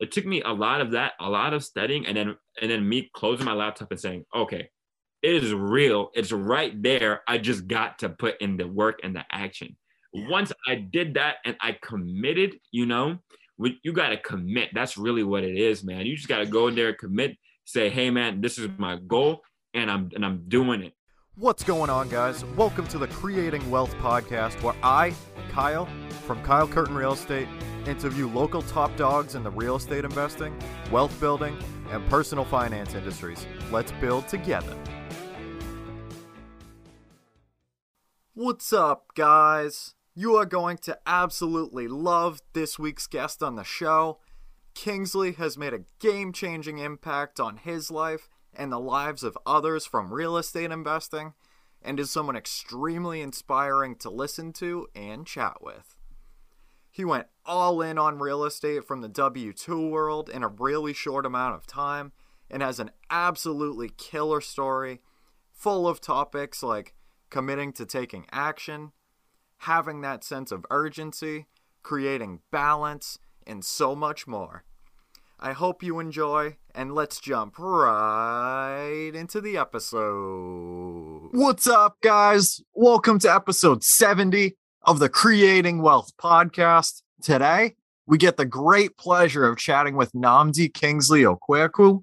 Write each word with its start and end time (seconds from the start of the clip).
it 0.00 0.12
took 0.12 0.24
me 0.24 0.42
a 0.42 0.52
lot 0.52 0.80
of 0.80 0.92
that, 0.92 1.12
a 1.20 1.28
lot 1.28 1.52
of 1.52 1.64
studying, 1.64 2.06
and 2.06 2.16
then 2.16 2.36
and 2.60 2.70
then 2.70 2.88
me 2.88 3.10
closing 3.14 3.46
my 3.46 3.52
laptop 3.52 3.90
and 3.90 4.00
saying, 4.00 4.24
okay, 4.34 4.70
it 5.22 5.34
is 5.42 5.52
real. 5.52 6.10
It's 6.14 6.32
right 6.32 6.80
there. 6.80 7.22
I 7.26 7.38
just 7.38 7.66
got 7.66 7.98
to 8.00 8.08
put 8.08 8.40
in 8.40 8.56
the 8.56 8.68
work 8.68 9.00
and 9.02 9.14
the 9.14 9.24
action. 9.30 9.76
Yeah. 10.12 10.28
Once 10.28 10.52
I 10.66 10.76
did 10.76 11.14
that 11.14 11.36
and 11.44 11.56
I 11.60 11.76
committed, 11.82 12.58
you 12.70 12.86
know, 12.86 13.18
you 13.82 13.92
got 13.92 14.10
to 14.10 14.16
commit. 14.16 14.70
That's 14.72 14.96
really 14.96 15.24
what 15.24 15.42
it 15.42 15.56
is, 15.56 15.82
man. 15.82 16.06
You 16.06 16.16
just 16.16 16.28
got 16.28 16.38
to 16.38 16.46
go 16.46 16.68
in 16.68 16.76
there, 16.76 16.94
commit, 16.94 17.36
say, 17.64 17.90
hey, 17.90 18.08
man, 18.10 18.40
this 18.40 18.56
is 18.58 18.68
my 18.78 18.98
goal, 19.06 19.42
and 19.74 19.90
I'm 19.90 20.10
and 20.14 20.24
I'm 20.24 20.44
doing 20.48 20.82
it. 20.82 20.92
What's 21.34 21.64
going 21.64 21.90
on, 21.90 22.08
guys? 22.08 22.44
Welcome 22.56 22.86
to 22.88 22.98
the 22.98 23.08
Creating 23.08 23.68
Wealth 23.70 23.94
podcast, 23.96 24.60
where 24.62 24.74
I, 24.82 25.12
Kyle, 25.50 25.88
from 26.26 26.42
Kyle 26.42 26.68
Curtin 26.68 26.94
Real 26.94 27.12
Estate, 27.12 27.48
interview 27.88 28.28
local 28.28 28.62
top 28.62 28.94
dogs 28.96 29.34
in 29.34 29.42
the 29.42 29.50
real 29.50 29.76
estate 29.76 30.04
investing, 30.04 30.56
wealth 30.90 31.18
building, 31.20 31.56
and 31.90 32.08
personal 32.08 32.44
finance 32.44 32.94
industries. 32.94 33.46
Let's 33.72 33.92
build 33.92 34.28
together. 34.28 34.76
What's 38.34 38.72
up, 38.72 39.14
guys? 39.14 39.94
You 40.14 40.36
are 40.36 40.46
going 40.46 40.78
to 40.78 40.98
absolutely 41.06 41.88
love 41.88 42.40
this 42.52 42.78
week's 42.78 43.06
guest 43.06 43.42
on 43.42 43.56
the 43.56 43.64
show. 43.64 44.18
Kingsley 44.74 45.32
has 45.32 45.58
made 45.58 45.74
a 45.74 45.84
game 45.98 46.32
changing 46.32 46.78
impact 46.78 47.40
on 47.40 47.56
his 47.56 47.90
life 47.90 48.28
and 48.54 48.70
the 48.70 48.78
lives 48.78 49.22
of 49.22 49.36
others 49.44 49.86
from 49.86 50.12
real 50.12 50.36
estate 50.36 50.70
investing, 50.70 51.34
and 51.82 52.00
is 52.00 52.10
someone 52.10 52.36
extremely 52.36 53.20
inspiring 53.20 53.94
to 53.96 54.10
listen 54.10 54.52
to 54.52 54.86
and 54.94 55.26
chat 55.26 55.62
with. 55.62 55.97
He 56.98 57.04
went 57.04 57.28
all 57.46 57.80
in 57.80 57.96
on 57.96 58.18
real 58.18 58.42
estate 58.42 58.84
from 58.84 59.02
the 59.02 59.08
W 59.08 59.52
2 59.52 59.88
world 59.88 60.28
in 60.28 60.42
a 60.42 60.48
really 60.48 60.92
short 60.92 61.24
amount 61.24 61.54
of 61.54 61.64
time 61.64 62.10
and 62.50 62.60
has 62.60 62.80
an 62.80 62.90
absolutely 63.08 63.88
killer 63.96 64.40
story 64.40 65.00
full 65.52 65.86
of 65.86 66.00
topics 66.00 66.60
like 66.60 66.94
committing 67.30 67.72
to 67.74 67.86
taking 67.86 68.26
action, 68.32 68.90
having 69.58 70.00
that 70.00 70.24
sense 70.24 70.50
of 70.50 70.66
urgency, 70.72 71.46
creating 71.84 72.40
balance, 72.50 73.20
and 73.46 73.64
so 73.64 73.94
much 73.94 74.26
more. 74.26 74.64
I 75.38 75.52
hope 75.52 75.84
you 75.84 76.00
enjoy, 76.00 76.56
and 76.74 76.96
let's 76.96 77.20
jump 77.20 77.60
right 77.60 79.12
into 79.14 79.40
the 79.40 79.56
episode. 79.56 81.28
What's 81.30 81.68
up, 81.68 81.98
guys? 82.02 82.60
Welcome 82.74 83.20
to 83.20 83.32
episode 83.32 83.84
70 83.84 84.56
of 84.88 85.00
the 85.00 85.08
Creating 85.10 85.82
Wealth 85.82 86.12
podcast. 86.16 87.02
Today, 87.20 87.74
we 88.06 88.16
get 88.16 88.38
the 88.38 88.46
great 88.46 88.96
pleasure 88.96 89.44
of 89.44 89.58
chatting 89.58 89.96
with 89.96 90.10
Namdi 90.12 90.72
Kingsley 90.72 91.24
Okwerekwu, 91.24 92.02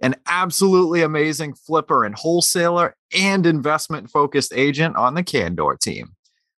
an 0.00 0.14
absolutely 0.28 1.02
amazing 1.02 1.54
flipper 1.54 2.04
and 2.04 2.14
wholesaler 2.14 2.94
and 3.18 3.44
investment 3.44 4.10
focused 4.10 4.52
agent 4.54 4.94
on 4.94 5.14
the 5.14 5.24
Candor 5.24 5.76
team. 5.76 6.14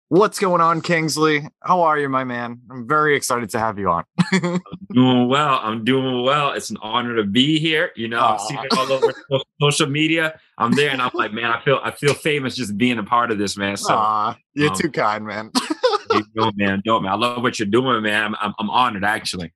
What's 0.08 0.38
going 0.38 0.60
on, 0.60 0.82
Kingsley? 0.82 1.48
How 1.62 1.82
are 1.82 1.98
you, 1.98 2.08
my 2.08 2.22
man? 2.22 2.60
I'm 2.70 2.86
very 2.86 3.16
excited 3.16 3.50
to 3.50 3.58
have 3.58 3.76
you 3.76 3.90
on. 3.90 4.04
I'm 4.32 4.60
doing 4.92 5.28
well. 5.28 5.58
I'm 5.60 5.84
doing 5.84 6.22
well. 6.22 6.52
It's 6.52 6.70
an 6.70 6.76
honor 6.80 7.16
to 7.16 7.24
be 7.24 7.58
here. 7.58 7.90
You 7.96 8.06
know, 8.06 8.20
I'm 8.20 8.38
seeing 8.38 8.62
it 8.62 8.72
all 8.78 8.92
over 8.92 9.12
social 9.60 9.88
media. 9.88 10.38
I'm 10.58 10.70
there, 10.72 10.90
and 10.90 11.02
I'm 11.02 11.10
like, 11.12 11.32
man, 11.32 11.46
I 11.46 11.60
feel 11.60 11.80
I 11.82 11.90
feel 11.90 12.14
famous 12.14 12.54
just 12.54 12.78
being 12.78 12.98
a 12.98 13.02
part 13.02 13.32
of 13.32 13.38
this, 13.38 13.56
man. 13.56 13.76
So 13.76 13.94
Aww, 13.94 14.36
you're 14.54 14.70
um, 14.70 14.76
too 14.76 14.92
kind, 14.92 15.26
man. 15.26 15.50
you 16.12 16.22
know, 16.36 16.52
man, 16.54 16.82
don't 16.84 17.02
man. 17.02 17.10
I 17.10 17.16
love 17.16 17.42
what 17.42 17.58
you're 17.58 17.66
doing, 17.66 18.00
man. 18.04 18.26
I'm 18.26 18.36
I'm, 18.40 18.54
I'm 18.60 18.70
honored, 18.70 19.04
actually. 19.04 19.52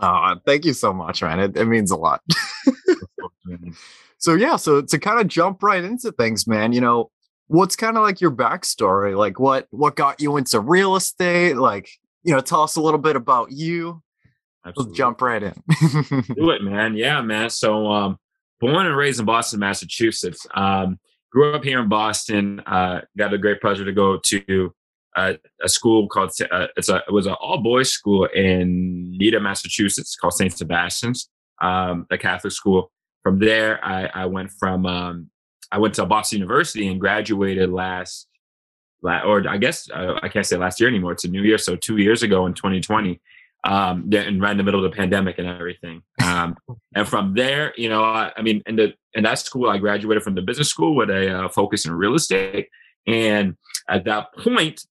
Oh, 0.00 0.36
thank 0.46 0.64
you 0.64 0.72
so 0.72 0.94
much, 0.94 1.20
man. 1.20 1.38
It, 1.38 1.54
it 1.54 1.66
means 1.66 1.90
a 1.90 1.96
lot. 1.96 2.22
so 4.16 4.34
yeah, 4.36 4.56
so 4.56 4.80
to 4.80 4.98
kind 4.98 5.20
of 5.20 5.28
jump 5.28 5.62
right 5.62 5.84
into 5.84 6.12
things, 6.12 6.46
man. 6.46 6.72
You 6.72 6.80
know, 6.80 7.10
what's 7.48 7.76
kind 7.76 7.96
of 7.96 8.02
like 8.02 8.20
your 8.20 8.30
backstory? 8.30 9.16
Like 9.16 9.38
what 9.38 9.66
what 9.70 9.96
got 9.96 10.20
you 10.20 10.36
into 10.36 10.60
real 10.60 10.96
estate? 10.96 11.56
Like, 11.56 11.90
you 12.22 12.34
know, 12.34 12.40
tell 12.40 12.62
us 12.62 12.76
a 12.76 12.80
little 12.80 12.98
bit 12.98 13.16
about 13.16 13.52
you. 13.52 14.02
Absolutely. 14.64 14.90
Let's 14.90 14.98
jump 14.98 15.20
right 15.20 15.42
in. 15.42 15.54
Do 16.34 16.50
it, 16.50 16.62
man. 16.62 16.96
Yeah, 16.96 17.20
man. 17.22 17.50
So 17.50 17.90
um 17.90 18.18
born 18.60 18.86
and 18.86 18.96
raised 18.96 19.20
in 19.20 19.26
Boston, 19.26 19.60
Massachusetts. 19.60 20.46
Um, 20.54 20.98
grew 21.30 21.54
up 21.54 21.64
here 21.64 21.80
in 21.80 21.88
Boston. 21.88 22.60
Uh, 22.66 23.02
got 23.16 23.34
a 23.34 23.38
great 23.38 23.60
pleasure 23.60 23.84
to 23.84 23.92
go 23.92 24.18
to 24.24 24.74
uh, 25.16 25.34
a 25.62 25.68
school 25.68 26.08
called 26.08 26.30
uh, 26.50 26.66
it's 26.76 26.88
a 26.88 26.96
it 26.96 27.12
was 27.12 27.26
an 27.26 27.34
all 27.34 27.58
boys 27.58 27.90
school 27.90 28.26
in 28.26 29.12
Needham, 29.16 29.44
Massachusetts, 29.44 30.14
called 30.16 30.34
Saint 30.34 30.52
Sebastian's, 30.52 31.28
um, 31.60 32.06
a 32.10 32.18
Catholic 32.18 32.52
school. 32.52 32.90
From 33.22 33.38
there, 33.38 33.84
I, 33.84 34.06
I 34.14 34.26
went 34.26 34.52
from 34.52 34.86
um, 34.86 35.30
I 35.72 35.78
went 35.78 35.94
to 35.94 36.06
Boston 36.06 36.38
University 36.38 36.88
and 36.88 37.00
graduated 37.00 37.70
last, 37.70 38.28
or 39.02 39.48
I 39.48 39.56
guess 39.56 39.90
uh, 39.90 40.18
I 40.22 40.28
can't 40.28 40.46
say 40.46 40.56
last 40.56 40.80
year 40.80 40.88
anymore. 40.88 41.12
It's 41.12 41.24
a 41.24 41.28
new 41.28 41.42
year, 41.42 41.58
so 41.58 41.76
two 41.76 41.98
years 41.98 42.22
ago 42.22 42.46
in 42.46 42.54
2020, 42.54 43.20
um, 43.64 44.08
and 44.12 44.40
right 44.40 44.52
in 44.52 44.56
the 44.56 44.62
middle 44.62 44.84
of 44.84 44.90
the 44.90 44.96
pandemic 44.96 45.38
and 45.38 45.48
everything. 45.48 46.02
Um, 46.22 46.56
and 46.94 47.06
from 47.06 47.34
there, 47.34 47.72
you 47.76 47.88
know, 47.88 48.04
I, 48.04 48.32
I, 48.36 48.42
mean, 48.42 48.62
in 48.66 48.76
the 48.76 48.94
in 49.14 49.24
that 49.24 49.38
school, 49.38 49.68
I 49.68 49.78
graduated 49.78 50.22
from 50.22 50.34
the 50.34 50.42
business 50.42 50.68
school 50.68 50.94
with 50.94 51.10
a 51.10 51.44
uh, 51.44 51.48
focus 51.48 51.86
in 51.86 51.92
real 51.92 52.14
estate. 52.14 52.68
And 53.06 53.56
at 53.88 54.04
that 54.04 54.34
point, 54.36 54.84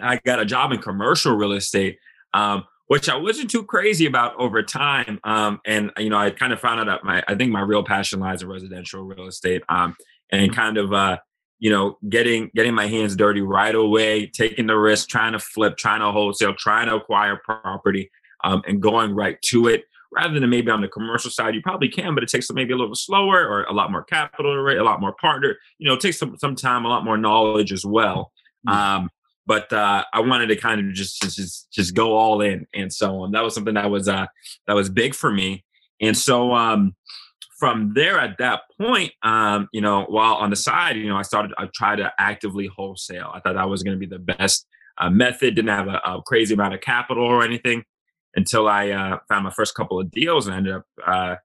I 0.00 0.16
got 0.24 0.40
a 0.40 0.44
job 0.44 0.72
in 0.72 0.78
commercial 0.78 1.34
real 1.34 1.52
estate. 1.52 1.98
Um, 2.34 2.64
which 2.92 3.08
I 3.08 3.16
wasn't 3.16 3.50
too 3.50 3.64
crazy 3.64 4.04
about 4.04 4.36
over 4.36 4.62
time. 4.62 5.18
Um, 5.24 5.62
and 5.64 5.90
you 5.96 6.10
know, 6.10 6.18
I 6.18 6.28
kind 6.28 6.52
of 6.52 6.60
found 6.60 6.78
out 6.78 6.84
that 6.88 7.02
my 7.02 7.24
I 7.26 7.34
think 7.34 7.50
my 7.50 7.62
real 7.62 7.82
passion 7.82 8.20
lies 8.20 8.42
in 8.42 8.48
residential 8.48 9.00
real 9.02 9.28
estate. 9.28 9.62
Um, 9.70 9.96
and 10.30 10.50
mm-hmm. 10.50 10.60
kind 10.60 10.76
of 10.76 10.92
uh, 10.92 11.16
you 11.58 11.70
know, 11.70 11.96
getting 12.10 12.50
getting 12.54 12.74
my 12.74 12.88
hands 12.88 13.16
dirty 13.16 13.40
right 13.40 13.74
away, 13.74 14.26
taking 14.26 14.66
the 14.66 14.76
risk, 14.76 15.08
trying 15.08 15.32
to 15.32 15.38
flip, 15.38 15.78
trying 15.78 16.00
to 16.00 16.12
wholesale, 16.12 16.54
trying 16.54 16.88
to 16.88 16.96
acquire 16.96 17.40
property, 17.42 18.10
um, 18.44 18.60
and 18.66 18.82
going 18.82 19.14
right 19.14 19.40
to 19.46 19.68
it. 19.68 19.84
Rather 20.14 20.38
than 20.38 20.50
maybe 20.50 20.70
on 20.70 20.82
the 20.82 20.88
commercial 20.88 21.30
side, 21.30 21.54
you 21.54 21.62
probably 21.62 21.88
can, 21.88 22.14
but 22.14 22.22
it 22.22 22.28
takes 22.28 22.52
maybe 22.52 22.74
a 22.74 22.76
little 22.76 22.94
slower 22.94 23.48
or 23.48 23.64
a 23.64 23.72
lot 23.72 23.90
more 23.90 24.04
capital, 24.04 24.52
a 24.52 24.84
lot 24.84 25.00
more 25.00 25.14
partner. 25.14 25.56
You 25.78 25.88
know, 25.88 25.94
it 25.94 26.00
takes 26.00 26.18
some 26.18 26.36
some 26.36 26.56
time, 26.56 26.84
a 26.84 26.88
lot 26.88 27.06
more 27.06 27.16
knowledge 27.16 27.72
as 27.72 27.86
well. 27.86 28.32
Mm-hmm. 28.68 28.78
Um, 28.78 29.10
but 29.46 29.72
uh, 29.72 30.04
I 30.12 30.20
wanted 30.20 30.48
to 30.48 30.56
kind 30.56 30.80
of 30.80 30.94
just, 30.94 31.20
just 31.22 31.70
just 31.72 31.94
go 31.94 32.16
all 32.16 32.40
in 32.40 32.66
and 32.74 32.92
so 32.92 33.22
on. 33.22 33.32
That 33.32 33.42
was 33.42 33.54
something 33.54 33.74
that 33.74 33.90
was 33.90 34.08
uh, 34.08 34.26
that 34.66 34.74
was 34.74 34.88
big 34.88 35.14
for 35.14 35.32
me. 35.32 35.64
And 36.00 36.16
so 36.16 36.52
um, 36.52 36.94
from 37.58 37.92
there, 37.94 38.18
at 38.18 38.38
that 38.38 38.62
point, 38.80 39.12
um, 39.22 39.68
you 39.72 39.80
know, 39.80 40.04
while 40.08 40.34
on 40.34 40.50
the 40.50 40.56
side, 40.56 40.96
you 40.96 41.08
know, 41.08 41.16
I 41.16 41.22
started 41.22 41.52
I 41.58 41.68
tried 41.74 41.96
to 41.96 42.12
actively 42.18 42.68
wholesale. 42.74 43.30
I 43.34 43.40
thought 43.40 43.54
that 43.54 43.68
was 43.68 43.82
going 43.82 43.96
to 43.96 44.00
be 44.00 44.06
the 44.06 44.18
best 44.18 44.66
uh, 44.98 45.10
method. 45.10 45.54
Didn't 45.54 45.70
have 45.70 45.88
a, 45.88 46.00
a, 46.04 46.22
crazy 46.22 46.54
amount 46.54 46.74
of 46.74 46.80
capital 46.80 47.24
or 47.24 47.42
anything 47.42 47.84
until 48.34 48.68
I 48.68 48.90
uh, 48.90 49.18
found 49.28 49.44
my 49.44 49.50
first 49.50 49.74
couple 49.74 50.00
of 50.00 50.10
deals 50.10 50.46
and 50.46 50.56
ended 50.56 50.74
up 50.74 50.86
uh, 51.06 51.36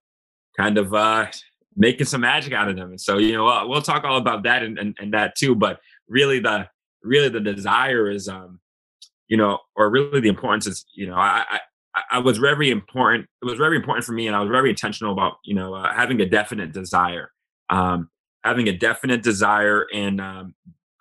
kind 0.55 0.77
of 0.77 0.93
uh, 0.93 1.27
making 1.75 2.05
some 2.05 2.21
magic 2.21 2.53
out 2.53 2.67
of 2.67 2.75
them. 2.75 2.89
And 2.89 3.01
so, 3.01 3.17
you 3.17 3.33
know, 3.33 3.67
we'll 3.67 3.81
talk 3.81 4.03
all 4.03 4.17
about 4.17 4.43
that 4.43 4.63
and, 4.63 4.77
and, 4.77 4.97
and 4.99 5.13
that 5.13 5.35
too. 5.35 5.55
But 5.55 5.79
really, 6.07 6.39
the 6.39 6.67
really 7.07 7.29
the 7.29 7.39
desire 7.39 8.09
is 8.09 8.27
um 8.27 8.59
you 9.27 9.37
know 9.37 9.59
or 9.75 9.89
really 9.89 10.19
the 10.19 10.29
importance 10.29 10.67
is 10.67 10.85
you 10.93 11.07
know 11.07 11.15
i 11.15 11.43
i 11.49 11.59
I 12.11 12.19
was 12.19 12.37
very 12.37 12.69
important. 12.69 13.27
It 13.41 13.45
was 13.45 13.57
very 13.57 13.75
important 13.75 14.05
for 14.05 14.11
me, 14.11 14.27
and 14.27 14.35
I 14.35 14.41
was 14.41 14.49
very 14.49 14.69
intentional 14.69 15.13
about 15.13 15.37
you 15.43 15.53
know 15.53 15.73
uh, 15.73 15.93
having 15.93 16.19
a 16.21 16.25
definite 16.25 16.71
desire, 16.71 17.31
um, 17.69 18.09
having 18.43 18.67
a 18.67 18.77
definite 18.77 19.23
desire, 19.23 19.87
and 19.93 20.21
um, 20.21 20.55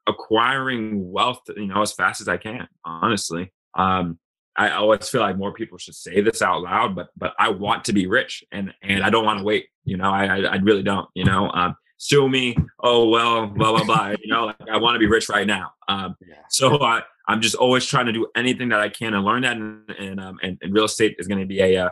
acquiring 0.06 1.10
wealth. 1.10 1.42
You 1.54 1.66
know, 1.66 1.82
as 1.82 1.92
fast 1.92 2.20
as 2.20 2.28
I 2.28 2.36
can. 2.36 2.68
Honestly, 2.84 3.52
um, 3.74 4.18
I 4.56 4.70
always 4.70 5.08
feel 5.08 5.20
like 5.20 5.36
more 5.36 5.52
people 5.52 5.78
should 5.78 5.94
say 5.94 6.20
this 6.20 6.42
out 6.42 6.62
loud, 6.62 6.94
but 6.94 7.08
but 7.16 7.34
I 7.38 7.50
want 7.50 7.84
to 7.86 7.92
be 7.92 8.06
rich, 8.06 8.44
and 8.52 8.72
and 8.82 9.02
I 9.02 9.10
don't 9.10 9.24
want 9.24 9.38
to 9.40 9.44
wait. 9.44 9.66
You 9.84 9.96
know, 9.96 10.10
I 10.10 10.24
I, 10.24 10.36
I 10.42 10.56
really 10.56 10.82
don't. 10.82 11.08
You 11.14 11.24
know, 11.24 11.50
um, 11.50 11.76
sue 11.98 12.28
me. 12.28 12.56
Oh 12.80 13.08
well, 13.08 13.46
blah 13.46 13.72
blah 13.72 13.84
blah. 13.84 14.14
you 14.22 14.32
know, 14.32 14.46
like 14.46 14.56
I 14.70 14.76
want 14.78 14.94
to 14.94 14.98
be 14.98 15.06
rich 15.06 15.28
right 15.28 15.46
now. 15.46 15.72
Um, 15.88 16.16
yeah. 16.26 16.36
So 16.50 16.80
I 16.82 17.02
I'm 17.28 17.40
just 17.40 17.54
always 17.54 17.84
trying 17.86 18.06
to 18.06 18.12
do 18.12 18.26
anything 18.36 18.68
that 18.70 18.80
I 18.80 18.88
can 18.88 19.14
and 19.14 19.24
learn 19.24 19.42
that, 19.42 19.56
and 19.56 19.90
and, 19.98 20.20
um, 20.20 20.38
and, 20.42 20.58
and 20.62 20.72
real 20.72 20.84
estate 20.84 21.16
is 21.18 21.26
going 21.26 21.40
to 21.40 21.46
be 21.46 21.60
a, 21.60 21.74
a, 21.74 21.86
uh, 21.86 21.90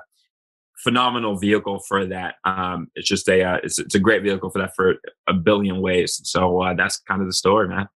phenomenal 0.82 1.36
vehicle 1.36 1.80
for 1.80 2.06
that. 2.06 2.36
Um, 2.44 2.88
it's 2.94 3.08
just 3.08 3.28
a 3.28 3.42
uh, 3.42 3.58
it's 3.62 3.78
it's 3.78 3.94
a 3.94 4.00
great 4.00 4.22
vehicle 4.22 4.50
for 4.50 4.60
that 4.60 4.74
for 4.76 4.94
a 5.26 5.34
billion 5.34 5.80
ways. 5.80 6.20
So 6.24 6.62
uh, 6.62 6.74
that's 6.74 6.98
kind 6.98 7.20
of 7.20 7.26
the 7.26 7.32
story, 7.32 7.68
man. 7.68 7.88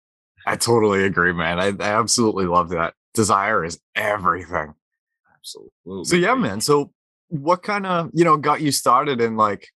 I 0.45 0.55
totally 0.55 1.03
agree, 1.03 1.33
man. 1.33 1.59
I, 1.59 1.73
I 1.83 1.99
absolutely 1.99 2.45
love 2.45 2.69
that. 2.69 2.93
Desire 3.13 3.65
is 3.65 3.79
everything. 3.95 4.73
Absolutely. 5.35 6.05
So 6.05 6.15
yeah, 6.15 6.35
man. 6.35 6.61
So 6.61 6.91
what 7.29 7.63
kind 7.63 7.85
of 7.85 8.09
you 8.13 8.23
know 8.23 8.37
got 8.37 8.61
you 8.61 8.71
started 8.71 9.21
in 9.21 9.35
like 9.35 9.67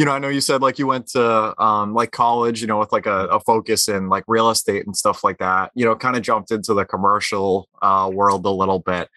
you 0.00 0.06
know, 0.06 0.12
I 0.12 0.18
know 0.18 0.28
you 0.28 0.40
said 0.40 0.62
like 0.62 0.78
you 0.78 0.86
went 0.86 1.08
to 1.08 1.62
um, 1.62 1.92
like 1.92 2.10
college, 2.10 2.62
you 2.62 2.66
know, 2.66 2.78
with 2.78 2.90
like 2.90 3.04
a, 3.04 3.26
a, 3.26 3.38
focus 3.38 3.86
in 3.86 4.08
like 4.08 4.24
real 4.26 4.48
estate 4.48 4.86
and 4.86 4.96
stuff 4.96 5.22
like 5.22 5.36
that. 5.40 5.72
You 5.74 5.84
know, 5.84 5.94
kind 5.94 6.16
of 6.16 6.22
jumped 6.22 6.50
into 6.50 6.72
the 6.72 6.86
commercial 6.86 7.68
uh, 7.82 8.10
world 8.10 8.46
a 8.46 8.50
little 8.50 8.78
bit. 8.78 9.10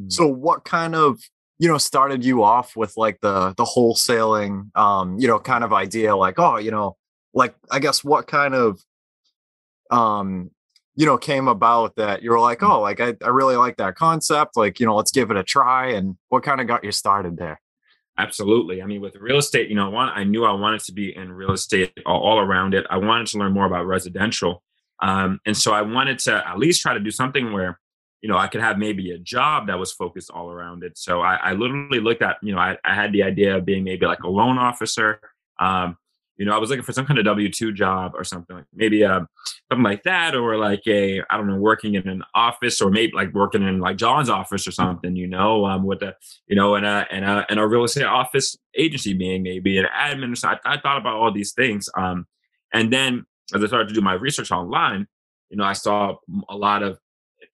Mm. 0.00 0.12
So, 0.12 0.26
what 0.26 0.64
kind 0.64 0.96
of 0.96 1.20
you 1.60 1.68
know 1.68 1.78
started 1.78 2.24
you 2.24 2.42
off 2.42 2.74
with 2.74 2.94
like 2.96 3.20
the 3.20 3.54
the 3.56 3.64
wholesaling 3.64 4.76
um 4.76 5.16
you 5.20 5.28
know 5.28 5.38
kind 5.38 5.62
of 5.62 5.72
idea 5.72 6.14
like 6.16 6.38
oh 6.38 6.58
you 6.58 6.70
know 6.70 6.96
like 7.32 7.54
i 7.70 7.78
guess 7.78 8.04
what 8.04 8.26
kind 8.26 8.54
of 8.54 8.78
um 9.90 10.50
you 10.96 11.06
know 11.06 11.16
came 11.16 11.48
about 11.48 11.96
that 11.96 12.22
you 12.22 12.30
were 12.30 12.40
like 12.40 12.62
oh 12.62 12.82
like 12.82 13.00
I, 13.00 13.14
I 13.24 13.28
really 13.28 13.56
like 13.56 13.78
that 13.78 13.94
concept 13.94 14.54
like 14.54 14.80
you 14.80 14.84
know 14.84 14.96
let's 14.96 15.12
give 15.12 15.30
it 15.30 15.38
a 15.38 15.42
try 15.42 15.92
and 15.92 16.16
what 16.28 16.42
kind 16.42 16.60
of 16.60 16.66
got 16.66 16.84
you 16.84 16.92
started 16.92 17.38
there 17.38 17.58
absolutely 18.18 18.82
i 18.82 18.86
mean 18.86 19.00
with 19.00 19.16
real 19.16 19.38
estate 19.38 19.68
you 19.68 19.74
know 19.74 19.94
i 19.96 20.24
knew 20.24 20.44
i 20.44 20.52
wanted 20.52 20.80
to 20.80 20.92
be 20.92 21.14
in 21.14 21.32
real 21.32 21.52
estate 21.52 21.92
all, 22.06 22.20
all 22.20 22.38
around 22.38 22.74
it 22.74 22.86
i 22.90 22.96
wanted 22.96 23.26
to 23.26 23.38
learn 23.38 23.52
more 23.52 23.66
about 23.66 23.86
residential 23.86 24.62
um, 25.02 25.40
and 25.46 25.56
so 25.56 25.72
i 25.72 25.82
wanted 25.82 26.18
to 26.18 26.48
at 26.48 26.58
least 26.58 26.80
try 26.80 26.94
to 26.94 27.00
do 27.00 27.10
something 27.10 27.52
where 27.52 27.78
you 28.22 28.32
know, 28.32 28.38
I 28.38 28.48
could 28.48 28.60
have 28.60 28.78
maybe 28.78 29.12
a 29.12 29.18
job 29.18 29.68
that 29.68 29.78
was 29.78 29.92
focused 29.92 30.30
all 30.30 30.50
around 30.50 30.82
it. 30.82 30.98
So 30.98 31.20
I, 31.20 31.36
I 31.36 31.52
literally 31.52 32.00
looked 32.00 32.22
at, 32.22 32.38
you 32.42 32.52
know, 32.52 32.58
I, 32.58 32.76
I, 32.84 32.94
had 32.94 33.12
the 33.12 33.22
idea 33.22 33.56
of 33.56 33.64
being 33.64 33.84
maybe 33.84 34.04
like 34.06 34.24
a 34.24 34.28
loan 34.28 34.58
officer. 34.58 35.20
Um, 35.60 35.96
you 36.36 36.44
know, 36.44 36.52
I 36.52 36.58
was 36.58 36.70
looking 36.70 36.84
for 36.84 36.92
some 36.92 37.06
kind 37.06 37.18
of 37.18 37.24
W 37.24 37.50
two 37.50 37.72
job 37.72 38.12
or 38.14 38.24
something, 38.24 38.56
like 38.56 38.66
maybe 38.74 39.04
uh, 39.04 39.20
something 39.70 39.82
like 39.82 40.02
that, 40.02 40.34
or 40.34 40.56
like 40.58 40.82
a 40.86 41.22
I 41.30 41.36
don't 41.36 41.46
know, 41.46 41.56
working 41.56 41.94
in 41.94 42.08
an 42.08 42.22
office, 42.34 42.80
or 42.80 42.90
maybe 42.90 43.12
like 43.14 43.32
working 43.32 43.62
in 43.62 43.80
like 43.80 43.96
John's 43.96 44.28
office 44.28 44.66
or 44.66 44.72
something. 44.72 45.16
You 45.16 45.26
know, 45.26 45.64
um, 45.64 45.84
with 45.84 46.02
a 46.02 46.14
you 46.46 46.56
know, 46.56 46.74
in 46.74 46.84
a 46.84 47.06
in 47.10 47.24
a 47.24 47.46
in 47.48 47.58
a 47.58 47.66
real 47.66 47.84
estate 47.84 48.04
office 48.04 48.56
agency 48.76 49.14
being 49.14 49.42
maybe 49.42 49.78
an 49.78 49.86
admin. 49.86 50.32
Or 50.32 50.36
something. 50.36 50.60
I, 50.64 50.74
I 50.74 50.80
thought 50.80 50.98
about 50.98 51.14
all 51.16 51.32
these 51.32 51.52
things, 51.52 51.88
um, 51.96 52.26
and 52.72 52.92
then 52.92 53.24
as 53.54 53.62
I 53.62 53.66
started 53.66 53.88
to 53.88 53.94
do 53.94 54.00
my 54.00 54.14
research 54.14 54.50
online, 54.50 55.06
you 55.50 55.56
know, 55.56 55.64
I 55.64 55.72
saw 55.72 56.16
a 56.48 56.56
lot 56.56 56.82
of 56.82 56.98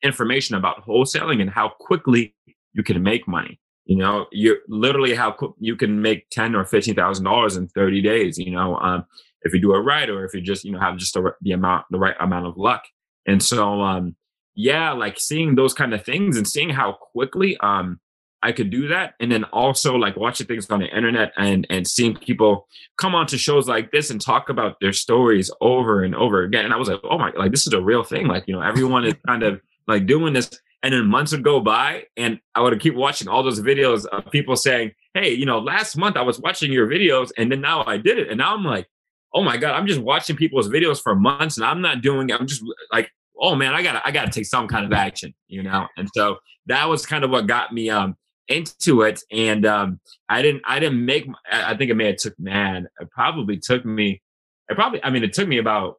information 0.02 0.56
about 0.56 0.84
wholesaling 0.86 1.40
and 1.40 1.50
how 1.50 1.68
quickly 1.68 2.34
you 2.72 2.82
can 2.82 3.02
make 3.02 3.28
money. 3.28 3.60
You 3.84 3.96
know, 3.96 4.26
you 4.30 4.58
literally 4.68 5.14
how 5.14 5.54
you 5.58 5.76
can 5.76 6.00
make 6.00 6.30
ten 6.30 6.54
or 6.54 6.64
fifteen 6.64 6.94
thousand 6.94 7.24
dollars 7.24 7.56
in 7.56 7.68
thirty 7.68 8.00
days. 8.00 8.38
You 8.38 8.52
know, 8.52 8.76
um, 8.76 9.04
if 9.42 9.52
you 9.52 9.60
do 9.60 9.74
it 9.74 9.80
right, 9.80 10.08
or 10.08 10.24
if 10.24 10.34
you 10.34 10.40
just 10.40 10.64
you 10.64 10.72
know 10.72 10.80
have 10.80 10.96
just 10.96 11.16
a, 11.16 11.34
the 11.40 11.52
amount, 11.52 11.86
the 11.90 11.98
right 11.98 12.16
amount 12.20 12.46
of 12.46 12.56
luck. 12.56 12.84
And 13.26 13.42
so, 13.42 13.80
um, 13.80 14.16
yeah, 14.54 14.92
like 14.92 15.18
seeing 15.18 15.54
those 15.54 15.74
kind 15.74 15.94
of 15.94 16.04
things 16.04 16.36
and 16.36 16.46
seeing 16.46 16.70
how 16.70 16.92
quickly 16.92 17.56
um, 17.58 18.00
I 18.42 18.52
could 18.52 18.70
do 18.70 18.88
that, 18.88 19.14
and 19.20 19.30
then 19.30 19.44
also 19.44 19.94
like 19.94 20.16
watching 20.16 20.46
things 20.46 20.68
on 20.70 20.80
the 20.80 20.96
internet 20.96 21.32
and 21.36 21.66
and 21.70 21.86
seeing 21.86 22.16
people 22.16 22.68
come 22.98 23.14
on 23.14 23.26
to 23.28 23.38
shows 23.38 23.68
like 23.68 23.90
this 23.92 24.10
and 24.10 24.20
talk 24.20 24.48
about 24.48 24.76
their 24.80 24.92
stories 24.92 25.50
over 25.60 26.02
and 26.02 26.14
over 26.14 26.42
again. 26.42 26.64
And 26.64 26.74
I 26.74 26.76
was 26.76 26.88
like, 26.88 27.00
oh 27.04 27.18
my, 27.18 27.30
like 27.36 27.52
this 27.52 27.66
is 27.66 27.72
a 27.72 27.80
real 27.80 28.02
thing. 28.02 28.26
Like 28.26 28.44
you 28.46 28.54
know, 28.54 28.62
everyone 28.62 29.04
is 29.04 29.14
kind 29.26 29.42
of 29.42 29.60
like 29.86 30.06
doing 30.06 30.32
this. 30.32 30.50
And 30.82 30.92
then 30.92 31.06
months 31.06 31.30
would 31.32 31.44
go 31.44 31.60
by, 31.60 32.04
and 32.16 32.40
I 32.54 32.60
would 32.60 32.78
keep 32.80 32.94
watching 32.94 33.28
all 33.28 33.42
those 33.42 33.60
videos 33.60 34.04
of 34.06 34.30
people 34.32 34.56
saying, 34.56 34.92
Hey, 35.14 35.32
you 35.32 35.46
know, 35.46 35.58
last 35.58 35.96
month 35.96 36.16
I 36.16 36.22
was 36.22 36.40
watching 36.40 36.72
your 36.72 36.88
videos, 36.88 37.30
and 37.38 37.52
then 37.52 37.60
now 37.60 37.84
I 37.84 37.98
did 37.98 38.18
it. 38.18 38.28
And 38.28 38.38
now 38.38 38.54
I'm 38.54 38.64
like, 38.64 38.88
Oh 39.34 39.42
my 39.42 39.56
God, 39.56 39.74
I'm 39.74 39.86
just 39.86 40.00
watching 40.00 40.36
people's 40.36 40.68
videos 40.68 41.00
for 41.00 41.14
months 41.14 41.56
and 41.56 41.64
I'm 41.64 41.80
not 41.80 42.02
doing 42.02 42.28
it. 42.28 42.38
I'm 42.38 42.46
just 42.46 42.62
like, 42.92 43.10
oh 43.40 43.54
man, 43.54 43.74
I 43.74 43.82
gotta, 43.82 44.06
I 44.06 44.10
gotta 44.10 44.30
take 44.30 44.46
some 44.46 44.68
kind 44.68 44.84
of 44.84 44.92
action, 44.92 45.34
you 45.48 45.62
know? 45.62 45.86
And 45.96 46.08
so 46.14 46.36
that 46.66 46.88
was 46.88 47.06
kind 47.06 47.24
of 47.24 47.30
what 47.30 47.46
got 47.46 47.72
me 47.72 47.88
um 47.90 48.16
into 48.48 49.02
it. 49.02 49.20
And 49.30 49.64
um 49.64 50.00
I 50.28 50.42
didn't, 50.42 50.62
I 50.66 50.78
didn't 50.78 51.04
make, 51.04 51.26
I 51.50 51.76
think 51.76 51.90
it 51.90 51.94
may 51.94 52.06
have 52.06 52.16
took, 52.16 52.38
man, 52.38 52.88
it 53.00 53.10
probably 53.10 53.58
took 53.58 53.84
me, 53.84 54.20
it 54.68 54.74
probably, 54.74 55.02
I 55.02 55.10
mean, 55.10 55.24
it 55.24 55.32
took 55.32 55.48
me 55.48 55.58
about 55.58 55.96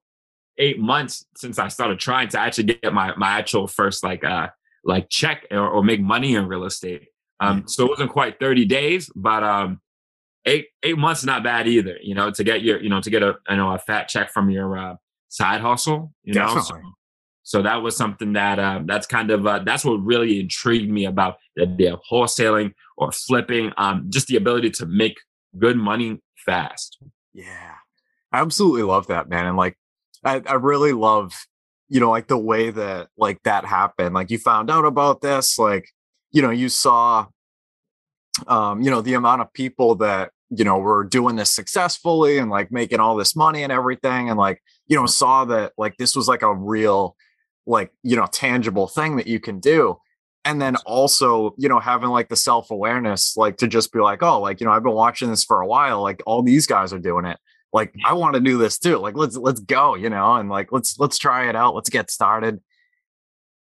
eight 0.60 0.80
months 0.80 1.26
since 1.36 1.58
I 1.58 1.68
started 1.70 2.00
trying 2.00 2.28
to 2.30 2.40
actually 2.40 2.66
get 2.66 2.94
my 2.94 3.16
my 3.18 3.30
actual 3.30 3.68
first 3.68 4.04
like 4.04 4.24
uh 4.24 4.50
like 4.84 5.10
check 5.10 5.48
or, 5.52 5.68
or 5.68 5.84
make 5.84 6.02
money 6.02 6.36
in 6.36 6.48
real 6.48 6.66
estate. 6.66 7.08
Um, 7.40 7.68
so 7.68 7.86
it 7.86 7.90
wasn't 7.90 8.12
quite 8.12 8.40
30 8.40 8.66
days, 8.66 9.10
but 9.16 9.44
um, 9.44 9.82
eight 10.46 10.68
eight 10.84 10.98
months 10.98 11.24
not 11.24 11.44
bad 11.44 11.68
either. 11.68 11.98
You 12.02 12.16
know, 12.16 12.32
to 12.32 12.44
get 12.44 12.62
your 12.62 12.82
you 12.82 12.90
know 12.90 13.02
to 13.02 13.10
get 13.10 13.24
a 13.24 13.36
you 13.50 13.58
know 13.58 13.72
a 13.74 13.80
fat 13.80 14.08
check 14.08 14.32
from 14.32 14.50
your 14.50 14.78
uh, 14.78 14.96
side 15.30 15.62
hustle. 15.62 16.14
You 16.24 16.36
know, 16.36 16.60
so, 16.60 16.80
so 17.44 17.62
that 17.62 17.82
was 17.82 17.98
something 17.98 18.34
that 18.34 18.60
uh, 18.60 18.82
that's 18.86 19.08
kind 19.08 19.32
of 19.32 19.46
uh, 19.46 19.60
that's 19.66 19.86
what 19.86 20.04
really 20.04 20.40
intrigued 20.40 20.92
me 20.92 21.06
about 21.06 21.38
the 21.56 21.64
idea 21.64 21.94
of 21.94 22.02
wholesaling 22.10 22.74
or 22.98 23.12
flipping. 23.12 23.72
Um, 23.78 24.08
just 24.10 24.28
the 24.28 24.38
ability 24.38 24.72
to 24.72 24.86
make 24.86 25.18
good 25.58 25.78
money 25.78 26.22
fast. 26.46 26.98
Yeah, 27.34 27.76
I 28.32 28.40
absolutely 28.40 28.84
love 28.84 29.08
that, 29.08 29.30
man. 29.30 29.46
And 29.46 29.58
like 29.58 29.78
I, 30.24 30.42
I 30.46 30.54
really 30.54 30.94
love, 30.94 31.34
you 31.94 32.00
know, 32.00 32.10
like 32.10 32.28
the 32.28 32.38
way 32.38 32.72
that 32.72 33.10
like 33.18 33.44
that 33.44 33.66
happened. 33.66 34.16
Like 34.16 34.32
you 34.32 34.40
found 34.40 34.72
out 34.72 34.84
about 34.84 35.22
this, 35.22 35.60
like, 35.60 35.88
you 36.32 36.42
know, 36.42 36.50
you 36.50 36.68
saw 36.68 37.28
um, 38.48 38.82
you 38.82 38.90
know, 38.90 39.02
the 39.02 39.14
amount 39.14 39.42
of 39.42 39.54
people 39.54 39.94
that, 39.98 40.32
you 40.50 40.66
know, 40.66 40.80
were 40.80 41.04
doing 41.04 41.36
this 41.36 41.52
successfully 41.52 42.40
and 42.40 42.50
like 42.50 42.72
making 42.72 43.00
all 43.00 43.16
this 43.16 43.36
money 43.36 43.62
and 43.62 43.72
everything, 43.72 44.32
and 44.32 44.40
like, 44.40 44.60
you 44.88 44.96
know, 44.96 45.06
saw 45.06 45.46
that 45.46 45.74
like 45.78 45.96
this 45.98 46.16
was 46.16 46.28
like 46.28 46.42
a 46.42 46.52
real, 46.52 47.16
like, 47.68 47.92
you 48.02 48.16
know, 48.16 48.26
tangible 48.26 48.88
thing 48.88 49.18
that 49.18 49.28
you 49.28 49.40
can 49.40 49.60
do 49.60 49.96
and 50.46 50.60
then 50.60 50.76
also 50.86 51.54
you 51.58 51.70
know 51.70 51.80
having 51.80 52.10
like 52.10 52.28
the 52.28 52.36
self-awareness 52.36 53.38
like 53.38 53.56
to 53.56 53.66
just 53.66 53.94
be 53.94 54.00
like 54.00 54.22
oh 54.22 54.42
like 54.42 54.60
you 54.60 54.66
know 54.66 54.74
i've 54.74 54.84
been 54.84 54.92
watching 54.92 55.30
this 55.30 55.44
for 55.44 55.62
a 55.62 55.68
while 55.68 56.02
like 56.02 56.22
all 56.26 56.44
these 56.44 56.68
guys 56.68 56.92
are 56.92 57.00
doing 57.00 57.24
it 57.24 57.38
like 57.74 57.94
i 58.06 58.14
want 58.14 58.36
to 58.36 58.40
do 58.40 58.58
this 58.58 58.78
too 58.78 58.98
like 58.98 59.16
let's 59.16 59.36
let's 59.36 59.60
go 59.60 59.96
you 59.96 60.10
know 60.10 60.36
and 60.36 60.50
like 60.50 60.72
let's 60.72 60.98
let's 61.00 61.18
try 61.18 61.50
it 61.50 61.56
out 61.56 61.76
let's 61.76 61.90
get 61.90 62.10
started 62.10 62.62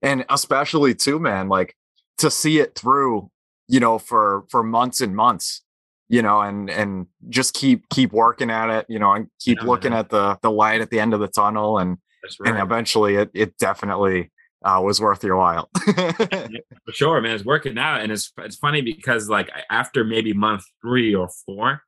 and 0.02 0.26
especially 0.30 0.94
too 0.94 1.20
man 1.20 1.48
like 1.48 1.76
to 2.18 2.30
see 2.30 2.60
it 2.60 2.76
through 2.76 3.30
you 3.68 3.80
know 3.80 3.98
for 3.98 4.44
for 4.50 4.64
months 4.64 5.00
and 5.00 5.16
months 5.16 5.62
you 6.10 6.22
know 6.22 6.42
and 6.42 6.70
and 6.70 7.08
just 7.30 7.54
keep 7.54 7.88
keep 7.90 8.12
working 8.12 8.50
at 8.50 8.70
it 8.70 8.86
you 8.90 9.00
know 9.00 9.14
and 9.14 9.28
keep 9.40 9.60
yeah, 9.60 9.68
looking 9.68 9.92
man. 9.92 10.00
at 10.00 10.10
the 10.10 10.38
the 10.42 10.52
light 10.52 10.82
at 10.82 10.90
the 10.90 11.00
end 11.00 11.14
of 11.14 11.20
the 11.20 11.28
tunnel 11.28 11.78
and 11.78 11.98
right. 12.40 12.50
and 12.50 12.60
eventually 12.62 13.16
it 13.16 13.30
it 13.34 13.58
definitely 13.58 14.32
uh, 14.64 14.82
was 14.84 15.00
worth 15.00 15.24
your 15.24 15.38
while. 15.38 15.70
For 15.86 16.92
sure, 16.92 17.22
man. 17.22 17.36
It's 17.36 17.46
working 17.46 17.78
out, 17.78 18.02
and 18.02 18.12
it's 18.12 18.32
it's 18.40 18.58
funny 18.58 18.82
because 18.82 19.30
like 19.30 19.50
after 19.70 20.04
maybe 20.04 20.34
month 20.34 20.64
three 20.82 21.16
or 21.16 21.30
four, 21.46 21.84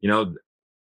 you 0.00 0.10
know, 0.10 0.34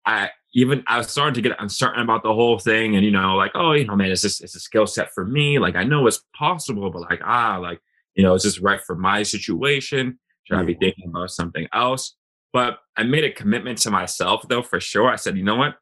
I 0.05 0.29
even 0.53 0.83
I 0.87 0.97
was 0.97 1.09
starting 1.09 1.35
to 1.35 1.47
get 1.47 1.61
uncertain 1.61 2.01
about 2.01 2.23
the 2.23 2.33
whole 2.33 2.57
thing, 2.59 2.95
and 2.95 3.05
you 3.05 3.11
know, 3.11 3.35
like, 3.35 3.51
oh, 3.55 3.73
you 3.73 3.85
know, 3.85 3.95
man, 3.95 4.11
is 4.11 4.21
this 4.21 4.41
it's 4.41 4.55
a 4.55 4.59
skill 4.59 4.87
set 4.87 5.13
for 5.13 5.25
me? 5.25 5.59
Like, 5.59 5.75
I 5.75 5.83
know 5.83 6.07
it's 6.07 6.21
possible, 6.37 6.89
but 6.89 7.01
like, 7.01 7.21
ah, 7.23 7.57
like, 7.61 7.79
you 8.15 8.23
know, 8.23 8.33
is 8.33 8.43
this 8.43 8.59
right 8.59 8.81
for 8.81 8.95
my 8.95 9.23
situation? 9.23 10.19
Should 10.43 10.57
I 10.57 10.63
be 10.63 10.73
thinking 10.73 11.09
about 11.09 11.29
something 11.29 11.67
else? 11.73 12.15
But 12.51 12.79
I 12.97 13.03
made 13.03 13.23
a 13.23 13.31
commitment 13.31 13.77
to 13.79 13.91
myself, 13.91 14.47
though, 14.49 14.63
for 14.63 14.79
sure. 14.79 15.09
I 15.09 15.15
said, 15.15 15.37
you 15.37 15.43
know 15.43 15.55
what? 15.55 15.75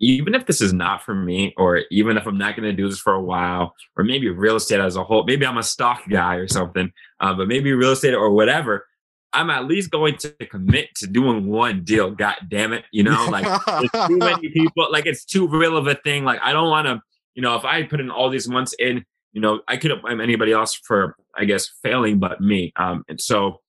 Even 0.00 0.34
if 0.34 0.46
this 0.46 0.60
is 0.60 0.72
not 0.72 1.02
for 1.02 1.14
me, 1.14 1.54
or 1.56 1.82
even 1.90 2.16
if 2.16 2.26
I'm 2.26 2.38
not 2.38 2.56
going 2.56 2.68
to 2.68 2.76
do 2.76 2.88
this 2.88 2.98
for 2.98 3.12
a 3.12 3.22
while, 3.22 3.74
or 3.96 4.04
maybe 4.04 4.28
real 4.28 4.56
estate 4.56 4.80
as 4.80 4.96
a 4.96 5.04
whole, 5.04 5.24
maybe 5.24 5.46
I'm 5.46 5.58
a 5.58 5.62
stock 5.62 6.02
guy 6.08 6.36
or 6.36 6.48
something, 6.48 6.90
uh, 7.20 7.34
but 7.34 7.48
maybe 7.48 7.72
real 7.72 7.92
estate 7.92 8.14
or 8.14 8.30
whatever, 8.30 8.86
I'm 9.36 9.50
at 9.50 9.66
least 9.66 9.90
going 9.90 10.16
to 10.18 10.30
commit 10.50 10.94
to 10.96 11.06
doing 11.06 11.46
one 11.46 11.84
deal. 11.84 12.10
God 12.10 12.36
damn 12.48 12.72
it. 12.72 12.84
You 12.90 13.04
know, 13.04 13.26
like 13.30 13.44
there's 13.66 14.08
too 14.08 14.16
many 14.16 14.48
people, 14.48 14.88
like 14.90 15.04
it's 15.04 15.26
too 15.26 15.46
real 15.46 15.76
of 15.76 15.86
a 15.86 15.94
thing. 15.94 16.24
Like 16.24 16.40
I 16.42 16.54
don't 16.54 16.70
want 16.70 16.86
to, 16.86 17.02
you 17.34 17.42
know, 17.42 17.54
if 17.54 17.64
I 17.64 17.82
put 17.82 18.00
in 18.00 18.10
all 18.10 18.30
these 18.30 18.48
months 18.48 18.72
in, 18.78 19.04
you 19.32 19.42
know, 19.42 19.60
I 19.68 19.76
couldn't 19.76 20.00
blame 20.00 20.22
anybody 20.22 20.52
else 20.52 20.74
for, 20.74 21.16
I 21.36 21.44
guess, 21.44 21.68
failing 21.82 22.18
but 22.18 22.40
me. 22.40 22.72
Um, 22.76 23.04
and 23.08 23.20
so 23.20 23.60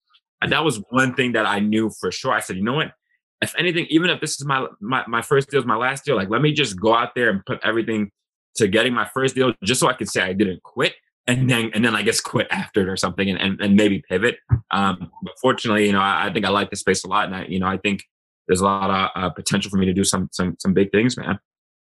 that 0.47 0.63
was 0.63 0.81
one 0.89 1.13
thing 1.13 1.33
that 1.33 1.45
I 1.45 1.59
knew 1.59 1.91
for 1.99 2.13
sure. 2.13 2.31
I 2.31 2.39
said, 2.39 2.55
you 2.55 2.63
know 2.63 2.75
what? 2.75 2.93
If 3.41 3.53
anything, 3.57 3.87
even 3.89 4.09
if 4.09 4.21
this 4.21 4.39
is 4.39 4.45
my 4.45 4.67
my, 4.79 5.03
my 5.05 5.21
first 5.21 5.49
deal 5.49 5.59
is 5.59 5.65
my 5.65 5.75
last 5.75 6.05
deal, 6.05 6.15
like 6.15 6.29
let 6.29 6.41
me 6.41 6.53
just 6.53 6.79
go 6.79 6.95
out 6.95 7.13
there 7.13 7.29
and 7.29 7.45
put 7.45 7.59
everything 7.61 8.09
to 8.55 8.69
getting 8.69 8.93
my 8.93 9.05
first 9.13 9.35
deal 9.35 9.53
just 9.63 9.81
so 9.81 9.87
I 9.87 9.93
could 9.93 10.09
say 10.09 10.21
I 10.21 10.31
didn't 10.31 10.63
quit 10.63 10.93
and 11.27 11.49
then 11.49 11.71
and 11.73 11.83
then 11.83 11.95
I 11.95 12.01
guess 12.01 12.21
quit 12.21 12.47
after 12.51 12.81
it 12.81 12.89
or 12.89 12.97
something 12.97 13.29
and, 13.29 13.39
and, 13.39 13.61
and 13.61 13.75
maybe 13.75 14.01
pivot. 14.09 14.37
Um, 14.71 15.11
but 15.21 15.33
fortunately, 15.41 15.85
you 15.85 15.91
know, 15.91 15.99
I, 15.99 16.27
I, 16.27 16.33
think 16.33 16.45
I 16.45 16.49
like 16.49 16.69
the 16.69 16.75
space 16.75 17.03
a 17.03 17.07
lot, 17.07 17.25
and 17.25 17.35
I, 17.35 17.45
you 17.45 17.59
know, 17.59 17.67
I 17.67 17.77
think 17.77 18.03
there's 18.47 18.61
a 18.61 18.65
lot 18.65 18.89
of 18.89 19.23
uh, 19.23 19.29
potential 19.31 19.69
for 19.69 19.77
me 19.77 19.85
to 19.85 19.93
do 19.93 20.03
some 20.03 20.29
some 20.31 20.55
some 20.59 20.73
big 20.73 20.91
things, 20.91 21.17
man. 21.17 21.39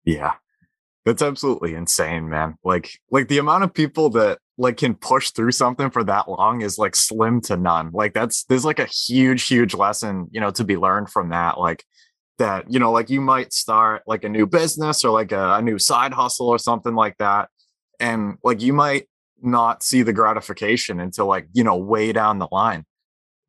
Yeah, 0.03 0.33
that's 1.05 1.21
absolutely 1.21 1.73
insane, 1.73 2.29
man. 2.29 2.55
Like 2.63 2.99
like 3.09 3.29
the 3.29 3.37
amount 3.37 3.63
of 3.63 3.73
people 3.73 4.09
that 4.11 4.39
like 4.57 4.77
can 4.77 4.95
push 4.95 5.31
through 5.31 5.51
something 5.53 5.89
for 5.89 6.03
that 6.03 6.29
long 6.29 6.61
is 6.61 6.77
like 6.77 6.95
slim 6.95 7.41
to 7.41 7.55
none. 7.55 7.91
Like 7.93 8.13
that's 8.13 8.43
there's 8.43 8.65
like 8.65 8.79
a 8.79 8.85
huge 8.85 9.47
huge 9.47 9.73
lesson, 9.73 10.27
you 10.31 10.41
know, 10.41 10.51
to 10.51 10.63
be 10.63 10.75
learned 10.75 11.09
from 11.09 11.29
that. 11.29 11.57
Like 11.57 11.85
that, 12.37 12.71
you 12.71 12.79
know, 12.79 12.91
like 12.91 13.09
you 13.09 13.21
might 13.21 13.53
start 13.53 14.03
like 14.07 14.25
a 14.25 14.29
new 14.29 14.45
business 14.45 15.05
or 15.05 15.11
like 15.11 15.31
a, 15.31 15.53
a 15.53 15.61
new 15.61 15.79
side 15.79 16.13
hustle 16.13 16.49
or 16.49 16.57
something 16.57 16.95
like 16.95 17.17
that 17.19 17.49
and 18.01 18.37
like 18.43 18.61
you 18.61 18.73
might 18.73 19.07
not 19.41 19.83
see 19.83 20.01
the 20.01 20.13
gratification 20.13 20.99
until 20.99 21.25
like 21.25 21.47
you 21.53 21.63
know 21.63 21.77
way 21.77 22.11
down 22.11 22.39
the 22.39 22.47
line 22.51 22.85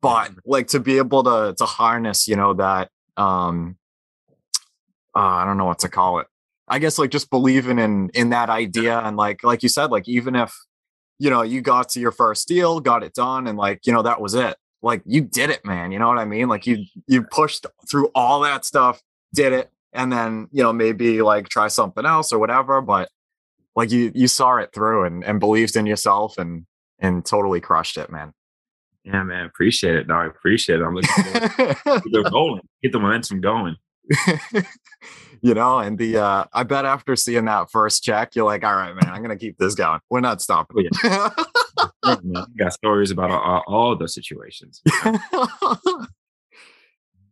but 0.01 0.31
like 0.45 0.67
to 0.67 0.79
be 0.79 0.97
able 0.97 1.23
to 1.23 1.53
to 1.57 1.65
harness 1.65 2.27
you 2.27 2.35
know 2.35 2.53
that 2.53 2.89
um 3.17 3.77
uh, 5.15 5.19
i 5.19 5.45
don't 5.45 5.57
know 5.57 5.65
what 5.65 5.79
to 5.79 5.89
call 5.89 6.19
it 6.19 6.27
i 6.67 6.79
guess 6.79 6.97
like 6.97 7.11
just 7.11 7.29
believing 7.29 7.79
in 7.79 8.09
in 8.13 8.29
that 8.29 8.49
idea 8.49 8.99
and 8.99 9.17
like 9.17 9.43
like 9.43 9.63
you 9.63 9.69
said 9.69 9.91
like 9.91 10.07
even 10.07 10.35
if 10.35 10.53
you 11.19 11.29
know 11.29 11.41
you 11.41 11.61
got 11.61 11.89
to 11.89 11.99
your 11.99 12.11
first 12.11 12.47
deal 12.47 12.79
got 12.79 13.03
it 13.03 13.13
done 13.13 13.47
and 13.47 13.57
like 13.57 13.85
you 13.85 13.93
know 13.93 14.01
that 14.01 14.19
was 14.19 14.33
it 14.33 14.57
like 14.83 15.01
you 15.05 15.21
did 15.21 15.49
it, 15.49 15.65
man. 15.65 15.91
You 15.91 15.97
know 15.97 16.09
what 16.09 16.19
I 16.19 16.25
mean? 16.25 16.49
Like 16.49 16.67
you 16.67 16.85
you 17.07 17.23
pushed 17.23 17.65
through 17.89 18.11
all 18.13 18.41
that 18.41 18.65
stuff, 18.65 19.01
did 19.33 19.53
it, 19.53 19.71
and 19.93 20.11
then 20.11 20.49
you 20.51 20.61
know 20.61 20.73
maybe 20.73 21.21
like 21.21 21.49
try 21.49 21.69
something 21.69 22.05
else 22.05 22.31
or 22.31 22.37
whatever. 22.37 22.81
But 22.81 23.09
like 23.75 23.91
you 23.91 24.11
you 24.13 24.27
saw 24.27 24.57
it 24.57 24.71
through 24.73 25.05
and 25.05 25.23
and 25.23 25.39
believed 25.39 25.75
in 25.75 25.85
yourself 25.85 26.37
and 26.37 26.65
and 26.99 27.25
totally 27.25 27.59
crushed 27.59 27.97
it, 27.97 28.11
man. 28.11 28.33
Yeah, 29.03 29.23
man, 29.23 29.45
appreciate 29.45 29.95
it. 29.95 30.07
No, 30.07 30.15
I 30.15 30.27
appreciate 30.27 30.79
it. 30.79 30.83
I'm 30.83 30.95
looking 30.95 31.23
forward 31.23 32.03
to 32.03 32.23
going, 32.29 32.61
get 32.83 32.93
the 32.93 32.99
momentum 32.99 33.41
going. 33.41 33.75
you 35.41 35.53
know, 35.53 35.79
and 35.79 35.97
the 35.97 36.17
uh 36.17 36.45
I 36.53 36.63
bet 36.63 36.85
after 36.85 37.15
seeing 37.15 37.45
that 37.45 37.71
first 37.71 38.03
check, 38.03 38.35
you're 38.35 38.45
like, 38.45 38.63
all 38.63 38.75
right, 38.75 38.93
man, 38.93 39.13
I'm 39.13 39.21
gonna 39.21 39.37
keep 39.37 39.57
this 39.57 39.75
going. 39.75 39.99
We're 40.09 40.21
not 40.21 40.41
stopping. 40.41 40.87
Oh, 41.03 41.03
yeah. 41.03 41.29
got 42.57 42.73
stories 42.73 43.11
about 43.11 43.31
all, 43.31 43.63
all 43.67 43.95
the 43.95 44.07
situations. 44.07 44.81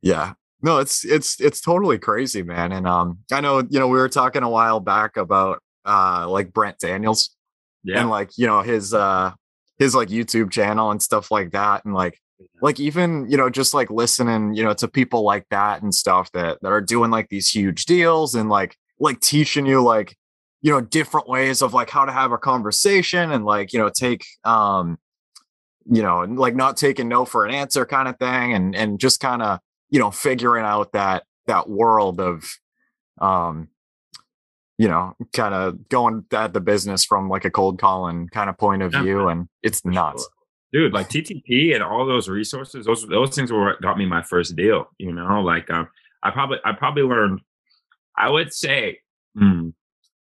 yeah. 0.02 0.34
No, 0.62 0.80
it's 0.80 1.06
it's 1.06 1.40
it's 1.40 1.62
totally 1.62 2.00
crazy, 2.00 2.44
man. 2.44 2.72
And 2.72 2.88
um 2.88 3.20
I 3.32 3.42
know, 3.42 3.64
you 3.70 3.80
know, 3.80 3.88
we 3.88 3.98
were 3.98 4.10
talking 4.10 4.44
a 4.44 4.50
while 4.50 4.80
back 4.80 5.18
about 5.18 5.62
uh 5.86 6.30
like 6.30 6.54
Brent 6.54 6.80
Daniels. 6.80 7.36
Yeah. 7.84 8.02
And 8.02 8.10
like, 8.10 8.32
you 8.38 8.48
know, 8.48 8.62
his 8.62 8.94
uh 8.94 9.32
his 9.80 9.96
like 9.96 10.10
YouTube 10.10 10.52
channel 10.52 10.92
and 10.92 11.02
stuff 11.02 11.32
like 11.32 11.52
that. 11.52 11.86
And 11.86 11.94
like, 11.94 12.20
like 12.62 12.80
even 12.80 13.30
you 13.30 13.38
know 13.38 13.50
just 13.50 13.74
like 13.74 13.90
listening 13.90 14.54
you 14.54 14.64
know 14.64 14.74
to 14.74 14.88
people 14.88 15.24
like 15.24 15.46
that 15.50 15.82
and 15.82 15.94
stuff 15.94 16.32
that 16.32 16.58
that 16.62 16.72
are 16.72 16.82
doing 16.82 17.12
like 17.12 17.30
these 17.30 17.50
huge 17.50 17.86
deals 17.86 18.36
and 18.36 18.50
like 18.50 18.76
like 19.00 19.20
teaching 19.20 19.66
you 19.66 19.82
like 19.82 20.16
you 20.62 20.72
know 20.72 20.82
different 20.82 21.28
ways 21.28 21.62
of 21.62 21.74
like 21.74 21.90
how 21.90 22.06
to 22.06 22.12
have 22.12 22.32
a 22.32 22.38
conversation 22.38 23.32
and 23.32 23.46
like 23.46 23.74
you 23.74 23.80
know 23.80 23.90
take 23.90 24.26
um 24.44 24.98
you 25.90 26.02
know 26.02 26.20
like 26.20 26.56
not 26.56 26.78
taking 26.78 27.08
no 27.08 27.26
for 27.26 27.46
an 27.46 27.54
answer 27.54 27.86
kind 27.86 28.08
of 28.08 28.18
thing 28.18 28.54
and 28.54 28.76
and 28.76 29.00
just 29.00 29.20
kind 29.20 29.42
of 29.42 29.60
you 29.90 30.00
know 30.00 30.12
figuring 30.12 30.66
out 30.66 30.92
that 30.94 31.24
that 31.48 31.70
world 31.70 32.20
of 32.22 32.46
um 33.20 33.68
you 34.82 34.88
know 34.88 35.16
kind 35.34 35.54
of 35.54 35.88
going 35.90 36.26
at 36.32 36.54
the 36.54 36.60
business 36.60 37.06
from 37.06 37.30
like 37.30 37.46
a 37.46 37.52
cold 37.52 37.80
calling 37.80 38.28
kind 38.30 38.50
of 38.50 38.58
point 38.58 38.82
of 38.82 38.92
view 38.92 39.28
and 39.28 39.48
it's 39.62 39.86
nuts. 39.86 40.28
Dude 40.74 40.92
like 40.92 41.08
ttp 41.16 41.76
and 41.76 41.84
all 41.84 42.04
those 42.08 42.28
resources 42.28 42.88
those 42.88 43.08
those 43.08 43.36
things 43.36 43.52
were 43.52 43.64
what 43.64 43.82
got 43.82 44.00
me 44.00 44.08
my 44.08 44.24
first 44.24 44.56
deal 44.56 44.88
you 44.98 45.14
know? 45.14 45.42
Like 45.42 45.70
um 45.70 45.88
i 46.24 46.32
probably 46.32 46.58
i 46.66 46.72
probably 46.72 47.04
learned 47.04 47.42
i 48.18 48.28
would 48.28 48.52
say 48.54 48.98
hmm, 49.38 49.70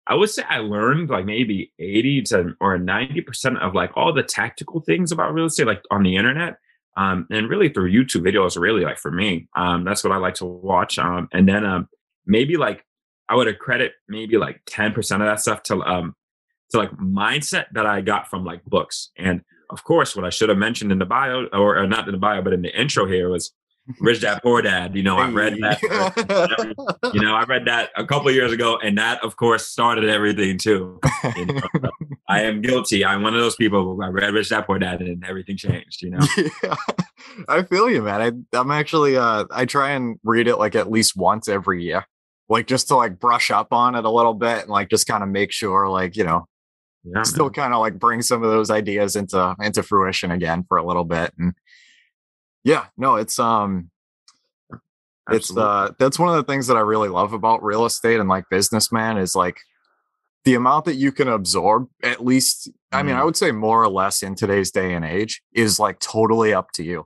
i 0.08 0.16
would 0.16 0.30
say 0.30 0.44
i 0.48 0.60
learned 0.60 1.10
like 1.10 1.26
maybe 1.26 1.74
80 1.78 2.22
to 2.22 2.54
or 2.62 2.78
90 2.78 3.20
percent 3.22 3.58
of 3.58 3.76
like 3.76 3.92
all 3.98 4.14
the 4.14 4.24
tactical 4.24 4.80
things 4.80 5.12
about 5.12 5.34
real 5.34 5.48
estate 5.48 5.68
like 5.68 5.84
on 5.92 6.04
the 6.04 6.16
internet 6.16 6.56
um 6.96 7.28
and 7.30 7.50
really 7.50 7.68
through 7.68 7.92
youtube 7.92 8.22
videos 8.22 8.58
really 8.58 8.86
like 8.86 8.98
for 8.98 9.12
me 9.12 9.50
um 9.58 9.84
that's 9.84 10.06
what 10.06 10.14
i 10.14 10.18
like 10.18 10.36
to 10.36 10.46
watch 10.46 10.98
um 11.00 11.28
and 11.34 11.50
then 11.50 11.66
um 11.66 11.90
maybe 12.26 12.56
like 12.56 12.86
i 13.30 13.36
would 13.36 13.48
accredit 13.48 13.94
maybe 14.08 14.38
like 14.38 14.62
10 14.68 14.94
percent 14.94 15.22
of 15.22 15.28
that 15.28 15.40
stuff 15.40 15.64
to 15.64 15.82
um 15.84 16.16
to 16.70 16.78
like 16.78 16.92
mindset 16.92 17.66
that 17.74 17.86
i 17.86 18.02
got 18.02 18.30
from 18.30 18.44
like 18.44 18.64
books 18.66 19.12
and 19.18 19.42
of 19.70 19.84
course, 19.84 20.16
what 20.16 20.26
I 20.26 20.30
should 20.30 20.50
have 20.50 20.58
mentioned 20.58 20.92
in 20.92 21.00
the 21.00 21.06
bio, 21.06 21.46
or, 21.48 21.78
or 21.78 21.88
not 21.88 22.08
in 22.08 22.14
the 22.14 22.18
bio, 22.18 22.42
but 22.42 22.54
in 22.54 22.62
the 22.62 22.80
intro 22.80 23.06
here 23.06 23.30
was 23.30 23.52
Rich 24.00 24.22
Dad 24.22 24.40
Poor 24.44 24.62
Dad. 24.62 24.96
You 24.96 25.04
know, 25.04 25.18
I 25.18 25.30
read 25.30 25.54
that. 25.62 25.82
you 27.14 27.22
know, 27.22 27.36
I 27.36 27.44
read 27.44 27.66
that 27.66 27.92
a 27.96 28.06
couple 28.06 28.32
years 28.32 28.52
ago, 28.52 28.78
and 28.82 28.98
that, 28.98 29.24
of 29.24 29.36
course, 29.38 29.68
started 29.68 30.10
everything 30.10 30.58
too. 30.58 31.00
You 31.36 31.46
know? 31.46 31.62
I 32.30 32.42
am 32.44 32.62
guilty. 32.62 33.06
I'm 33.06 33.22
one 33.22 33.34
of 33.34 33.40
those 33.40 33.56
people 33.56 33.84
who 33.84 34.02
I 34.02 34.08
read 34.08 34.34
Rich 34.34 34.50
Dad 34.50 34.62
Poor 34.62 34.80
Dad, 34.80 35.02
and 35.02 35.24
everything 35.26 35.58
changed. 35.58 36.02
You 36.02 36.12
know. 36.12 36.20
Yeah. 36.64 36.76
I 37.50 37.64
feel 37.64 37.90
you, 37.90 38.02
man. 38.02 38.46
I, 38.54 38.58
I'm 38.58 38.72
actually, 38.72 39.18
uh, 39.18 39.46
I 39.52 39.66
try 39.66 39.92
and 39.92 40.18
read 40.24 40.48
it 40.48 40.56
like 40.56 40.76
at 40.76 40.90
least 40.90 41.16
once 41.16 41.48
every 41.48 41.84
year, 41.84 42.06
like 42.50 42.68
just 42.68 42.88
to 42.90 42.96
like 42.96 43.20
brush 43.20 43.52
up 43.52 43.74
on 43.74 43.96
it 43.96 44.06
a 44.06 44.10
little 44.10 44.34
bit 44.34 44.62
and 44.62 44.70
like 44.70 44.90
just 44.90 45.08
kind 45.08 45.24
of 45.24 45.30
make 45.30 45.52
sure, 45.52 45.90
like 45.90 46.16
you 46.16 46.24
know, 46.24 46.48
yeah, 47.04 47.24
still 47.24 47.50
kind 47.50 47.74
of 47.74 47.80
like 47.80 48.00
bring 48.00 48.22
some 48.22 48.44
of 48.44 48.50
those 48.50 48.70
ideas 48.70 49.16
into 49.16 49.56
into 49.62 49.84
fruition 49.84 50.32
again 50.32 50.64
for 50.68 50.78
a 50.78 50.86
little 50.86 51.06
bit 51.06 51.34
and 51.38 51.54
yeah 52.64 52.86
no 52.98 53.16
it's 53.16 53.40
um 53.40 53.90
Absolutely. 55.30 55.38
it's 55.38 55.58
uh 55.58 55.94
that's 56.00 56.20
one 56.20 56.30
of 56.30 56.36
the 56.36 56.44
things 56.44 56.68
that 56.68 56.78
i 56.78 56.82
really 56.82 57.10
love 57.10 57.34
about 57.34 57.64
real 57.64 57.86
estate 57.86 58.20
and 58.20 58.30
like 58.30 58.46
businessman 58.50 59.18
is 59.18 59.36
like 59.36 59.58
the 60.44 60.56
amount 60.56 60.86
that 60.86 60.96
you 60.96 61.12
can 61.12 61.28
absorb 61.28 61.88
at 62.04 62.24
least 62.24 62.70
i 62.92 63.04
mean 63.04 63.14
i 63.14 63.18
mm-hmm. 63.18 63.26
would 63.26 63.38
say 63.38 63.52
more 63.52 63.84
or 63.84 63.90
less 63.90 64.22
in 64.22 64.36
today's 64.36 64.72
day 64.72 64.94
and 64.94 65.06
age 65.06 65.42
is 65.54 65.80
like 65.80 66.00
totally 66.00 66.54
up 66.54 66.72
to 66.74 66.84
you 66.84 67.06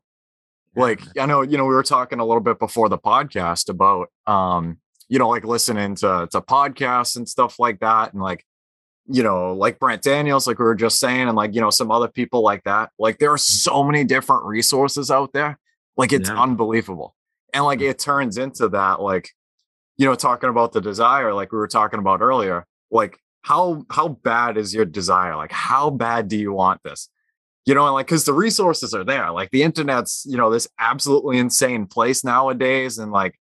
like 0.75 1.01
i 1.19 1.25
know 1.25 1.41
you 1.41 1.57
know 1.57 1.65
we 1.65 1.75
were 1.75 1.83
talking 1.83 2.19
a 2.19 2.25
little 2.25 2.41
bit 2.41 2.57
before 2.57 2.89
the 2.89 2.97
podcast 2.97 3.69
about 3.69 4.07
um 4.25 4.77
you 5.11 5.19
know 5.19 5.29
like 5.29 5.45
listening 5.45 5.93
to 5.93 6.27
to 6.31 6.41
podcasts 6.41 7.15
and 7.15 7.29
stuff 7.29 7.59
like 7.59 7.79
that 7.81 8.13
and 8.13 8.23
like 8.23 8.43
you 9.07 9.23
know, 9.23 9.53
like 9.53 9.79
Brent 9.79 10.01
Daniels, 10.01 10.47
like 10.47 10.59
we 10.59 10.65
were 10.65 10.75
just 10.75 10.99
saying, 10.99 11.27
and 11.27 11.35
like, 11.35 11.53
you 11.53 11.61
know, 11.61 11.69
some 11.69 11.91
other 11.91 12.07
people 12.07 12.41
like 12.41 12.63
that. 12.63 12.91
Like 12.97 13.17
there 13.17 13.31
are 13.31 13.37
mm. 13.37 13.39
so 13.39 13.83
many 13.83 14.03
different 14.03 14.45
resources 14.45 15.11
out 15.11 15.33
there. 15.33 15.59
Like 15.97 16.13
it's 16.13 16.29
yeah. 16.29 16.41
unbelievable. 16.41 17.15
And 17.53 17.65
like 17.65 17.81
it 17.81 17.99
turns 17.99 18.37
into 18.37 18.69
that, 18.69 19.01
like, 19.01 19.29
you 19.97 20.05
know, 20.05 20.15
talking 20.15 20.49
about 20.49 20.71
the 20.71 20.81
desire, 20.81 21.33
like 21.33 21.51
we 21.51 21.57
were 21.57 21.67
talking 21.67 21.99
about 21.99 22.21
earlier, 22.21 22.65
like 22.89 23.17
how 23.41 23.85
how 23.89 24.07
bad 24.07 24.57
is 24.57 24.73
your 24.73 24.85
desire? 24.85 25.35
Like, 25.35 25.51
how 25.51 25.89
bad 25.89 26.27
do 26.27 26.37
you 26.37 26.53
want 26.53 26.81
this? 26.83 27.09
You 27.65 27.75
know, 27.75 27.85
and 27.85 27.93
like 27.93 28.07
because 28.07 28.25
the 28.25 28.33
resources 28.33 28.93
are 28.93 29.03
there. 29.03 29.31
Like 29.31 29.51
the 29.51 29.63
internet's, 29.63 30.25
you 30.27 30.37
know, 30.37 30.49
this 30.49 30.67
absolutely 30.79 31.37
insane 31.37 31.85
place 31.85 32.23
nowadays. 32.23 32.97
And 32.97 33.11
like 33.11 33.37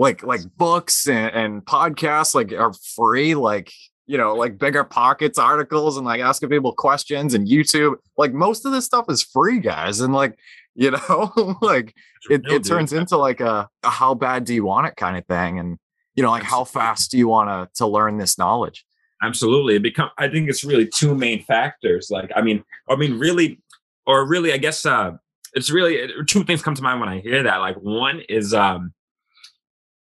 like 0.00 0.22
like 0.22 0.40
books 0.56 1.06
and, 1.06 1.34
and 1.34 1.64
podcasts 1.64 2.34
like 2.34 2.52
are 2.52 2.72
free. 2.72 3.34
Like 3.34 3.70
you 4.06 4.16
know, 4.16 4.34
like 4.34 4.56
BiggerPockets 4.56 5.38
articles 5.38 5.98
and 5.98 6.06
like 6.06 6.22
asking 6.22 6.48
people 6.48 6.72
questions 6.72 7.34
and 7.34 7.46
YouTube. 7.46 7.96
Like 8.16 8.32
most 8.32 8.64
of 8.64 8.72
this 8.72 8.86
stuff 8.86 9.04
is 9.10 9.22
free, 9.22 9.60
guys. 9.60 10.00
And 10.00 10.12
like, 10.12 10.38
you 10.74 10.90
know, 11.08 11.56
like 11.60 11.94
it, 12.30 12.40
it 12.46 12.64
turns 12.64 12.92
into 12.94 13.18
like 13.18 13.40
a, 13.40 13.68
a, 13.84 13.90
how 13.90 14.14
bad 14.14 14.44
do 14.44 14.54
you 14.54 14.64
want 14.64 14.86
it 14.86 14.96
kind 14.96 15.16
of 15.16 15.26
thing. 15.26 15.58
And, 15.58 15.78
you 16.14 16.22
know, 16.22 16.30
like 16.30 16.42
how 16.42 16.64
fast 16.64 17.10
do 17.10 17.18
you 17.18 17.28
want 17.28 17.50
to 17.50 17.68
to 17.76 17.86
learn 17.86 18.16
this 18.16 18.38
knowledge? 18.38 18.86
Absolutely. 19.22 19.76
It 19.76 19.82
become 19.82 20.08
I 20.16 20.28
think 20.28 20.48
it's 20.48 20.64
really 20.64 20.88
two 20.88 21.14
main 21.14 21.44
factors. 21.44 22.08
Like, 22.10 22.30
I 22.34 22.40
mean, 22.40 22.64
I 22.88 22.96
mean, 22.96 23.18
really, 23.18 23.60
or 24.06 24.26
really, 24.26 24.52
I 24.54 24.56
guess 24.56 24.86
uh 24.86 25.12
it's 25.52 25.70
really 25.70 26.08
two 26.26 26.42
things 26.42 26.62
come 26.62 26.74
to 26.74 26.82
mind 26.82 27.00
when 27.00 27.10
I 27.10 27.20
hear 27.20 27.42
that. 27.42 27.58
Like 27.58 27.76
one 27.76 28.22
is 28.30 28.54
um 28.54 28.94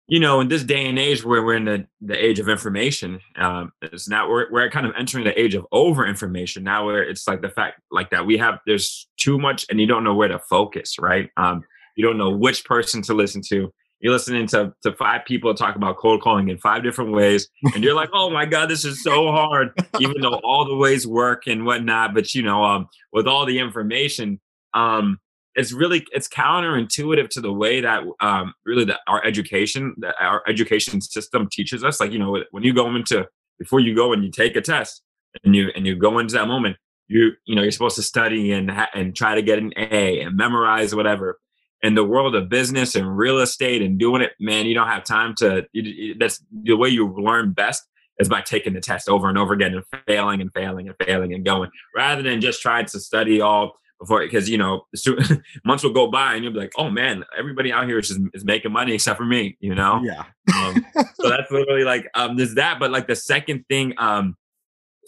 you 0.07 0.19
know, 0.19 0.39
in 0.39 0.47
this 0.47 0.63
day 0.63 0.85
and 0.85 0.99
age 0.99 1.25
where 1.25 1.43
we're 1.43 1.55
in 1.55 1.65
the, 1.65 1.87
the 2.01 2.15
age 2.15 2.39
of 2.39 2.47
information, 2.47 3.19
um, 3.37 3.71
it's 3.81 4.07
now 4.07 4.29
we're, 4.29 4.51
we're 4.51 4.69
kind 4.69 4.85
of 4.85 4.93
entering 4.97 5.23
the 5.23 5.39
age 5.39 5.55
of 5.55 5.65
over 5.71 6.05
information 6.05 6.63
now 6.63 6.85
where 6.85 7.01
it's 7.01 7.27
like 7.27 7.41
the 7.41 7.49
fact 7.49 7.81
like 7.91 8.11
that 8.11 8.25
we 8.25 8.37
have, 8.37 8.59
there's 8.67 9.07
too 9.17 9.39
much 9.39 9.65
and 9.69 9.81
you 9.81 9.87
don't 9.87 10.03
know 10.03 10.13
where 10.13 10.27
to 10.27 10.39
focus, 10.39 10.97
right? 10.99 11.29
Um, 11.37 11.63
you 11.95 12.05
don't 12.05 12.17
know 12.17 12.29
which 12.29 12.65
person 12.65 13.01
to 13.03 13.13
listen 13.15 13.41
to. 13.49 13.73
You're 13.99 14.13
listening 14.13 14.45
to, 14.47 14.73
to 14.83 14.93
five 14.93 15.25
people 15.25 15.55
talk 15.55 15.75
about 15.75 15.97
cold 15.97 16.21
calling 16.21 16.49
in 16.49 16.59
five 16.59 16.83
different 16.83 17.11
ways. 17.11 17.47
And 17.73 17.83
you're 17.83 17.95
like, 17.95 18.09
oh 18.13 18.29
my 18.29 18.45
God, 18.45 18.69
this 18.69 18.85
is 18.85 19.01
so 19.01 19.31
hard, 19.31 19.71
even 19.99 20.21
though 20.21 20.39
all 20.43 20.65
the 20.65 20.75
ways 20.75 21.07
work 21.07 21.47
and 21.47 21.65
whatnot. 21.65 22.13
But, 22.13 22.35
you 22.35 22.43
know, 22.43 22.63
um, 22.63 22.87
with 23.11 23.25
all 23.25 23.45
the 23.47 23.57
information, 23.57 24.39
um, 24.75 25.19
it's 25.55 25.71
really 25.71 26.05
it's 26.11 26.27
counterintuitive 26.27 27.29
to 27.29 27.41
the 27.41 27.51
way 27.51 27.81
that 27.81 28.03
um, 28.19 28.53
really 28.65 28.85
that 28.85 28.99
our 29.07 29.23
education 29.25 29.95
that 29.99 30.15
our 30.19 30.43
education 30.47 31.01
system 31.01 31.47
teaches 31.51 31.83
us. 31.83 31.99
Like 31.99 32.11
you 32.11 32.19
know 32.19 32.43
when 32.51 32.63
you 32.63 32.73
go 32.73 32.93
into 32.95 33.27
before 33.57 33.79
you 33.79 33.95
go 33.95 34.13
and 34.13 34.23
you 34.23 34.31
take 34.31 34.55
a 34.55 34.61
test 34.61 35.01
and 35.43 35.55
you 35.55 35.69
and 35.75 35.85
you 35.85 35.95
go 35.95 36.19
into 36.19 36.33
that 36.33 36.47
moment 36.47 36.77
you 37.07 37.31
you 37.45 37.55
know 37.55 37.61
you're 37.61 37.71
supposed 37.71 37.95
to 37.95 38.03
study 38.03 38.51
and 38.51 38.71
and 38.93 39.15
try 39.15 39.35
to 39.35 39.41
get 39.41 39.59
an 39.59 39.73
a 39.77 40.21
and 40.21 40.35
memorize 40.35 40.93
whatever. 40.95 41.39
In 41.81 41.93
the 41.93 42.03
world 42.03 42.35
of 42.35 42.49
business 42.49 42.95
and 42.95 43.15
real 43.15 43.39
estate 43.39 43.81
and 43.81 43.99
doing 43.99 44.21
it 44.21 44.31
man 44.39 44.65
you 44.65 44.73
don't 44.73 44.87
have 44.87 45.03
time 45.03 45.35
to 45.37 45.65
you, 45.71 46.15
that's 46.19 46.43
the 46.63 46.75
way 46.75 46.89
you 46.89 47.13
learn 47.13 47.53
best 47.53 47.83
is 48.17 48.29
by 48.29 48.41
taking 48.41 48.73
the 48.73 48.79
test 48.79 49.09
over 49.09 49.29
and 49.29 49.37
over 49.37 49.53
again 49.53 49.75
and 49.75 49.83
failing 50.07 50.41
and 50.41 50.51
failing 50.53 50.87
and 50.87 50.95
failing 51.05 51.33
and 51.33 51.45
going 51.45 51.69
rather 51.95 52.23
than 52.23 52.41
just 52.41 52.61
trying 52.61 52.85
to 52.85 52.99
study 52.99 53.41
all 53.41 53.73
before 54.05 54.21
because 54.21 54.49
you 54.49 54.57
know 54.57 54.85
months 55.65 55.83
will 55.83 55.93
go 55.93 56.07
by 56.07 56.35
and 56.35 56.43
you'll 56.43 56.53
be 56.53 56.59
like 56.59 56.73
oh 56.77 56.89
man 56.89 57.23
everybody 57.37 57.71
out 57.71 57.87
here 57.87 57.99
is 57.99 58.09
just 58.09 58.19
is 58.33 58.45
making 58.45 58.71
money 58.71 58.93
except 58.93 59.17
for 59.17 59.25
me 59.25 59.57
you 59.59 59.75
know? 59.75 60.01
Yeah. 60.03 60.25
Um, 60.55 60.85
so 61.15 61.29
that's 61.29 61.51
literally 61.51 61.83
like 61.83 62.09
um 62.13 62.35
there's 62.35 62.55
that 62.55 62.79
but 62.79 62.91
like 62.91 63.07
the 63.07 63.15
second 63.15 63.65
thing 63.69 63.93
um 63.97 64.35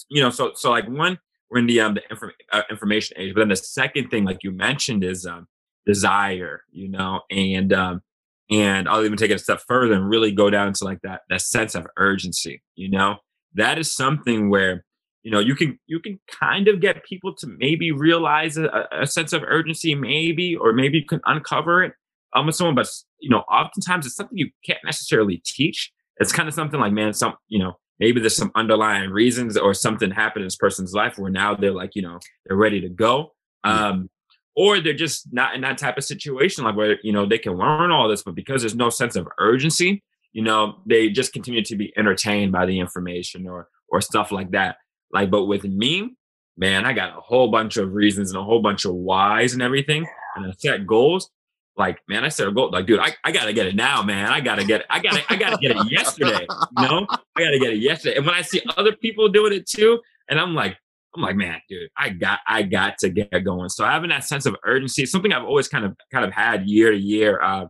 you 0.09 0.21
know 0.21 0.29
so 0.29 0.51
so 0.55 0.69
like 0.71 0.87
one 0.87 1.19
we're 1.49 1.59
in 1.59 1.67
the 1.67 1.79
um 1.79 1.93
the 1.93 2.01
inform- 2.09 2.31
uh, 2.51 2.63
information 2.69 3.17
age 3.19 3.33
but 3.33 3.41
then 3.41 3.49
the 3.49 3.55
second 3.55 4.09
thing 4.09 4.25
like 4.25 4.43
you 4.43 4.51
mentioned 4.51 5.03
is 5.03 5.25
um 5.25 5.47
desire 5.85 6.63
you 6.71 6.89
know? 6.89 7.21
And 7.31 7.71
um 7.73 8.01
and 8.49 8.87
i'll 8.87 9.03
even 9.03 9.17
take 9.17 9.31
it 9.31 9.35
a 9.35 9.39
step 9.39 9.61
further 9.67 9.93
and 9.93 10.09
really 10.09 10.31
go 10.31 10.49
down 10.49 10.73
to 10.73 10.83
like 10.85 11.01
that 11.01 11.21
that 11.29 11.41
sense 11.41 11.75
of 11.75 11.87
urgency 11.97 12.61
you 12.75 12.89
know? 12.89 13.17
That 13.53 13.79
is 13.79 13.93
something 13.93 14.49
where 14.49 14.83
you 15.27 15.31
know 15.31 15.39
you 15.39 15.55
can 15.55 15.77
you 15.87 15.99
can 15.99 16.17
kind 16.31 16.69
of 16.69 16.79
get 16.79 17.03
people 17.03 17.35
to 17.35 17.47
maybe 17.59 17.91
realize 17.91 18.55
a, 18.55 18.87
a 18.93 19.05
sense 19.05 19.33
of 19.33 19.43
urgency 19.43 19.93
maybe 19.93 20.55
or 20.55 20.71
maybe 20.71 20.99
you 20.99 21.05
can 21.05 21.19
uncover 21.25 21.83
it 21.83 21.91
um, 22.33 22.45
with 22.45 22.55
someone 22.55 22.75
but 22.75 22.87
you 23.19 23.29
know 23.29 23.39
oftentimes 23.39 24.05
it's 24.05 24.15
something 24.15 24.37
you 24.37 24.49
can't 24.65 24.79
necessarily 24.85 25.41
teach. 25.45 25.91
It's 26.19 26.31
kind 26.31 26.47
of 26.47 26.55
something 26.55 26.79
like 26.79 26.93
man 26.93 27.11
some 27.11 27.33
you 27.49 27.59
know 27.59 27.73
maybe 27.99 28.21
there's 28.21 28.37
some 28.37 28.53
underlying 28.55 29.09
reasons 29.09 29.57
or 29.57 29.73
something 29.73 30.11
happened 30.11 30.43
in 30.43 30.47
this 30.47 30.55
person's 30.55 30.93
life 30.93 31.17
where 31.17 31.29
now 31.29 31.53
they're 31.55 31.73
like 31.73 31.91
you 31.93 32.03
know 32.03 32.19
they're 32.45 32.55
ready 32.55 32.79
to 32.79 32.87
go 32.87 33.33
um, 33.65 34.09
or 34.55 34.79
they're 34.79 34.93
just 34.93 35.27
not 35.33 35.55
in 35.55 35.59
that 35.59 35.77
type 35.77 35.97
of 35.97 36.05
situation 36.05 36.63
like 36.63 36.77
where 36.77 36.99
you 37.03 37.11
know 37.11 37.25
they 37.25 37.37
can 37.37 37.51
learn 37.57 37.91
all 37.91 38.07
this 38.07 38.23
but 38.23 38.33
because 38.33 38.61
there's 38.61 38.75
no 38.75 38.89
sense 38.89 39.17
of 39.17 39.27
urgency 39.39 40.01
you 40.31 40.41
know 40.41 40.77
they 40.85 41.09
just 41.09 41.33
continue 41.33 41.61
to 41.65 41.75
be 41.75 41.91
entertained 41.97 42.53
by 42.53 42.65
the 42.65 42.79
information 42.79 43.45
or 43.45 43.67
or 43.89 43.99
stuff 43.99 44.31
like 44.31 44.51
that 44.51 44.77
like 45.11 45.29
but 45.29 45.45
with 45.45 45.63
me 45.63 46.15
man 46.57 46.85
i 46.85 46.93
got 46.93 47.17
a 47.17 47.21
whole 47.21 47.49
bunch 47.49 47.77
of 47.77 47.93
reasons 47.93 48.31
and 48.31 48.39
a 48.39 48.43
whole 48.43 48.61
bunch 48.61 48.85
of 48.85 48.93
whys 48.93 49.53
and 49.53 49.61
everything 49.61 50.05
and 50.35 50.45
i 50.45 50.51
set 50.57 50.85
goals. 50.85 51.29
Like 51.75 51.99
man 52.07 52.25
i 52.25 52.29
set 52.29 52.47
a 52.47 52.51
goal 52.51 52.71
like 52.71 52.87
dude 52.87 52.99
i, 52.99 53.15
I 53.23 53.31
gotta 53.31 53.53
get 53.53 53.67
it 53.67 53.75
now 53.75 54.01
man. 54.01 54.31
I 54.31 54.41
gotta 54.41 54.65
get 54.65 54.81
it 54.81 54.87
i 54.89 54.99
gotta 54.99 55.21
i 55.29 55.35
gotta 55.35 55.57
get 55.57 55.71
it 55.77 55.91
yesterday 55.91 56.47
you 56.77 56.87
know? 56.87 57.05
I 57.35 57.43
gotta 57.43 57.59
get 57.59 57.73
it 57.73 57.77
yesterday 57.77 58.17
and 58.17 58.25
when 58.25 58.33
i 58.33 58.41
see 58.41 58.63
other 58.77 58.95
people 58.95 59.29
doing 59.29 59.53
it 59.53 59.67
too 59.67 59.99
and 60.27 60.39
i'm 60.39 60.55
like 60.55 60.75
i'm 61.15 61.21
like 61.21 61.35
man 61.35 61.61
dude 61.69 61.89
i 61.95 62.09
got 62.09 62.39
i 62.47 62.63
got 62.63 62.97
to 62.99 63.09
get 63.09 63.29
going. 63.43 63.69
So 63.69 63.85
having 63.85 64.09
that 64.09 64.23
sense 64.23 64.47
of 64.47 64.55
urgency. 64.65 65.05
Something 65.05 65.33
i've 65.33 65.43
always 65.43 65.67
kind 65.67 65.85
of 65.85 65.95
kind 66.11 66.25
of 66.25 66.33
had 66.33 66.67
year 66.67 66.91
to 66.91 66.97
year 66.97 67.39
uh 67.41 67.67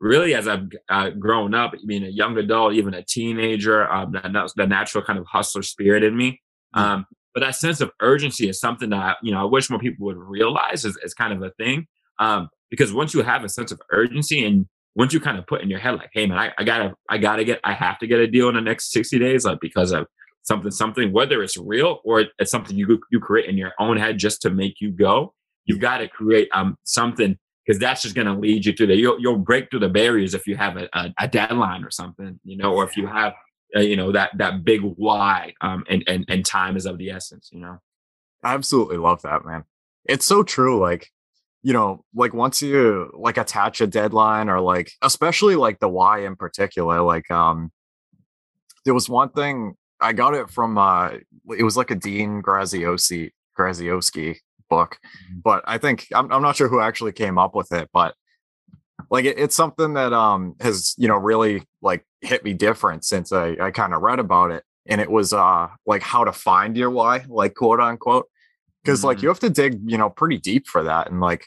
really 0.00 0.34
as 0.34 0.46
i've 0.46 0.68
uh, 0.90 1.08
grown 1.10 1.54
up 1.54 1.72
being 1.86 2.04
a 2.04 2.08
young 2.08 2.36
adult 2.36 2.74
even 2.74 2.92
a 2.92 3.02
teenager 3.02 3.90
um, 3.90 4.14
natural 4.68 5.02
kind 5.02 5.18
of 5.18 5.26
hustler 5.26 5.62
spirit 5.62 6.04
in 6.04 6.14
me. 6.14 6.42
Um, 6.76 7.06
but 7.34 7.40
that 7.40 7.54
sense 7.54 7.80
of 7.80 7.90
urgency 8.00 8.48
is 8.48 8.60
something 8.60 8.90
that 8.90 9.16
you 9.22 9.32
know 9.32 9.40
i 9.40 9.44
wish 9.44 9.68
more 9.68 9.78
people 9.78 10.06
would 10.06 10.16
realize 10.16 10.84
is, 10.84 10.96
is 11.02 11.14
kind 11.14 11.32
of 11.32 11.42
a 11.42 11.50
thing. 11.58 11.86
Um, 12.18 12.48
because 12.70 12.92
once 12.92 13.14
you 13.14 13.22
have 13.22 13.44
a 13.44 13.48
sense 13.48 13.72
of 13.72 13.80
urgency 13.90 14.44
and 14.44 14.66
once 14.94 15.12
you 15.12 15.20
kind 15.20 15.38
of 15.38 15.46
put 15.46 15.62
in 15.62 15.70
your 15.70 15.78
head 15.78 15.92
like 15.92 16.10
hey 16.12 16.26
man 16.26 16.38
I, 16.38 16.52
I, 16.58 16.64
gotta 16.64 16.94
i 17.08 17.18
gotta 17.18 17.44
get 17.44 17.60
i 17.62 17.72
have 17.72 17.98
to 18.00 18.06
get 18.06 18.18
a 18.18 18.26
deal 18.26 18.48
in 18.48 18.54
the 18.54 18.60
next 18.60 18.90
60 18.92 19.18
days 19.18 19.44
like 19.44 19.60
because 19.60 19.92
of 19.92 20.06
something 20.42 20.70
something 20.70 21.12
whether 21.12 21.42
it's 21.42 21.56
real 21.56 22.00
or 22.04 22.24
it's 22.38 22.50
something 22.50 22.76
you 22.76 23.00
you 23.10 23.20
create 23.20 23.48
in 23.48 23.56
your 23.56 23.72
own 23.78 23.96
head 23.96 24.18
just 24.18 24.42
to 24.42 24.50
make 24.50 24.80
you 24.80 24.90
go 24.90 25.34
you've 25.66 25.80
got 25.80 25.98
to 25.98 26.08
create 26.08 26.48
um 26.52 26.76
something 26.84 27.36
because 27.64 27.78
that's 27.80 28.02
just 28.02 28.14
going 28.14 28.28
to 28.28 28.34
lead 28.34 28.64
you 28.64 28.72
to 28.72 28.86
the 28.86 28.96
you'll, 28.96 29.20
you'll 29.20 29.38
break 29.38 29.70
through 29.70 29.80
the 29.80 29.88
barriers 29.88 30.34
if 30.34 30.46
you 30.46 30.56
have 30.56 30.76
a, 30.76 30.88
a, 30.92 31.12
a 31.20 31.28
deadline 31.28 31.84
or 31.84 31.90
something 31.90 32.38
you 32.44 32.56
know 32.56 32.72
or 32.72 32.84
if 32.84 32.96
you 32.96 33.06
have 33.06 33.34
uh, 33.74 33.80
you 33.80 33.96
know 33.96 34.12
that 34.12 34.30
that 34.36 34.64
big 34.64 34.80
why 34.82 35.52
um 35.60 35.84
and, 35.88 36.04
and 36.06 36.24
and 36.28 36.44
time 36.44 36.76
is 36.76 36.86
of 36.86 36.98
the 36.98 37.10
essence 37.10 37.50
you 37.52 37.58
know 37.58 37.78
i 38.44 38.54
absolutely 38.54 38.96
love 38.96 39.22
that 39.22 39.44
man 39.44 39.64
it's 40.04 40.24
so 40.24 40.42
true 40.42 40.78
like 40.78 41.10
you 41.66 41.72
know, 41.72 42.04
like 42.14 42.32
once 42.32 42.62
you 42.62 43.10
like 43.12 43.38
attach 43.38 43.80
a 43.80 43.88
deadline 43.88 44.48
or 44.48 44.60
like 44.60 44.92
especially 45.02 45.56
like 45.56 45.80
the 45.80 45.88
why 45.88 46.24
in 46.24 46.36
particular, 46.36 47.00
like 47.00 47.28
um 47.28 47.72
there 48.84 48.94
was 48.94 49.08
one 49.08 49.30
thing 49.30 49.74
I 50.00 50.12
got 50.12 50.34
it 50.34 50.48
from 50.48 50.78
uh 50.78 51.14
it 51.58 51.64
was 51.64 51.76
like 51.76 51.90
a 51.90 51.96
Dean 51.96 52.40
Graziosi 52.40 53.32
grazioski 53.58 54.36
book, 54.70 55.00
mm-hmm. 55.04 55.40
but 55.42 55.64
I 55.66 55.78
think 55.78 56.06
I'm 56.14 56.30
I'm 56.30 56.40
not 56.40 56.54
sure 56.54 56.68
who 56.68 56.78
actually 56.78 57.10
came 57.10 57.36
up 57.36 57.56
with 57.56 57.72
it, 57.72 57.90
but 57.92 58.14
like 59.10 59.24
it, 59.24 59.38
it's 59.38 59.54
something 59.54 59.94
that 59.94 60.12
um 60.12 60.54
has 60.60 60.94
you 60.98 61.08
know 61.08 61.16
really 61.16 61.64
like 61.82 62.04
hit 62.20 62.44
me 62.44 62.54
different 62.54 63.04
since 63.04 63.32
I 63.32 63.56
I 63.60 63.70
kind 63.70 63.94
of 63.94 64.02
read 64.02 64.18
about 64.18 64.50
it, 64.50 64.64
and 64.86 65.00
it 65.00 65.10
was 65.10 65.32
uh 65.32 65.68
like 65.86 66.02
how 66.02 66.24
to 66.24 66.32
find 66.32 66.76
your 66.76 66.90
why, 66.90 67.24
like 67.28 67.54
quote 67.54 67.80
unquote, 67.80 68.26
because 68.82 69.00
mm-hmm. 69.00 69.08
like 69.08 69.22
you 69.22 69.28
have 69.28 69.40
to 69.40 69.50
dig 69.50 69.80
you 69.86 69.98
know 69.98 70.10
pretty 70.10 70.38
deep 70.38 70.66
for 70.66 70.82
that, 70.84 71.10
and 71.10 71.20
like 71.20 71.46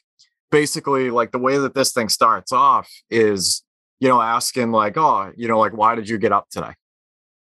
basically 0.51 1.10
like 1.10 1.32
the 1.32 1.39
way 1.39 1.58
that 1.58 1.74
this 1.75 1.92
thing 1.94 2.10
starts 2.10 2.51
off 2.51 2.89
is 3.10 3.63
you 4.00 4.08
know 4.08 4.22
asking 4.22 4.72
like 4.72 4.98
oh 4.98 5.32
you 5.36 5.48
know 5.48 5.60
like 5.60 5.74
why 5.74 5.96
did 5.96 6.10
you 6.10 6.18
get 6.18 6.32
up 6.32 6.50
today? 6.50 6.74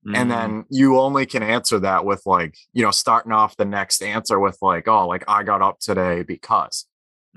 Mm-hmm. 0.05 0.15
and 0.15 0.31
then 0.31 0.65
you 0.69 0.99
only 0.99 1.25
can 1.25 1.41
answer 1.41 1.79
that 1.79 2.05
with 2.05 2.21
like 2.27 2.55
you 2.73 2.83
know 2.83 2.91
starting 2.91 3.31
off 3.31 3.57
the 3.57 3.65
next 3.65 4.03
answer 4.03 4.39
with 4.39 4.55
like 4.61 4.87
oh 4.87 5.07
like 5.07 5.23
i 5.27 5.41
got 5.41 5.63
up 5.63 5.79
today 5.79 6.21
because 6.21 6.85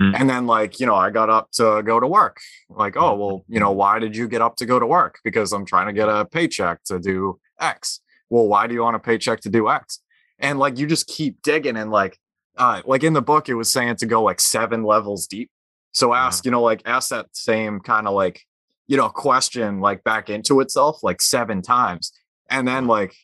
mm-hmm. 0.00 0.14
and 0.14 0.28
then 0.28 0.46
like 0.46 0.80
you 0.80 0.86
know 0.86 0.94
i 0.94 1.10
got 1.10 1.30
up 1.30 1.50
to 1.52 1.82
go 1.84 2.00
to 2.00 2.06
work. 2.06 2.38
Like 2.68 2.96
oh 2.96 3.14
well 3.16 3.44
you 3.48 3.60
know 3.60 3.72
why 3.72 3.98
did 3.98 4.16
you 4.16 4.28
get 4.28 4.42
up 4.42 4.56
to 4.56 4.66
go 4.66 4.78
to 4.78 4.86
work? 4.86 5.18
Because 5.24 5.52
i'm 5.52 5.64
trying 5.66 5.86
to 5.86 5.92
get 5.92 6.08
a 6.08 6.24
paycheck 6.24 6.84
to 6.84 6.98
do 6.98 7.38
x. 7.60 8.00
Well 8.30 8.46
why 8.46 8.66
do 8.66 8.74
you 8.74 8.82
want 8.82 8.96
a 8.96 9.00
paycheck 9.00 9.40
to 9.40 9.48
do 9.48 9.68
x? 9.68 10.00
And 10.38 10.58
like 10.58 10.78
you 10.78 10.86
just 10.86 11.06
keep 11.06 11.42
digging 11.42 11.76
and 11.76 11.90
like 11.90 12.18
uh, 12.58 12.82
like 12.84 13.04
in 13.04 13.12
the 13.12 13.22
book 13.22 13.48
it 13.48 13.54
was 13.54 13.70
saying 13.70 13.96
to 13.96 14.06
go 14.06 14.22
like 14.22 14.40
seven 14.40 14.82
levels 14.82 15.26
deep. 15.26 15.50
So 15.92 16.12
ask, 16.12 16.44
you 16.44 16.50
know, 16.50 16.62
like 16.62 16.82
ask 16.84 17.10
that 17.10 17.26
same 17.32 17.80
kind 17.80 18.06
of 18.06 18.14
like, 18.14 18.42
you 18.86 18.96
know, 18.96 19.08
question 19.08 19.80
like 19.80 20.04
back 20.04 20.28
into 20.28 20.60
itself 20.60 21.02
like 21.02 21.22
seven 21.22 21.62
times. 21.62 22.12
And 22.50 22.66
then 22.66 22.86
like, 22.86 23.14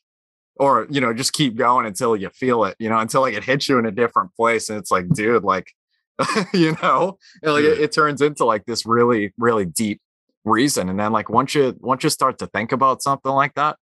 or, 0.56 0.86
you 0.88 1.00
know, 1.00 1.12
just 1.12 1.32
keep 1.32 1.56
going 1.56 1.86
until 1.86 2.16
you 2.16 2.30
feel 2.30 2.64
it, 2.64 2.76
you 2.78 2.88
know, 2.88 2.98
until 2.98 3.22
like 3.22 3.34
it 3.34 3.44
hits 3.44 3.68
you 3.68 3.78
in 3.78 3.86
a 3.86 3.90
different 3.90 4.34
place. 4.36 4.70
And 4.70 4.78
it's 4.78 4.90
like, 4.90 5.08
dude, 5.10 5.42
like, 5.42 5.72
you 6.54 6.76
know, 6.82 7.18
like 7.42 7.64
it, 7.64 7.80
it 7.80 7.92
turns 7.92 8.20
into 8.20 8.44
like 8.44 8.64
this 8.66 8.86
really, 8.86 9.32
really 9.36 9.64
deep 9.64 10.00
reason. 10.44 10.88
And 10.88 10.98
then 10.98 11.12
like 11.12 11.28
once 11.28 11.54
you 11.54 11.76
once 11.80 12.04
you 12.04 12.10
start 12.10 12.38
to 12.38 12.46
think 12.46 12.72
about 12.72 13.02
something 13.02 13.32
like 13.32 13.54
that, 13.54 13.76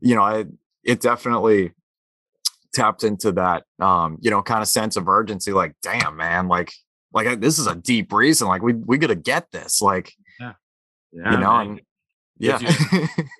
you 0.00 0.14
know, 0.14 0.22
I 0.22 0.46
it 0.84 1.00
definitely 1.00 1.72
tapped 2.74 3.04
into 3.04 3.32
that 3.32 3.64
um, 3.80 4.18
you 4.20 4.30
know, 4.30 4.42
kind 4.42 4.62
of 4.62 4.68
sense 4.68 4.96
of 4.96 5.08
urgency, 5.08 5.52
like, 5.52 5.74
damn, 5.82 6.16
man, 6.16 6.48
like 6.48 6.72
like 7.12 7.40
this 7.40 7.58
is 7.58 7.66
a 7.66 7.74
deep 7.74 8.12
reason 8.12 8.46
like 8.46 8.62
we 8.62 8.74
we 8.74 8.98
gotta 8.98 9.14
get 9.14 9.50
this 9.50 9.80
like 9.80 10.12
yeah, 10.38 10.52
yeah 11.12 11.32
you 11.32 11.38
know 11.38 11.56
and, 11.56 11.80
yeah 12.38 12.58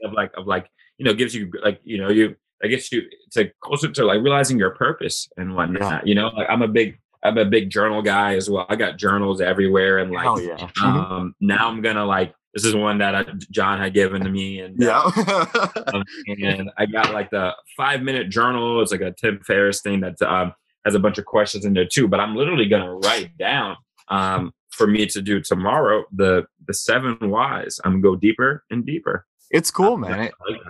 of 0.03 0.13
like 0.13 0.33
of 0.37 0.47
like 0.47 0.67
you 0.97 1.05
know 1.05 1.13
gives 1.13 1.35
you 1.35 1.51
like 1.63 1.81
you 1.85 1.99
know 1.99 2.09
you 2.09 2.35
I 2.65 2.69
guess 2.69 2.91
you 2.91 3.03
it's 3.27 3.37
like 3.37 3.55
closer 3.61 3.91
to 3.91 4.05
like 4.05 4.23
realizing 4.23 4.59
your 4.59 4.71
purpose 4.71 5.29
and 5.37 5.55
whatnot. 5.55 5.81
Yeah. 5.83 6.01
You 6.05 6.15
know, 6.15 6.29
like 6.29 6.47
I'm 6.49 6.63
a 6.63 6.69
big 6.69 6.99
I'm 7.27 7.39
a 7.39 7.45
big 7.45 7.71
journal 7.71 8.03
guy 8.03 8.35
as 8.35 8.49
well. 8.49 8.67
I 8.69 8.77
got 8.77 8.99
journals 8.99 9.41
everywhere, 9.41 9.99
and 9.99 10.11
like 10.11 10.43
yeah. 10.43 10.57
Mm-hmm. 10.57 10.85
um, 10.85 11.35
now 11.41 11.69
I'm 11.69 11.83
gonna 11.83 12.05
like 12.05 12.35
this 12.55 12.65
is 12.65 12.75
one 12.75 12.99
that 12.99 13.15
I, 13.15 13.25
John 13.51 13.79
had 13.79 13.93
given 13.93 14.23
to 14.23 14.31
me, 14.31 14.61
and 14.61 14.81
yeah, 14.81 15.03
uh, 15.05 15.69
um, 15.93 16.05
and 16.27 16.71
I 16.79 16.87
got 16.87 17.13
like 17.13 17.31
the 17.31 17.55
five 17.77 18.03
minute 18.03 18.31
journal. 18.31 18.81
It's 18.81 18.93
like 18.93 19.03
a 19.03 19.13
Tim 19.13 19.41
Ferriss 19.47 19.83
thing 19.83 20.01
that 20.01 20.21
um, 20.23 20.55
has 20.87 20.95
a 20.95 20.99
bunch 20.99 21.19
of 21.19 21.27
questions 21.27 21.67
in 21.67 21.75
there 21.75 21.87
too. 21.87 22.09
But 22.09 22.21
I'm 22.21 22.35
literally 22.35 22.67
going 22.67 22.83
to 22.83 22.93
write 23.07 23.37
down 23.37 23.77
um, 24.09 24.53
for 24.71 24.87
me 24.87 25.05
to 25.07 25.21
do 25.21 25.41
tomorrow 25.41 26.05
the 26.13 26.47
the 26.67 26.73
seven 26.73 27.19
whys. 27.21 27.79
I'm 27.85 28.01
gonna 28.01 28.03
go 28.03 28.17
deeper 28.17 28.65
and 28.71 28.87
deeper. 28.87 29.27
It's 29.51 29.71
cool, 29.71 29.97
man. 29.99 30.31
Like 30.49 30.61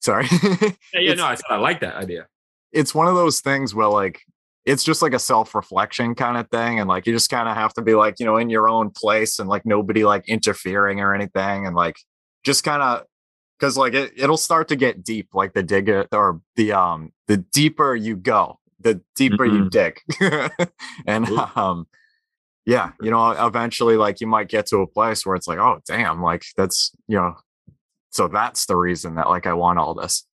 Sorry. 0.00 0.26
yeah, 0.42 1.00
yeah, 1.00 1.14
no, 1.14 1.24
I 1.24 1.36
I 1.48 1.56
like 1.56 1.80
that 1.80 1.96
idea. 1.96 2.26
It's 2.70 2.94
one 2.94 3.08
of 3.08 3.14
those 3.14 3.40
things 3.40 3.74
where 3.74 3.88
like 3.88 4.20
it's 4.66 4.84
just 4.84 5.00
like 5.00 5.14
a 5.14 5.18
self-reflection 5.18 6.14
kind 6.14 6.36
of 6.36 6.50
thing 6.50 6.80
and 6.80 6.88
like 6.88 7.06
you 7.06 7.12
just 7.12 7.30
kind 7.30 7.48
of 7.48 7.54
have 7.54 7.72
to 7.72 7.82
be 7.82 7.94
like 7.94 8.16
you 8.18 8.26
know 8.26 8.36
in 8.36 8.50
your 8.50 8.68
own 8.68 8.90
place 8.90 9.38
and 9.38 9.48
like 9.48 9.64
nobody 9.64 10.04
like 10.04 10.28
interfering 10.28 11.00
or 11.00 11.14
anything 11.14 11.66
and 11.66 11.74
like 11.74 11.96
just 12.44 12.64
kind 12.64 12.82
of 12.82 13.04
because 13.58 13.76
like 13.76 13.94
it, 13.94 14.12
it'll 14.16 14.36
start 14.36 14.68
to 14.68 14.76
get 14.76 15.02
deep 15.04 15.28
like 15.34 15.54
the 15.54 15.62
dig 15.62 15.88
or 15.88 16.40
the 16.56 16.72
um 16.72 17.12
the 17.28 17.36
deeper 17.36 17.94
you 17.94 18.16
go 18.16 18.58
the 18.80 19.00
deeper 19.14 19.46
mm-hmm. 19.46 19.64
you 19.64 19.70
dig. 19.70 20.00
and 21.06 21.28
um 21.56 21.86
yeah, 22.64 22.92
you 23.00 23.12
know, 23.12 23.30
eventually 23.30 23.96
like 23.96 24.20
you 24.20 24.26
might 24.26 24.48
get 24.48 24.66
to 24.66 24.78
a 24.78 24.88
place 24.88 25.24
where 25.24 25.36
it's 25.36 25.46
like, 25.46 25.58
oh 25.58 25.80
damn, 25.86 26.22
like 26.22 26.44
that's 26.56 26.90
you 27.06 27.16
know, 27.16 27.36
so 28.10 28.28
that's 28.28 28.66
the 28.66 28.76
reason 28.76 29.14
that 29.16 29.28
like 29.28 29.46
I 29.46 29.54
want 29.54 29.78
all 29.78 29.94
this. 29.94 30.26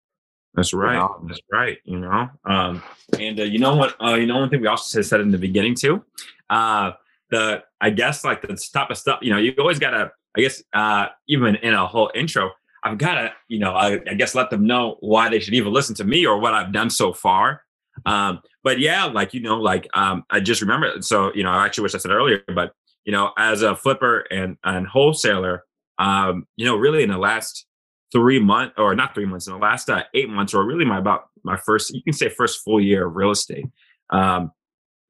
That's 0.54 0.72
right. 0.72 0.94
You 0.94 1.00
know? 1.00 1.24
That's 1.26 1.40
right. 1.52 1.78
You 1.84 2.00
know, 2.00 2.28
um, 2.44 2.82
and 3.18 3.38
uh, 3.38 3.44
you 3.44 3.58
know 3.58 3.76
what? 3.76 3.94
Uh, 4.02 4.14
you 4.14 4.26
know 4.26 4.38
one 4.38 4.50
thing 4.50 4.60
we 4.60 4.66
also 4.66 5.00
said 5.02 5.20
in 5.20 5.30
the 5.30 5.38
beginning 5.38 5.74
too. 5.74 6.04
Uh, 6.48 6.92
the 7.30 7.62
I 7.80 7.90
guess 7.90 8.24
like 8.24 8.42
the 8.42 8.56
type 8.72 8.90
of 8.90 8.98
stuff. 8.98 9.20
You 9.22 9.32
know, 9.32 9.38
you 9.38 9.54
always 9.58 9.78
gotta. 9.78 10.12
I 10.36 10.40
guess 10.40 10.62
uh, 10.72 11.06
even 11.28 11.56
in 11.56 11.74
a 11.74 11.86
whole 11.86 12.10
intro, 12.14 12.50
I've 12.84 12.98
gotta. 12.98 13.32
You 13.48 13.60
know, 13.60 13.72
I, 13.72 14.00
I 14.08 14.14
guess 14.14 14.34
let 14.34 14.50
them 14.50 14.66
know 14.66 14.96
why 15.00 15.28
they 15.28 15.40
should 15.40 15.54
even 15.54 15.72
listen 15.72 15.94
to 15.96 16.04
me 16.04 16.26
or 16.26 16.38
what 16.38 16.54
I've 16.54 16.72
done 16.72 16.90
so 16.90 17.12
far. 17.12 17.62
Um, 18.06 18.40
but 18.62 18.78
yeah, 18.78 19.04
like 19.04 19.34
you 19.34 19.40
know, 19.40 19.58
like 19.58 19.88
um, 19.94 20.24
I 20.30 20.40
just 20.40 20.60
remember. 20.60 21.00
So 21.00 21.32
you 21.34 21.44
know, 21.44 21.50
I 21.50 21.64
actually 21.64 21.82
wish 21.82 21.94
I 21.94 21.98
said 21.98 22.10
earlier, 22.10 22.42
but 22.54 22.72
you 23.04 23.12
know, 23.12 23.32
as 23.38 23.62
a 23.62 23.76
flipper 23.76 24.20
and 24.30 24.56
and 24.64 24.86
wholesaler, 24.86 25.64
um, 25.98 26.46
you 26.56 26.66
know, 26.66 26.76
really 26.76 27.02
in 27.02 27.10
the 27.10 27.18
last 27.18 27.66
three 28.12 28.40
months 28.40 28.75
or 28.77 28.94
not 28.94 29.14
three 29.14 29.27
months 29.27 29.46
in 29.46 29.53
the 29.53 29.59
last 29.59 29.88
uh, 29.88 30.03
eight 30.14 30.29
months 30.29 30.55
or 30.55 30.64
really 30.64 30.85
my 30.85 30.99
about 30.99 31.29
my 31.44 31.57
first 31.57 31.94
you 31.94 32.03
can 32.03 32.12
say 32.12 32.29
first 32.29 32.62
full 32.64 32.81
year 32.81 33.07
of 33.07 33.16
real 33.16 33.31
estate. 33.31 33.66
Um 34.11 34.53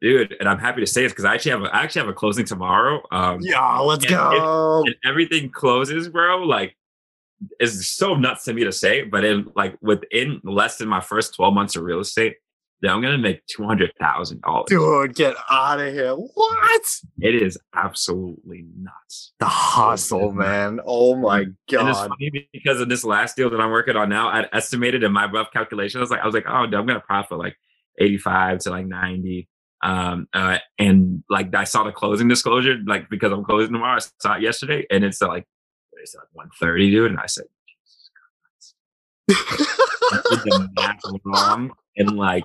dude 0.00 0.34
and 0.40 0.48
i'm 0.48 0.58
happy 0.58 0.80
to 0.80 0.86
say 0.86 1.02
this 1.02 1.12
because 1.12 1.24
i 1.24 1.34
actually 1.34 1.50
have 1.50 1.62
a, 1.62 1.74
I 1.74 1.82
actually 1.82 2.00
have 2.00 2.08
a 2.08 2.14
closing 2.14 2.44
tomorrow 2.44 3.02
um 3.12 3.38
yeah 3.42 3.78
let's 3.78 4.04
and, 4.04 4.14
go. 4.14 4.78
and, 4.78 4.88
and 4.88 4.96
everything 5.04 5.50
closes 5.50 6.08
bro 6.08 6.38
like 6.38 6.76
is 7.58 7.88
so 7.88 8.14
nuts 8.14 8.44
to 8.44 8.52
me 8.52 8.64
to 8.64 8.72
say 8.72 9.02
but 9.02 9.24
in 9.24 9.50
like 9.54 9.76
within 9.80 10.40
less 10.42 10.76
than 10.78 10.88
my 10.88 11.00
first 11.00 11.34
12 11.34 11.54
months 11.54 11.76
of 11.76 11.82
real 11.82 12.00
estate 12.00 12.36
that 12.82 12.90
I'm 12.90 13.02
gonna 13.02 13.18
make 13.18 13.44
two 13.46 13.64
hundred 13.64 13.92
thousand 14.00 14.40
dollars. 14.42 14.66
Dude, 14.68 15.14
get 15.14 15.34
out 15.50 15.80
of 15.80 15.92
here. 15.92 16.14
What? 16.14 16.82
It 17.20 17.42
is 17.42 17.58
absolutely 17.74 18.64
nuts. 18.78 19.32
The 19.38 19.46
hustle, 19.46 20.32
man. 20.32 20.80
Oh 20.84 21.16
my 21.16 21.44
god. 21.70 21.80
And 21.80 21.88
it's 21.88 21.98
funny 21.98 22.48
because 22.52 22.80
of 22.80 22.88
this 22.88 23.04
last 23.04 23.36
deal 23.36 23.50
that 23.50 23.60
I'm 23.60 23.70
working 23.70 23.96
on 23.96 24.08
now, 24.08 24.28
I 24.28 24.46
estimated 24.52 25.02
in 25.02 25.12
my 25.12 25.30
rough 25.30 25.50
calculation, 25.52 25.98
I 25.98 26.02
was 26.02 26.10
like, 26.10 26.20
I 26.20 26.26
was 26.26 26.34
like, 26.34 26.46
oh, 26.46 26.52
I'm 26.52 26.70
gonna 26.70 27.00
profit 27.00 27.38
like 27.38 27.56
85 27.98 28.60
to 28.60 28.70
like 28.70 28.86
90. 28.86 29.48
Um, 29.82 30.28
uh, 30.34 30.58
and 30.78 31.22
like 31.30 31.54
I 31.54 31.64
saw 31.64 31.84
the 31.84 31.92
closing 31.92 32.28
disclosure, 32.28 32.76
like 32.86 33.08
because 33.08 33.32
I'm 33.32 33.44
closing 33.44 33.72
tomorrow, 33.72 33.96
I 33.96 34.06
saw 34.20 34.36
it 34.36 34.42
yesterday, 34.42 34.86
and 34.90 35.04
it's 35.04 35.20
like 35.22 35.46
it's 36.02 36.14
like 36.14 36.28
130, 36.32 36.90
dude. 36.90 37.10
And 37.10 37.20
I 37.20 37.26
said, 37.26 37.44
Jesus 37.68 38.10
Christ. 39.28 41.20
wrong. 41.24 41.72
And 41.96 42.16
like 42.16 42.44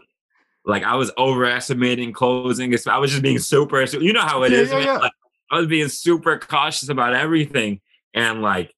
like 0.66 0.84
I 0.84 0.96
was 0.96 1.12
overestimating 1.18 2.14
closing. 2.14 2.74
I 2.88 2.98
was 2.98 3.12
just 3.12 3.22
being 3.24 3.40
super, 3.40 3.84
you 3.84 4.14
know 4.14 4.22
how 4.22 4.44
it 4.44 4.52
Yeah, 4.52 4.58
is. 4.60 4.72
yeah, 4.72 4.80
yeah. 4.80 4.98
Like, 4.98 5.12
I 5.52 5.58
was 5.60 5.68
being 5.68 5.90
super 5.90 6.38
cautious 6.40 6.90
about 6.90 7.14
everything. 7.14 7.82
And 8.14 8.42
like, 8.42 8.74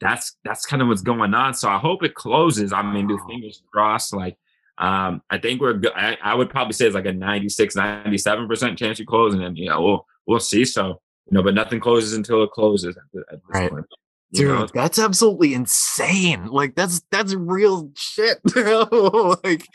that's, 0.00 0.36
that's 0.44 0.66
kind 0.66 0.82
of 0.82 0.88
what's 0.88 1.02
going 1.02 1.32
on. 1.34 1.54
So 1.54 1.68
I 1.68 1.78
hope 1.78 2.02
it 2.02 2.14
closes. 2.14 2.72
I 2.72 2.82
mean, 2.82 3.06
do 3.06 3.18
fingers 3.28 3.62
crossed. 3.72 4.12
Like, 4.12 4.36
um, 4.78 5.22
I 5.30 5.38
think 5.38 5.60
we're 5.60 5.74
good. 5.74 5.92
I, 5.94 6.16
I 6.22 6.34
would 6.34 6.50
probably 6.50 6.72
say 6.72 6.86
it's 6.86 6.94
like 6.94 7.06
a 7.06 7.12
96, 7.12 7.76
97% 7.76 8.76
chance 8.76 8.98
you 8.98 9.06
close. 9.06 9.34
And 9.34 9.42
then, 9.42 9.54
you 9.56 9.68
know, 9.68 9.80
we'll, 9.82 10.06
we'll 10.26 10.40
see. 10.40 10.64
So, 10.64 11.00
you 11.26 11.32
know, 11.36 11.42
but 11.42 11.54
nothing 11.54 11.78
closes 11.80 12.14
until 12.14 12.42
it 12.42 12.50
closes 12.50 12.96
at, 12.96 13.02
the, 13.12 13.20
at 13.30 13.40
this 13.46 13.54
Right. 13.60 13.70
point. 13.70 13.86
You 14.32 14.46
Dude, 14.46 14.58
know? 14.58 14.68
that's 14.72 14.98
absolutely 15.00 15.54
insane. 15.54 16.46
Like 16.46 16.76
that's 16.76 17.02
that's 17.10 17.34
real 17.34 17.90
shit. 17.96 18.38
like 18.54 19.66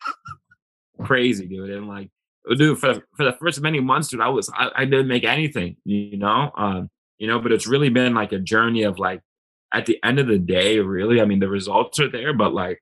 crazy, 1.04 1.46
dude. 1.46 1.70
And 1.70 1.88
like, 1.88 2.10
dude, 2.56 2.78
for 2.78 2.94
the, 2.94 3.02
for 3.16 3.24
the 3.24 3.36
first 3.40 3.60
many 3.60 3.80
months, 3.80 4.08
dude, 4.08 4.20
I 4.20 4.28
was 4.28 4.50
I, 4.54 4.70
I 4.74 4.84
didn't 4.84 5.08
make 5.08 5.24
anything, 5.24 5.76
you 5.84 6.16
know, 6.16 6.50
um, 6.56 6.90
you 7.18 7.26
know. 7.26 7.38
But 7.38 7.52
it's 7.52 7.66
really 7.66 7.88
been 7.88 8.14
like 8.14 8.32
a 8.32 8.38
journey 8.38 8.82
of 8.82 8.98
like, 8.98 9.20
at 9.72 9.86
the 9.86 9.98
end 10.02 10.18
of 10.18 10.26
the 10.26 10.38
day, 10.38 10.78
really, 10.78 11.20
I 11.20 11.24
mean, 11.24 11.40
the 11.40 11.48
results 11.48 12.00
are 12.00 12.10
there, 12.10 12.32
but 12.32 12.54
like, 12.54 12.80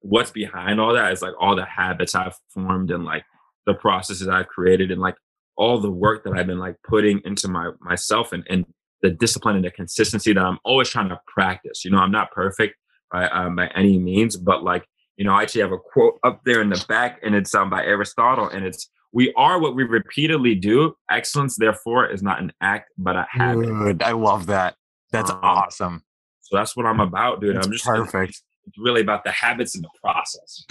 what's 0.00 0.30
behind 0.30 0.80
all 0.80 0.94
that 0.94 1.12
is 1.12 1.22
like 1.22 1.34
all 1.40 1.56
the 1.56 1.64
habits 1.64 2.14
I've 2.14 2.36
formed 2.54 2.90
and 2.90 3.04
like 3.04 3.24
the 3.66 3.74
processes 3.74 4.28
I've 4.28 4.46
created 4.46 4.90
and 4.90 5.00
like 5.00 5.16
all 5.56 5.80
the 5.80 5.90
work 5.90 6.24
that 6.24 6.34
I've 6.34 6.46
been 6.46 6.58
like 6.58 6.76
putting 6.86 7.20
into 7.24 7.48
my 7.48 7.70
myself 7.80 8.32
and 8.32 8.44
and 8.48 8.64
the 9.02 9.10
discipline 9.10 9.56
and 9.56 9.64
the 9.64 9.70
consistency 9.70 10.32
that 10.32 10.42
I'm 10.42 10.58
always 10.64 10.88
trying 10.88 11.08
to 11.10 11.20
practice. 11.26 11.84
You 11.84 11.90
know, 11.90 11.98
I'm 11.98 12.12
not 12.12 12.30
perfect 12.30 12.76
by 13.10 13.28
um, 13.28 13.56
by 13.56 13.68
any 13.74 13.98
means, 13.98 14.36
but 14.36 14.62
like 14.62 14.86
you 15.16 15.24
know, 15.24 15.32
I 15.32 15.42
actually 15.42 15.62
have 15.62 15.72
a 15.72 15.78
quote 15.78 16.18
up 16.24 16.42
there 16.44 16.60
in 16.60 16.68
the 16.68 16.84
back, 16.88 17.20
and 17.22 17.34
it's 17.34 17.54
um, 17.54 17.70
by 17.70 17.84
Aristotle, 17.84 18.48
and 18.48 18.64
it's 18.64 18.90
"We 19.12 19.32
are 19.34 19.58
what 19.58 19.74
we 19.74 19.84
repeatedly 19.84 20.54
do. 20.54 20.94
Excellence, 21.10 21.56
therefore, 21.56 22.06
is 22.06 22.22
not 22.22 22.40
an 22.40 22.52
act, 22.60 22.92
but 22.98 23.16
a 23.16 23.26
habit." 23.30 23.66
dude, 23.66 24.02
I 24.02 24.12
love 24.12 24.46
that. 24.46 24.76
That's 25.12 25.30
Um, 25.30 25.40
awesome. 25.42 26.02
So 26.40 26.56
that's 26.56 26.76
what 26.76 26.86
I'm 26.86 27.00
about, 27.00 27.40
dude. 27.40 27.56
That's 27.56 27.66
I'm 27.66 27.72
just 27.72 27.84
perfect. 27.84 28.42
It's 28.66 28.78
really 28.78 29.00
about 29.00 29.24
the 29.24 29.30
habits 29.32 29.74
and 29.74 29.84
the 29.84 29.90
process. 30.02 30.64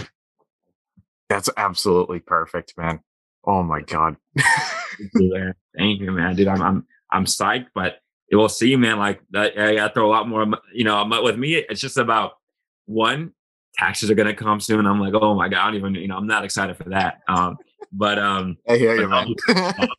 That's 1.29 1.49
absolutely 1.57 2.19
perfect, 2.19 2.73
man. 2.77 2.99
Oh 3.45 3.63
my 3.63 3.81
god. 3.81 4.17
Thank 4.37 5.11
you, 5.15 5.33
man. 5.33 5.53
Thank 5.77 6.01
you, 6.01 6.11
man, 6.11 6.35
dude. 6.35 6.47
I'm 6.47 6.61
I'm 6.61 6.87
I'm 7.11 7.25
psyched, 7.25 7.67
but 7.73 7.97
we'll 8.31 8.49
see, 8.49 8.75
man. 8.75 8.99
Like 8.99 9.21
that, 9.31 9.57
I 9.57 9.87
throw 9.89 10.07
a 10.07 10.11
lot 10.11 10.27
more. 10.27 10.45
You 10.73 10.83
know, 10.83 11.05
with 11.23 11.37
me, 11.37 11.55
it's 11.55 11.81
just 11.81 11.97
about 11.97 12.33
one. 12.85 13.33
Taxes 13.77 14.09
are 14.09 14.15
gonna 14.15 14.33
come 14.33 14.59
soon. 14.59 14.85
I'm 14.85 14.99
like, 14.99 15.13
oh 15.13 15.35
my 15.35 15.49
god, 15.49 15.59
I 15.59 15.65
don't 15.67 15.75
even. 15.75 15.95
You 15.95 16.07
know, 16.07 16.17
I'm 16.17 16.27
not 16.27 16.45
excited 16.45 16.77
for 16.77 16.89
that. 16.89 17.19
Um, 17.27 17.57
but 17.91 18.19
um, 18.19 18.57
I 18.69 18.77
hear 18.77 18.95
you, 18.95 19.07
man. 19.07 19.33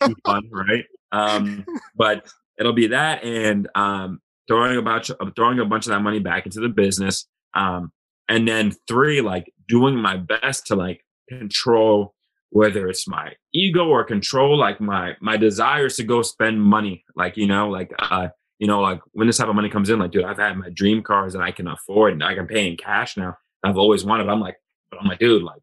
be 0.06 0.14
fun, 0.24 0.48
right? 0.50 0.84
Um, 1.12 1.64
but 1.94 2.26
it'll 2.58 2.72
be 2.72 2.88
that 2.88 3.22
and 3.22 3.68
um, 3.74 4.20
throwing 4.48 4.76
a 4.76 4.82
bunch, 4.82 5.10
throwing 5.34 5.60
a 5.60 5.64
bunch 5.64 5.86
of 5.86 5.90
that 5.90 6.00
money 6.00 6.18
back 6.18 6.46
into 6.46 6.60
the 6.60 6.68
business, 6.68 7.26
um, 7.54 7.92
and 8.28 8.46
then 8.46 8.72
three, 8.88 9.20
like 9.20 9.52
doing 9.68 9.96
my 9.96 10.16
best 10.16 10.66
to 10.66 10.76
like 10.76 11.04
control 11.28 12.14
whether 12.50 12.88
it's 12.88 13.08
my 13.08 13.32
ego 13.52 13.86
or 13.86 14.04
control 14.04 14.56
like 14.56 14.80
my 14.80 15.14
my 15.20 15.36
desires 15.36 15.96
to 15.96 16.04
go 16.04 16.22
spend 16.22 16.62
money, 16.62 17.04
like 17.14 17.36
you 17.36 17.46
know, 17.46 17.68
like 17.68 17.92
uh, 17.98 18.28
you 18.58 18.66
know, 18.66 18.80
like 18.80 19.00
when 19.12 19.26
this 19.26 19.36
type 19.36 19.48
of 19.48 19.54
money 19.54 19.68
comes 19.68 19.90
in, 19.90 19.98
like 19.98 20.10
dude, 20.10 20.24
I've 20.24 20.38
had 20.38 20.56
my 20.56 20.70
dream 20.70 21.02
cars 21.02 21.32
that 21.34 21.42
I 21.42 21.50
can 21.50 21.68
afford 21.68 22.14
and 22.14 22.24
I 22.24 22.34
can 22.34 22.46
pay 22.46 22.66
in 22.66 22.76
cash 22.76 23.16
now. 23.16 23.36
I've 23.66 23.78
always 23.78 24.04
wanted. 24.04 24.28
I'm 24.28 24.40
like, 24.40 24.56
but 24.90 25.00
I'm 25.00 25.06
like, 25.06 25.18
dude, 25.18 25.42
like 25.42 25.62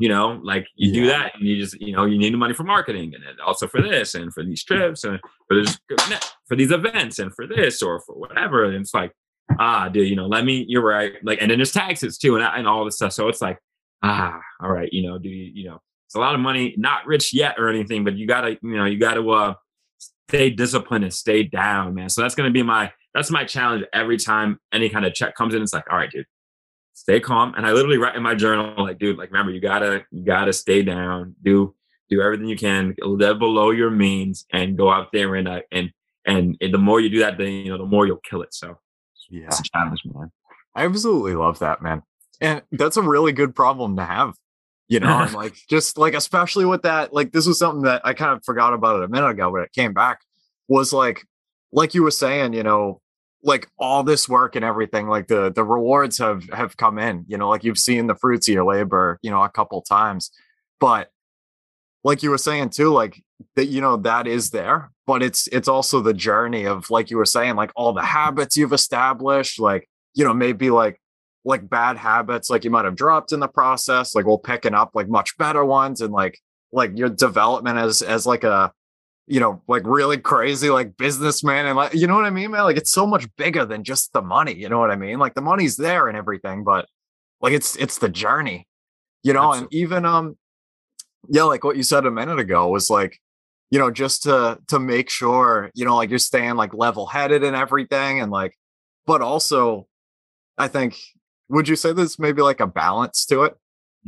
you 0.00 0.08
know, 0.08 0.40
like 0.42 0.66
you 0.76 0.92
do 0.92 1.06
that 1.06 1.34
and 1.34 1.46
you 1.46 1.56
just, 1.56 1.80
you 1.80 1.92
know, 1.92 2.04
you 2.04 2.18
need 2.18 2.32
the 2.32 2.38
money 2.38 2.54
for 2.54 2.62
marketing 2.62 3.14
and 3.14 3.40
also 3.40 3.66
for 3.66 3.80
this 3.80 4.14
and 4.14 4.32
for 4.32 4.44
these 4.44 4.62
trips 4.62 5.04
and 5.04 5.18
for 5.48 5.62
this, 5.62 5.78
for 6.46 6.56
these 6.56 6.70
events 6.70 7.18
and 7.18 7.34
for 7.34 7.46
this 7.46 7.82
or 7.82 8.00
for 8.00 8.14
whatever. 8.14 8.64
And 8.64 8.76
it's 8.76 8.92
like, 8.92 9.12
ah, 9.58 9.88
dude, 9.88 10.08
you 10.08 10.14
know, 10.14 10.26
let 10.26 10.44
me, 10.44 10.64
you're 10.68 10.84
right. 10.84 11.14
Like, 11.22 11.38
and 11.40 11.50
then 11.50 11.58
there's 11.58 11.72
taxes 11.72 12.18
too 12.18 12.36
and, 12.36 12.44
and 12.44 12.68
all 12.68 12.84
this 12.84 12.96
stuff. 12.96 13.12
So 13.12 13.28
it's 13.28 13.40
like, 13.40 13.58
ah, 14.02 14.38
all 14.60 14.70
right, 14.70 14.92
you 14.92 15.08
know, 15.08 15.18
do 15.18 15.28
you, 15.28 15.50
you 15.54 15.68
know, 15.70 15.80
it's 16.06 16.14
a 16.14 16.20
lot 16.20 16.34
of 16.34 16.40
money, 16.40 16.74
not 16.76 17.06
rich 17.06 17.32
yet 17.32 17.56
or 17.58 17.68
anything, 17.68 18.04
but 18.04 18.16
you 18.16 18.26
gotta, 18.26 18.58
you 18.62 18.76
know, 18.76 18.84
you 18.84 18.98
gotta, 18.98 19.26
uh, 19.28 19.54
stay 20.28 20.50
disciplined 20.50 21.04
and 21.04 21.14
stay 21.14 21.42
down, 21.42 21.94
man. 21.94 22.10
So 22.10 22.20
that's 22.20 22.34
going 22.34 22.46
to 22.46 22.52
be 22.52 22.62
my, 22.62 22.92
that's 23.14 23.30
my 23.30 23.44
challenge 23.44 23.86
every 23.94 24.18
time 24.18 24.58
any 24.74 24.90
kind 24.90 25.06
of 25.06 25.14
check 25.14 25.34
comes 25.34 25.54
in. 25.54 25.62
It's 25.62 25.72
like, 25.72 25.90
all 25.90 25.96
right, 25.96 26.10
dude, 26.10 26.26
stay 26.98 27.20
calm. 27.20 27.54
And 27.56 27.64
I 27.66 27.72
literally 27.72 27.98
write 27.98 28.16
in 28.16 28.22
my 28.22 28.34
journal, 28.34 28.74
like, 28.84 28.98
dude, 28.98 29.18
like, 29.18 29.30
remember, 29.30 29.52
you 29.52 29.60
gotta, 29.60 30.04
you 30.10 30.24
gotta 30.24 30.52
stay 30.52 30.82
down, 30.82 31.34
do, 31.42 31.74
do 32.10 32.20
everything 32.20 32.48
you 32.48 32.56
can, 32.56 32.94
live 33.00 33.38
below 33.38 33.70
your 33.70 33.90
means, 33.90 34.46
and 34.52 34.76
go 34.76 34.90
out 34.90 35.08
there 35.12 35.34
and, 35.34 35.48
uh, 35.48 35.60
and, 35.72 35.90
and 36.26 36.56
the 36.60 36.78
more 36.78 37.00
you 37.00 37.08
do 37.08 37.20
that, 37.20 37.38
then 37.38 37.52
you 37.52 37.70
know, 37.70 37.78
the 37.78 37.86
more 37.86 38.06
you'll 38.06 38.16
kill 38.18 38.42
it. 38.42 38.52
So 38.52 38.78
Yeah. 39.30 39.46
it's 39.46 39.60
a 39.60 39.62
challenge, 39.62 40.02
man. 40.04 40.30
I 40.74 40.84
absolutely 40.84 41.34
love 41.34 41.58
that, 41.60 41.82
man. 41.82 42.02
And 42.40 42.62
that's 42.72 42.96
a 42.96 43.02
really 43.02 43.32
good 43.32 43.54
problem 43.54 43.96
to 43.96 44.04
have. 44.04 44.34
You 44.90 45.00
know, 45.00 45.18
and 45.18 45.34
like 45.34 45.54
just 45.68 45.98
like 45.98 46.14
especially 46.14 46.64
with 46.64 46.82
that, 46.82 47.12
like 47.12 47.32
this 47.32 47.46
was 47.46 47.58
something 47.58 47.82
that 47.82 48.00
I 48.04 48.14
kind 48.14 48.32
of 48.36 48.42
forgot 48.44 48.72
about 48.72 48.96
it 49.00 49.04
a 49.04 49.08
minute 49.08 49.28
ago, 49.28 49.50
but 49.50 49.62
it 49.62 49.72
came 49.72 49.92
back 49.92 50.20
was 50.66 50.92
like 50.92 51.24
like 51.72 51.94
you 51.94 52.02
were 52.02 52.10
saying, 52.10 52.54
you 52.54 52.62
know, 52.62 53.00
like 53.42 53.68
all 53.78 54.02
this 54.02 54.28
work 54.28 54.56
and 54.56 54.64
everything, 54.64 55.08
like 55.08 55.28
the 55.28 55.52
the 55.52 55.64
rewards 55.64 56.18
have 56.18 56.48
have 56.50 56.76
come 56.76 56.98
in, 56.98 57.24
you 57.28 57.38
know, 57.38 57.48
like 57.48 57.64
you've 57.64 57.78
seen 57.78 58.06
the 58.06 58.14
fruits 58.14 58.48
of 58.48 58.54
your 58.54 58.64
labor, 58.64 59.18
you 59.22 59.30
know, 59.30 59.42
a 59.42 59.48
couple 59.48 59.80
times. 59.82 60.30
But 60.80 61.10
like 62.04 62.22
you 62.22 62.30
were 62.30 62.38
saying 62.38 62.70
too, 62.70 62.90
like 62.90 63.22
that, 63.56 63.66
you 63.66 63.80
know, 63.80 63.96
that 63.98 64.26
is 64.26 64.50
there, 64.50 64.90
but 65.06 65.22
it's 65.22 65.46
it's 65.48 65.68
also 65.68 66.00
the 66.00 66.14
journey 66.14 66.64
of 66.66 66.90
like 66.90 67.10
you 67.10 67.16
were 67.16 67.24
saying, 67.24 67.56
like 67.56 67.70
all 67.76 67.92
the 67.92 68.00
mm-hmm. 68.00 68.08
habits 68.08 68.56
you've 68.56 68.72
established, 68.72 69.60
like, 69.60 69.88
you 70.14 70.24
know, 70.24 70.34
maybe 70.34 70.70
like 70.70 71.00
like 71.44 71.68
bad 71.68 71.96
habits 71.96 72.50
like 72.50 72.64
you 72.64 72.70
might 72.70 72.84
have 72.84 72.96
dropped 72.96 73.32
in 73.32 73.40
the 73.40 73.48
process 73.48 74.14
like 74.14 74.26
we'll 74.26 74.38
picking 74.38 74.74
up 74.74 74.90
like 74.94 75.08
much 75.08 75.38
better 75.38 75.64
ones 75.64 76.00
and 76.00 76.12
like 76.12 76.38
like 76.72 76.96
your 76.98 77.08
development 77.08 77.78
as 77.78 78.02
as 78.02 78.26
like 78.26 78.44
a 78.44 78.70
you 79.28 79.40
know 79.40 79.62
like 79.68 79.82
really 79.84 80.18
crazy 80.18 80.70
like 80.70 80.96
businessman 80.96 81.66
and 81.66 81.76
like 81.76 81.94
you 81.94 82.06
know 82.06 82.14
what 82.14 82.24
i 82.24 82.30
mean 82.30 82.50
man? 82.50 82.62
Like 82.62 82.76
it's 82.76 82.90
so 82.90 83.06
much 83.06 83.26
bigger 83.36 83.64
than 83.64 83.84
just 83.84 84.12
the 84.12 84.22
money 84.22 84.54
you 84.54 84.68
know 84.68 84.78
what 84.78 84.90
i 84.90 84.96
mean? 84.96 85.18
Like 85.18 85.34
the 85.34 85.42
money's 85.42 85.76
there 85.76 86.08
and 86.08 86.16
everything 86.16 86.64
but 86.64 86.86
like 87.40 87.52
it's 87.52 87.76
it's 87.76 87.98
the 87.98 88.08
journey 88.08 88.66
you 89.22 89.32
know? 89.32 89.52
And 89.52 89.68
even 89.70 90.04
um 90.04 90.36
yeah 91.28 91.42
like 91.42 91.64
what 91.64 91.76
you 91.76 91.82
said 91.82 92.06
a 92.06 92.10
minute 92.10 92.38
ago 92.38 92.68
was 92.68 92.90
like 92.90 93.20
you 93.70 93.78
know 93.78 93.90
just 93.90 94.22
to 94.22 94.58
to 94.68 94.78
make 94.78 95.10
sure 95.10 95.70
you 95.74 95.84
know 95.84 95.96
like 95.96 96.10
you're 96.10 96.18
staying 96.18 96.56
like 96.56 96.74
level 96.74 97.06
headed 97.06 97.44
and 97.44 97.56
everything 97.56 98.20
and 98.20 98.30
like 98.30 98.56
but 99.06 99.20
also 99.20 99.86
i 100.56 100.68
think 100.68 100.98
would 101.48 101.68
you 101.68 101.76
say 101.76 101.92
there's 101.92 102.18
maybe 102.18 102.42
like 102.42 102.60
a 102.60 102.66
balance 102.66 103.24
to 103.26 103.42
it 103.42 103.56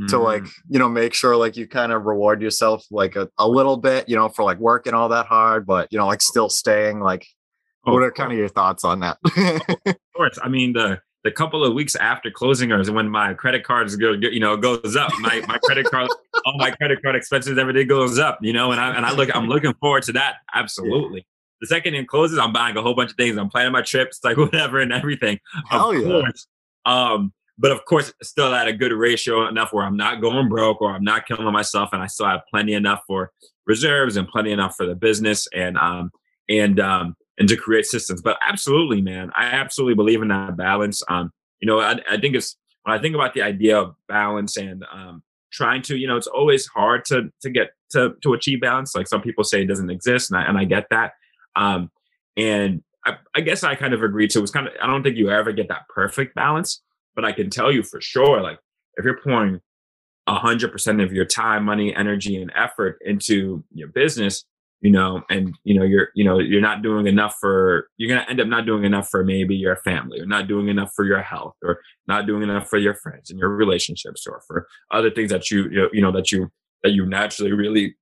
to 0.09 0.19
like 0.19 0.43
Mm. 0.45 0.51
you 0.71 0.79
know 0.79 0.89
make 0.89 1.13
sure 1.15 1.37
like 1.37 1.57
you 1.57 1.67
kind 1.67 1.93
of 1.93 2.05
reward 2.05 2.41
yourself 2.41 2.85
like 2.91 3.17
a, 3.17 3.29
a 3.39 3.47
little 3.47 3.77
bit 3.77 4.09
you 4.09 4.17
know 4.17 4.29
for 4.29 4.45
like 4.45 4.59
working 4.59 4.95
all 4.95 5.09
that 5.11 5.27
hard 5.27 5.67
but 5.67 5.89
you 5.91 5.99
know 5.99 6.07
like 6.07 6.23
still 6.23 6.49
staying 6.49 7.01
like 7.01 7.27
Oh, 7.87 7.95
what 7.95 8.03
are 8.03 8.11
kind 8.11 8.31
of 8.31 8.37
your 8.39 8.49
thoughts 8.49 8.85
on 8.85 9.01
that 9.01 9.17
of 9.87 9.97
course. 10.17 10.39
I 10.43 10.49
mean, 10.49 10.75
the 10.75 11.01
the 11.25 11.31
couple 11.31 11.65
of 11.65 11.73
weeks 11.75 11.97
after 11.97 12.31
closing 12.31 12.71
is 12.73 12.91
when 12.91 13.09
my 13.09 13.33
credit 13.35 13.65
cards 13.65 13.97
go, 13.97 14.13
you 14.13 14.39
know, 14.41 14.57
goes 14.57 14.97
up. 14.97 15.11
My 15.21 15.43
my 15.49 15.59
credit 15.65 15.87
card, 15.91 16.09
all 16.45 16.59
my 16.59 16.71
credit 16.73 17.01
card 17.03 17.17
expenses, 17.17 17.57
everything 17.59 17.87
goes 17.89 18.19
up. 18.19 18.39
You 18.43 18.53
know, 18.53 18.71
and 18.73 18.81
I 18.81 18.95
and 18.95 19.07
I 19.07 19.13
look, 19.13 19.35
I'm 19.35 19.49
looking 19.49 19.73
forward 19.81 20.03
to 20.05 20.13
that. 20.13 20.37
Absolutely. 20.55 21.27
The 21.63 21.67
second 21.69 21.95
it 21.95 22.07
closes, 22.07 22.39
I'm 22.39 22.53
buying 22.53 22.77
a 22.77 22.83
whole 22.83 22.95
bunch 22.95 23.11
of 23.13 23.17
things. 23.17 23.37
I'm 23.39 23.49
planning 23.49 23.73
my 23.73 23.83
trips, 23.83 24.21
like 24.25 24.37
whatever 24.39 24.79
and 24.81 24.93
everything. 24.93 25.39
Hell 25.71 25.91
of 25.91 25.97
yeah. 25.99 26.07
course. 26.07 26.47
Um, 26.85 27.33
but 27.61 27.71
of 27.71 27.85
course, 27.85 28.13
still 28.23 28.55
at 28.55 28.67
a 28.67 28.73
good 28.73 28.93
ratio 28.93 29.47
enough 29.47 29.73
where 29.73 29.85
I'm 29.85 29.97
not 29.97 30.23
going 30.23 30.49
broke 30.49 30.81
or 30.81 30.93
I'm 30.93 31.05
not 31.05 31.27
killing 31.27 31.53
myself, 31.53 31.91
and 31.93 32.03
I 32.03 32.07
still 32.07 32.27
have 32.27 32.41
plenty 32.51 32.73
enough 32.73 33.03
for 33.07 33.33
reserves 33.67 34.17
and 34.17 34.27
plenty 34.27 34.51
enough 34.51 34.75
for 34.77 34.87
the 34.87 34.95
business 34.95 35.47
and 35.55 35.77
um 35.77 36.11
and 36.49 36.81
um 36.81 37.15
and 37.39 37.49
to 37.51 37.57
create 37.57 37.85
systems. 37.85 38.23
But 38.23 38.39
absolutely, 38.47 39.03
man, 39.03 39.31
I 39.37 39.45
absolutely 39.45 39.95
believe 39.95 40.23
in 40.23 40.29
that 40.29 40.57
balance. 40.57 41.03
Um, 41.09 41.33
you 41.61 41.67
know, 41.67 41.81
I, 41.81 42.01
I 42.11 42.19
think 42.19 42.35
it's 42.35 42.57
when 42.85 42.99
I 42.99 43.01
think 43.01 43.15
about 43.15 43.35
the 43.35 43.43
idea 43.43 43.79
of 43.79 43.95
balance 44.09 44.57
and 44.57 44.85
um 44.91 45.23
trying 45.53 45.83
to, 45.83 45.97
you 45.97 46.07
know, 46.07 46.17
it's 46.17 46.27
always 46.27 46.67
hard 46.67 47.05
to 47.07 47.31
to 47.43 47.51
get 47.51 47.73
to 47.91 48.15
to 48.23 48.33
achieve 48.33 48.63
balance. 48.63 48.95
Like 48.95 49.07
some 49.07 49.21
people 49.21 49.45
say 49.45 49.63
it 49.63 49.67
doesn't 49.67 49.91
exist, 49.91 50.31
and 50.31 50.39
I 50.39 50.45
and 50.45 50.57
I 50.57 50.65
get 50.65 50.87
that. 50.91 51.13
Um, 51.57 51.91
and 52.39 52.83
I, 53.05 53.17
I 53.35 53.41
guess 53.43 53.65
I 53.65 53.75
kind 53.75 53.93
of 53.93 54.03
agree 54.03 54.29
to. 54.29 54.39
It 54.39 54.43
was 54.43 54.51
kind 54.51 54.67
of 54.67 54.73
I 54.83 54.87
don't 54.87 55.03
think 55.03 55.17
you 55.17 55.31
ever 55.31 55.53
get 55.53 55.69
that 55.69 55.89
perfect 55.89 56.35
balance, 56.35 56.81
but 57.15 57.25
I 57.25 57.33
can 57.33 57.51
tell 57.51 57.73
you 57.73 57.83
for 57.83 58.01
sure, 58.01 58.41
like 58.41 58.59
if 58.97 59.05
you're 59.05 59.21
pouring 59.21 59.61
hundred 60.29 60.71
percent 60.71 61.01
of 61.01 61.13
your 61.13 61.25
time, 61.25 61.65
money, 61.65 61.95
energy, 61.95 62.41
and 62.41 62.53
effort 62.55 62.99
into 63.05 63.65
your 63.73 63.89
business, 63.89 64.45
you 64.81 64.91
know, 64.91 65.23
and 65.29 65.57
you 65.65 65.79
know 65.79 65.85
you're 65.85 66.09
you 66.15 66.25
know 66.25 66.39
you're 66.39 66.61
not 66.61 66.83
doing 66.83 67.07
enough 67.07 67.37
for 67.41 67.89
you're 67.97 68.09
gonna 68.09 68.29
end 68.29 68.41
up 68.41 68.47
not 68.47 68.67
doing 68.67 68.85
enough 68.85 69.09
for 69.09 69.25
maybe 69.25 69.57
your 69.57 69.77
family, 69.77 70.21
or 70.21 70.27
not 70.27 70.49
doing 70.49 70.69
enough 70.69 70.93
for 70.95 71.05
your 71.05 71.23
health, 71.23 71.55
or 71.63 71.81
not 72.07 72.27
doing 72.27 72.43
enough 72.43 72.69
for 72.69 72.79
your 72.79 72.95
friends 72.95 73.31
and 73.31 73.39
your 73.39 73.49
relationships, 73.49 74.27
or 74.27 74.41
for 74.47 74.67
other 74.91 75.11
things 75.11 75.31
that 75.31 75.51
you 75.51 75.89
you 75.93 76.01
know 76.01 76.13
that 76.13 76.33
you 76.33 76.51
that 76.83 76.93
you 76.93 77.05
naturally 77.07 77.53
really 77.53 77.97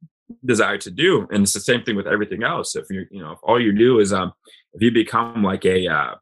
desire 0.44 0.79
to 0.79 0.90
do. 0.90 1.27
And 1.33 1.42
it's 1.42 1.55
the 1.55 1.61
same 1.61 1.83
thing 1.83 1.97
with 1.97 2.07
everything 2.07 2.42
else. 2.42 2.77
If 2.77 2.87
you 2.90 3.07
you 3.11 3.23
know 3.23 3.33
if 3.33 3.38
all 3.42 3.61
you 3.61 3.73
do 3.73 3.99
is 3.99 4.12
um 4.12 4.33
if 4.75 4.83
you 4.83 4.92
become 4.92 5.42
like 5.42 5.64
a 5.64 5.88
uh, 5.88 6.14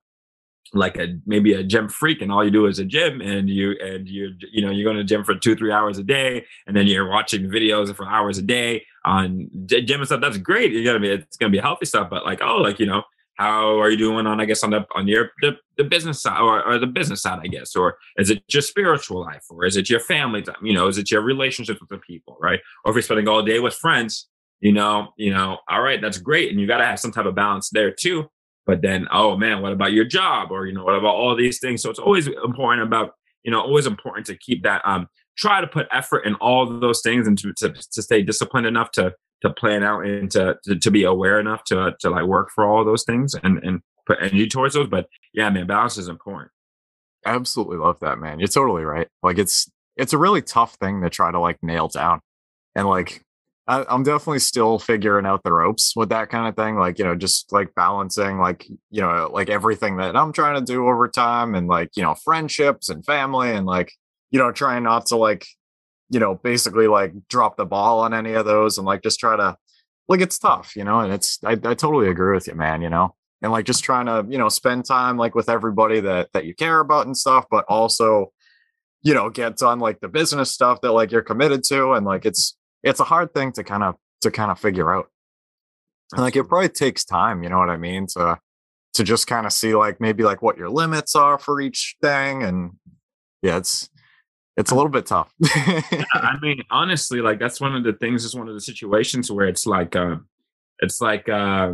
like 0.74 0.96
a 0.96 1.18
maybe 1.26 1.52
a 1.52 1.62
gym 1.62 1.88
freak 1.88 2.22
and 2.22 2.32
all 2.32 2.44
you 2.44 2.50
do 2.50 2.66
is 2.66 2.78
a 2.78 2.84
gym 2.84 3.20
and 3.20 3.48
you 3.48 3.76
and 3.80 4.08
you 4.08 4.32
you 4.52 4.62
know 4.62 4.70
you're 4.70 4.84
going 4.84 4.96
to 4.96 5.04
gym 5.04 5.24
for 5.24 5.34
two 5.34 5.54
three 5.54 5.72
hours 5.72 5.98
a 5.98 6.02
day 6.02 6.44
and 6.66 6.76
then 6.76 6.86
you're 6.86 7.08
watching 7.08 7.44
videos 7.44 7.94
for 7.94 8.06
hours 8.06 8.38
a 8.38 8.42
day 8.42 8.84
on 9.04 9.48
gym 9.66 10.00
and 10.00 10.06
stuff. 10.06 10.20
That's 10.20 10.38
great. 10.38 10.72
You're 10.72 10.84
gonna 10.84 11.00
be 11.00 11.10
it's 11.10 11.36
gonna 11.36 11.50
be 11.50 11.58
healthy 11.58 11.86
stuff 11.86 12.10
but 12.10 12.24
like 12.24 12.42
oh 12.42 12.56
like 12.56 12.78
you 12.80 12.86
know 12.86 13.02
how 13.34 13.78
are 13.78 13.90
you 13.90 13.98
doing 13.98 14.26
on 14.26 14.40
i 14.40 14.46
guess 14.46 14.64
on 14.64 14.70
the 14.70 14.86
on 14.94 15.06
your 15.06 15.30
the, 15.42 15.54
the 15.76 15.84
business 15.84 16.22
side 16.22 16.40
or, 16.40 16.66
or 16.66 16.78
the 16.78 16.86
business 16.86 17.22
side 17.22 17.38
i 17.42 17.46
guess? 17.46 17.76
Or 17.76 17.98
is 18.16 18.30
it 18.30 18.42
your 18.48 18.62
spiritual 18.62 19.20
life 19.20 19.44
or 19.50 19.64
is 19.66 19.76
it 19.76 19.90
your 19.90 20.00
family 20.00 20.42
time? 20.42 20.56
You 20.62 20.72
know 20.72 20.88
is 20.88 20.98
it 20.98 21.10
your 21.10 21.22
relationships 21.22 21.80
with 21.80 21.90
the 21.90 21.98
people 21.98 22.36
right? 22.40 22.60
Or 22.84 22.90
if 22.90 22.94
you're 22.94 23.02
spending 23.02 23.28
all 23.28 23.42
day 23.42 23.60
with 23.60 23.74
friends 23.74 24.28
you 24.60 24.72
know 24.72 25.08
you 25.16 25.32
know 25.32 25.58
all 25.68 25.82
right 25.82 26.00
that's 26.00 26.18
great 26.18 26.50
and 26.50 26.60
you 26.60 26.66
got 26.66 26.78
to 26.78 26.84
have 26.84 26.98
some 26.98 27.12
type 27.12 27.26
of 27.26 27.34
balance 27.34 27.70
there 27.70 27.90
too 27.92 28.26
but 28.66 28.82
then 28.82 29.06
oh 29.12 29.36
man 29.36 29.62
what 29.62 29.72
about 29.72 29.92
your 29.92 30.04
job? 30.04 30.50
Or 30.50 30.66
you 30.66 30.74
know 30.74 30.84
what 30.84 30.96
about 30.96 31.14
all 31.14 31.34
these 31.34 31.58
things? 31.58 31.82
So 31.82 31.90
it's 31.90 31.98
always 31.98 32.26
important 32.26 32.82
about 32.82 33.12
you 33.44 33.50
know 33.50 33.60
always 33.60 33.86
important 33.86 34.26
to 34.26 34.36
keep 34.36 34.62
that 34.64 34.82
um 34.84 35.08
try 35.38 35.60
to 35.60 35.66
put 35.66 35.86
effort 35.92 36.26
in 36.26 36.34
all 36.36 36.62
of 36.62 36.80
those 36.80 37.02
things 37.02 37.26
and 37.26 37.38
to, 37.38 37.52
to, 37.52 37.70
to 37.70 38.02
stay 38.02 38.22
disciplined 38.22 38.66
enough 38.66 38.90
to 38.92 39.14
to 39.42 39.50
plan 39.50 39.82
out 39.82 40.04
and 40.06 40.30
to, 40.30 40.56
to, 40.64 40.76
to 40.78 40.90
be 40.90 41.04
aware 41.04 41.38
enough 41.38 41.62
to 41.64 41.94
to 42.00 42.10
like 42.10 42.24
work 42.24 42.50
for 42.54 42.64
all 42.64 42.84
those 42.84 43.04
things 43.04 43.34
and 43.42 43.58
and 43.62 43.80
put 44.06 44.18
energy 44.20 44.48
towards 44.48 44.74
those. 44.74 44.88
But 44.88 45.06
yeah 45.32 45.48
man 45.50 45.66
balance 45.66 45.96
is 45.96 46.08
important. 46.08 46.50
Absolutely 47.24 47.76
love 47.76 47.98
that 48.00 48.18
man. 48.18 48.38
You're 48.38 48.48
totally 48.48 48.84
right. 48.84 49.08
Like 49.22 49.38
it's 49.38 49.70
it's 49.96 50.12
a 50.12 50.18
really 50.18 50.42
tough 50.42 50.74
thing 50.74 51.02
to 51.02 51.10
try 51.10 51.30
to 51.30 51.40
like 51.40 51.62
nail 51.62 51.88
down 51.88 52.20
and 52.74 52.86
like 52.86 53.22
I, 53.68 53.84
am 53.92 54.04
definitely 54.04 54.38
still 54.38 54.78
figuring 54.78 55.26
out 55.26 55.42
the 55.42 55.52
ropes 55.52 55.94
with 55.96 56.10
that 56.10 56.30
kind 56.30 56.46
of 56.46 56.54
thing. 56.54 56.76
Like, 56.76 56.98
you 56.98 57.04
know, 57.04 57.16
just 57.16 57.52
like 57.52 57.74
balancing, 57.74 58.38
like, 58.38 58.66
you 58.90 59.00
know, 59.00 59.28
like 59.32 59.50
everything 59.50 59.96
that 59.96 60.16
I'm 60.16 60.32
trying 60.32 60.54
to 60.54 60.72
do 60.72 60.86
over 60.86 61.08
time 61.08 61.54
and 61.54 61.66
like, 61.66 61.90
you 61.96 62.02
know, 62.02 62.14
friendships 62.14 62.88
and 62.88 63.04
family 63.04 63.50
and 63.50 63.66
like, 63.66 63.92
you 64.30 64.38
know, 64.38 64.52
trying 64.52 64.84
not 64.84 65.06
to 65.06 65.16
like, 65.16 65.46
you 66.10 66.20
know, 66.20 66.36
basically 66.36 66.86
like 66.86 67.12
drop 67.28 67.56
the 67.56 67.66
ball 67.66 68.00
on 68.00 68.14
any 68.14 68.34
of 68.34 68.46
those 68.46 68.78
and 68.78 68.86
like 68.86 69.02
just 69.02 69.18
try 69.18 69.36
to, 69.36 69.56
like, 70.08 70.20
it's 70.20 70.38
tough, 70.38 70.76
you 70.76 70.84
know, 70.84 71.00
and 71.00 71.12
it's, 71.12 71.40
I, 71.44 71.52
I 71.52 71.74
totally 71.74 72.08
agree 72.08 72.34
with 72.34 72.46
you, 72.46 72.54
man, 72.54 72.82
you 72.82 72.88
know, 72.88 73.16
and 73.42 73.50
like 73.50 73.64
just 73.64 73.82
trying 73.82 74.06
to, 74.06 74.24
you 74.28 74.38
know, 74.38 74.48
spend 74.48 74.84
time 74.84 75.16
like 75.16 75.34
with 75.34 75.48
everybody 75.48 75.98
that, 76.00 76.28
that 76.32 76.44
you 76.44 76.54
care 76.54 76.78
about 76.78 77.06
and 77.06 77.16
stuff, 77.16 77.46
but 77.50 77.64
also, 77.68 78.32
you 79.02 79.12
know, 79.12 79.28
get 79.28 79.56
done 79.56 79.80
like 79.80 79.98
the 79.98 80.08
business 80.08 80.52
stuff 80.52 80.80
that 80.82 80.92
like 80.92 81.10
you're 81.10 81.22
committed 81.22 81.64
to. 81.64 81.92
And 81.94 82.06
like, 82.06 82.24
it's, 82.24 82.56
it's 82.86 83.00
a 83.00 83.04
hard 83.04 83.34
thing 83.34 83.52
to 83.52 83.64
kind 83.64 83.82
of 83.82 83.96
to 84.22 84.30
kind 84.30 84.50
of 84.50 84.58
figure 84.58 84.94
out. 84.94 85.10
And 86.12 86.22
like 86.22 86.36
it 86.36 86.44
probably 86.44 86.68
takes 86.68 87.04
time, 87.04 87.42
you 87.42 87.48
know 87.48 87.58
what 87.58 87.68
I 87.68 87.76
mean, 87.76 88.06
to 88.14 88.38
to 88.94 89.04
just 89.04 89.26
kind 89.26 89.44
of 89.44 89.52
see 89.52 89.74
like 89.74 90.00
maybe 90.00 90.22
like 90.22 90.40
what 90.40 90.56
your 90.56 90.70
limits 90.70 91.16
are 91.16 91.38
for 91.38 91.60
each 91.60 91.96
thing. 92.00 92.44
And 92.44 92.76
yeah, 93.42 93.56
it's 93.56 93.90
it's 94.56 94.70
a 94.70 94.74
little 94.74 94.90
bit 94.90 95.04
tough. 95.06 95.34
I 95.44 96.36
mean, 96.40 96.62
honestly, 96.70 97.20
like 97.20 97.40
that's 97.40 97.60
one 97.60 97.74
of 97.74 97.82
the 97.82 97.92
things 97.92 98.24
is 98.24 98.34
one 98.34 98.48
of 98.48 98.54
the 98.54 98.60
situations 98.60 99.30
where 99.30 99.46
it's 99.46 99.66
like 99.66 99.96
uh 99.96 100.16
it's 100.78 101.00
like 101.00 101.28
uh 101.28 101.72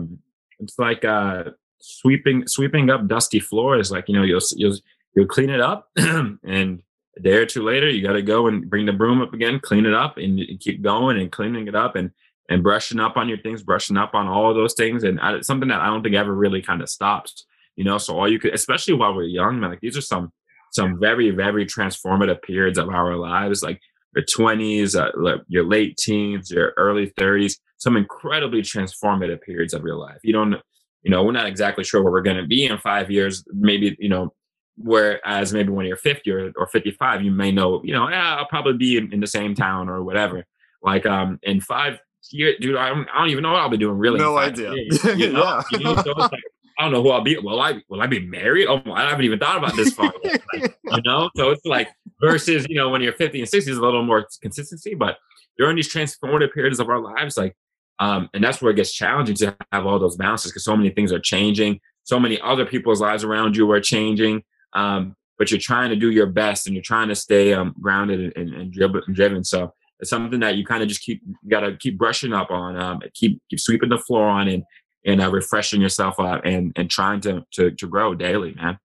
it's 0.60 0.78
like 0.78 1.04
uh 1.04 1.44
sweeping 1.80 2.46
sweeping 2.48 2.88
up 2.88 3.06
dusty 3.06 3.38
floors. 3.38 3.92
Like, 3.92 4.08
you 4.08 4.14
know, 4.14 4.22
you'll 4.22 4.40
you'll 4.56 4.78
you'll 5.14 5.26
clean 5.26 5.50
it 5.50 5.60
up 5.60 5.90
and 5.96 6.82
a 7.16 7.20
day 7.20 7.34
or 7.34 7.46
two 7.46 7.62
later, 7.62 7.88
you 7.88 8.02
got 8.02 8.14
to 8.14 8.22
go 8.22 8.46
and 8.46 8.68
bring 8.68 8.86
the 8.86 8.92
broom 8.92 9.20
up 9.20 9.34
again, 9.34 9.60
clean 9.60 9.86
it 9.86 9.94
up, 9.94 10.16
and, 10.16 10.40
keep 10.60 10.82
going 10.82 11.20
and 11.20 11.30
cleaning 11.30 11.68
it 11.68 11.74
up 11.74 11.96
and 11.96 12.10
and 12.48 12.62
brushing 12.62 13.00
up 13.00 13.16
on 13.16 13.28
your 13.28 13.38
things, 13.38 13.62
brushing 13.62 13.96
up 13.96 14.14
on 14.14 14.26
all 14.26 14.50
of 14.50 14.56
those 14.56 14.74
things, 14.74 15.04
and 15.04 15.20
I, 15.20 15.40
something 15.40 15.68
that 15.68 15.80
I 15.80 15.86
don't 15.86 16.02
think 16.02 16.16
ever 16.16 16.34
really 16.34 16.60
kind 16.60 16.82
of 16.82 16.88
stops. 16.88 17.46
You 17.76 17.84
know, 17.84 17.98
so 17.98 18.18
all 18.18 18.30
you 18.30 18.38
could, 18.38 18.52
especially 18.52 18.94
while 18.94 19.14
we're 19.14 19.24
young, 19.24 19.60
man, 19.60 19.70
like 19.70 19.80
these 19.80 19.96
are 19.96 20.02
some 20.02 20.32
some 20.72 20.98
very 20.98 21.30
very 21.30 21.66
transformative 21.66 22.42
periods 22.42 22.78
of 22.78 22.88
our 22.88 23.16
lives, 23.16 23.62
like 23.62 23.80
your 24.14 24.24
twenties, 24.24 24.96
uh, 24.96 25.10
your 25.48 25.64
late 25.64 25.96
teens, 25.96 26.50
your 26.50 26.74
early 26.76 27.12
thirties, 27.16 27.58
some 27.78 27.96
incredibly 27.96 28.62
transformative 28.62 29.40
periods 29.42 29.72
of 29.72 29.84
your 29.84 29.96
life. 29.96 30.18
You 30.22 30.32
don't, 30.32 30.56
you 31.02 31.10
know, 31.10 31.22
we're 31.24 31.32
not 31.32 31.46
exactly 31.46 31.84
sure 31.84 32.02
where 32.02 32.12
we're 32.12 32.22
going 32.22 32.36
to 32.36 32.46
be 32.46 32.66
in 32.66 32.78
five 32.78 33.10
years. 33.10 33.44
Maybe 33.52 33.96
you 33.98 34.08
know 34.08 34.34
Whereas 34.82 35.52
maybe 35.52 35.70
when 35.70 35.86
you're 35.86 35.96
50 35.96 36.30
or, 36.30 36.52
or 36.56 36.66
55, 36.66 37.22
you 37.22 37.30
may 37.30 37.52
know, 37.52 37.82
you 37.84 37.92
know, 37.92 38.08
yeah, 38.08 38.36
I'll 38.36 38.46
probably 38.46 38.74
be 38.74 38.96
in, 38.96 39.12
in 39.12 39.20
the 39.20 39.26
same 39.26 39.54
town 39.54 39.88
or 39.88 40.02
whatever. 40.02 40.44
Like 40.82 41.06
um 41.06 41.38
in 41.42 41.60
five 41.60 42.00
years, 42.30 42.56
dude, 42.60 42.76
I 42.76 42.88
don't, 42.88 43.08
I 43.14 43.18
don't 43.18 43.30
even 43.30 43.42
know 43.42 43.52
what 43.52 43.60
I'll 43.60 43.68
be 43.68 43.76
doing 43.76 43.98
really. 43.98 44.18
No 44.18 44.36
idea. 44.36 44.72
Years, 44.72 45.04
you 45.04 45.32
know? 45.32 45.42
yeah. 45.44 45.62
you 45.70 45.78
know? 45.80 45.96
So 46.02 46.12
like, 46.12 46.30
I 46.78 46.82
don't 46.82 46.92
know 46.92 47.02
who 47.02 47.10
I'll 47.10 47.22
be. 47.22 47.38
Will 47.38 47.60
I 47.60 47.82
will 47.88 48.00
I 48.00 48.06
be 48.06 48.20
married? 48.20 48.66
Oh, 48.66 48.82
I 48.92 49.08
haven't 49.08 49.24
even 49.24 49.38
thought 49.38 49.58
about 49.58 49.76
this 49.76 49.92
far. 49.92 50.12
Like, 50.54 50.76
you 50.84 51.02
know, 51.06 51.30
so 51.34 51.48
it's 51.50 51.64
like 51.64 51.88
versus 52.20 52.66
you 52.68 52.76
know 52.76 52.90
when 52.90 53.00
you're 53.00 53.14
50 53.14 53.40
and 53.40 53.48
60 53.48 53.70
is 53.70 53.78
a 53.78 53.80
little 53.80 54.04
more 54.04 54.26
consistency, 54.42 54.94
but 54.94 55.16
during 55.56 55.76
these 55.76 55.92
transformative 55.92 56.52
periods 56.52 56.78
of 56.78 56.88
our 56.88 57.00
lives, 57.00 57.38
like, 57.38 57.56
um, 57.98 58.28
and 58.34 58.44
that's 58.44 58.60
where 58.60 58.70
it 58.70 58.74
gets 58.74 58.92
challenging 58.92 59.34
to 59.36 59.56
have 59.72 59.86
all 59.86 59.98
those 59.98 60.16
balances 60.16 60.50
because 60.50 60.64
so 60.64 60.76
many 60.76 60.90
things 60.90 61.10
are 61.10 61.20
changing. 61.20 61.80
So 62.04 62.18
many 62.20 62.40
other 62.40 62.66
people's 62.66 63.00
lives 63.00 63.24
around 63.24 63.56
you 63.56 63.70
are 63.70 63.80
changing 63.80 64.42
um, 64.74 65.16
but 65.38 65.50
you're 65.50 65.60
trying 65.60 65.90
to 65.90 65.96
do 65.96 66.10
your 66.10 66.26
best 66.26 66.66
and 66.66 66.74
you're 66.74 66.82
trying 66.82 67.08
to 67.08 67.14
stay 67.14 67.52
um, 67.52 67.74
grounded 67.80 68.36
and, 68.36 68.54
and, 68.54 68.72
and 68.76 69.14
driven. 69.14 69.44
So 69.44 69.72
it's 69.98 70.10
something 70.10 70.40
that 70.40 70.56
you 70.56 70.64
kind 70.64 70.82
of 70.82 70.88
just 70.88 71.00
keep 71.00 71.22
got 71.48 71.60
to 71.60 71.76
keep 71.76 71.96
brushing 71.96 72.32
up 72.32 72.50
on, 72.50 72.76
um, 72.76 73.00
keep 73.14 73.40
keep 73.48 73.60
sweeping 73.60 73.88
the 73.88 73.98
floor 73.98 74.26
on, 74.26 74.48
and 74.48 74.64
and 75.04 75.20
uh, 75.20 75.30
refreshing 75.30 75.80
yourself 75.80 76.20
up 76.20 76.42
and 76.44 76.72
and 76.76 76.90
trying 76.90 77.20
to 77.22 77.44
to 77.52 77.70
to 77.70 77.86
grow 77.86 78.14
daily, 78.14 78.54
man. 78.54 78.78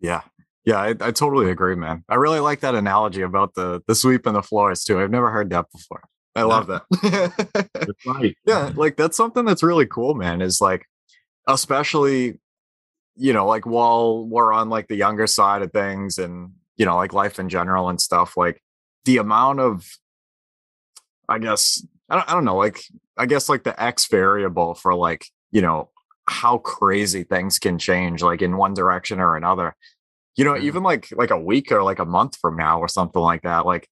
Yeah, 0.00 0.22
yeah, 0.64 0.76
I, 0.76 0.88
I 1.00 1.10
totally 1.10 1.50
agree, 1.50 1.74
man. 1.74 2.04
I 2.08 2.14
really 2.14 2.40
like 2.40 2.60
that 2.60 2.74
analogy 2.74 3.20
about 3.22 3.54
the 3.54 3.82
the 3.86 3.94
sweep 3.94 4.26
and 4.26 4.34
the 4.34 4.42
floors 4.42 4.84
too. 4.84 4.98
I've 4.98 5.10
never 5.10 5.30
heard 5.30 5.50
that 5.50 5.66
before. 5.70 6.02
I 6.34 6.42
love 6.42 6.66
that. 6.66 6.82
Yeah, 8.46 8.72
like 8.74 8.96
that's 8.96 9.16
something 9.16 9.44
that's 9.44 9.62
really 9.62 9.86
cool, 9.86 10.14
man. 10.14 10.40
Is 10.40 10.60
like, 10.60 10.86
especially 11.46 12.40
you 13.16 13.32
know, 13.32 13.46
like 13.46 13.66
while 13.66 14.24
we're 14.24 14.52
on 14.52 14.68
like 14.68 14.88
the 14.88 14.96
younger 14.96 15.26
side 15.26 15.62
of 15.62 15.72
things 15.72 16.18
and, 16.18 16.52
you 16.76 16.86
know, 16.86 16.96
like 16.96 17.12
life 17.12 17.38
in 17.38 17.48
general 17.48 17.88
and 17.88 18.00
stuff, 18.00 18.36
like 18.36 18.62
the 19.04 19.18
amount 19.18 19.60
of, 19.60 19.88
I 21.28 21.38
guess, 21.38 21.86
I 22.08 22.16
don't, 22.16 22.28
I 22.28 22.32
don't 22.32 22.44
know, 22.44 22.56
like, 22.56 22.82
I 23.16 23.26
guess 23.26 23.48
like 23.48 23.64
the 23.64 23.80
X 23.80 24.08
variable 24.08 24.74
for 24.74 24.94
like, 24.94 25.26
you 25.52 25.62
know, 25.62 25.90
how 26.26 26.58
crazy 26.58 27.22
things 27.22 27.58
can 27.58 27.78
change, 27.78 28.22
like 28.22 28.42
in 28.42 28.56
one 28.56 28.74
direction 28.74 29.20
or 29.20 29.36
another. 29.36 29.76
You 30.36 30.44
know, 30.44 30.54
mm-hmm. 30.54 30.66
even 30.66 30.82
like 30.82 31.08
like 31.12 31.30
a 31.30 31.38
week 31.38 31.70
or 31.70 31.84
like 31.84 32.00
a 32.00 32.04
month 32.04 32.36
from 32.40 32.56
now 32.56 32.80
or 32.80 32.88
something 32.88 33.22
like 33.22 33.42
that. 33.42 33.66
Like 33.66 33.88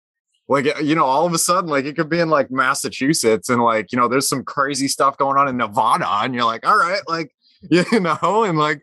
like 0.49 0.67
you 0.83 0.95
know 0.95 1.05
all 1.05 1.27
of 1.27 1.33
a 1.33 1.39
sudden 1.39 1.71
like 1.71 1.85
it 1.85 1.97
could 1.97 2.09
be 2.09 2.19
in 2.19 2.29
like 2.29 2.51
massachusetts 2.51 3.49
and 3.49 3.63
like 3.63 3.93
you 3.93 3.99
know 3.99 4.09
there's 4.09 4.29
some 4.29 4.45
crazy 4.45 4.89
stuff 4.89 5.17
going 5.17 5.39
on 5.39 5.49
in 5.49 5.57
nevada 5.57 6.07
and 6.09 6.35
you're 6.35 6.45
like 6.45 6.67
all 6.67 6.77
right 6.77 7.03
like 7.09 7.31
you 7.71 8.01
know 8.01 8.45
and 8.45 8.59
like 8.59 8.83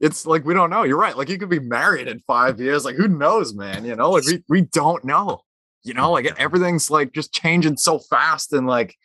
it's 0.00 0.26
like 0.26 0.44
we 0.44 0.54
don't 0.54 0.70
know. 0.70 0.84
You're 0.84 0.98
right. 0.98 1.16
Like 1.16 1.28
you 1.28 1.38
could 1.38 1.48
be 1.48 1.60
married 1.60 2.08
in 2.08 2.20
five 2.20 2.60
years. 2.60 2.84
Like 2.84 2.96
who 2.96 3.08
knows, 3.08 3.54
man? 3.54 3.84
You 3.84 3.96
know, 3.96 4.10
like 4.10 4.26
we 4.26 4.42
we 4.48 4.62
don't 4.62 5.04
know. 5.04 5.40
You 5.82 5.94
know, 5.94 6.12
like 6.12 6.26
everything's 6.38 6.90
like 6.90 7.12
just 7.12 7.32
changing 7.32 7.76
so 7.76 7.98
fast, 7.98 8.52
and 8.52 8.66
like, 8.66 8.96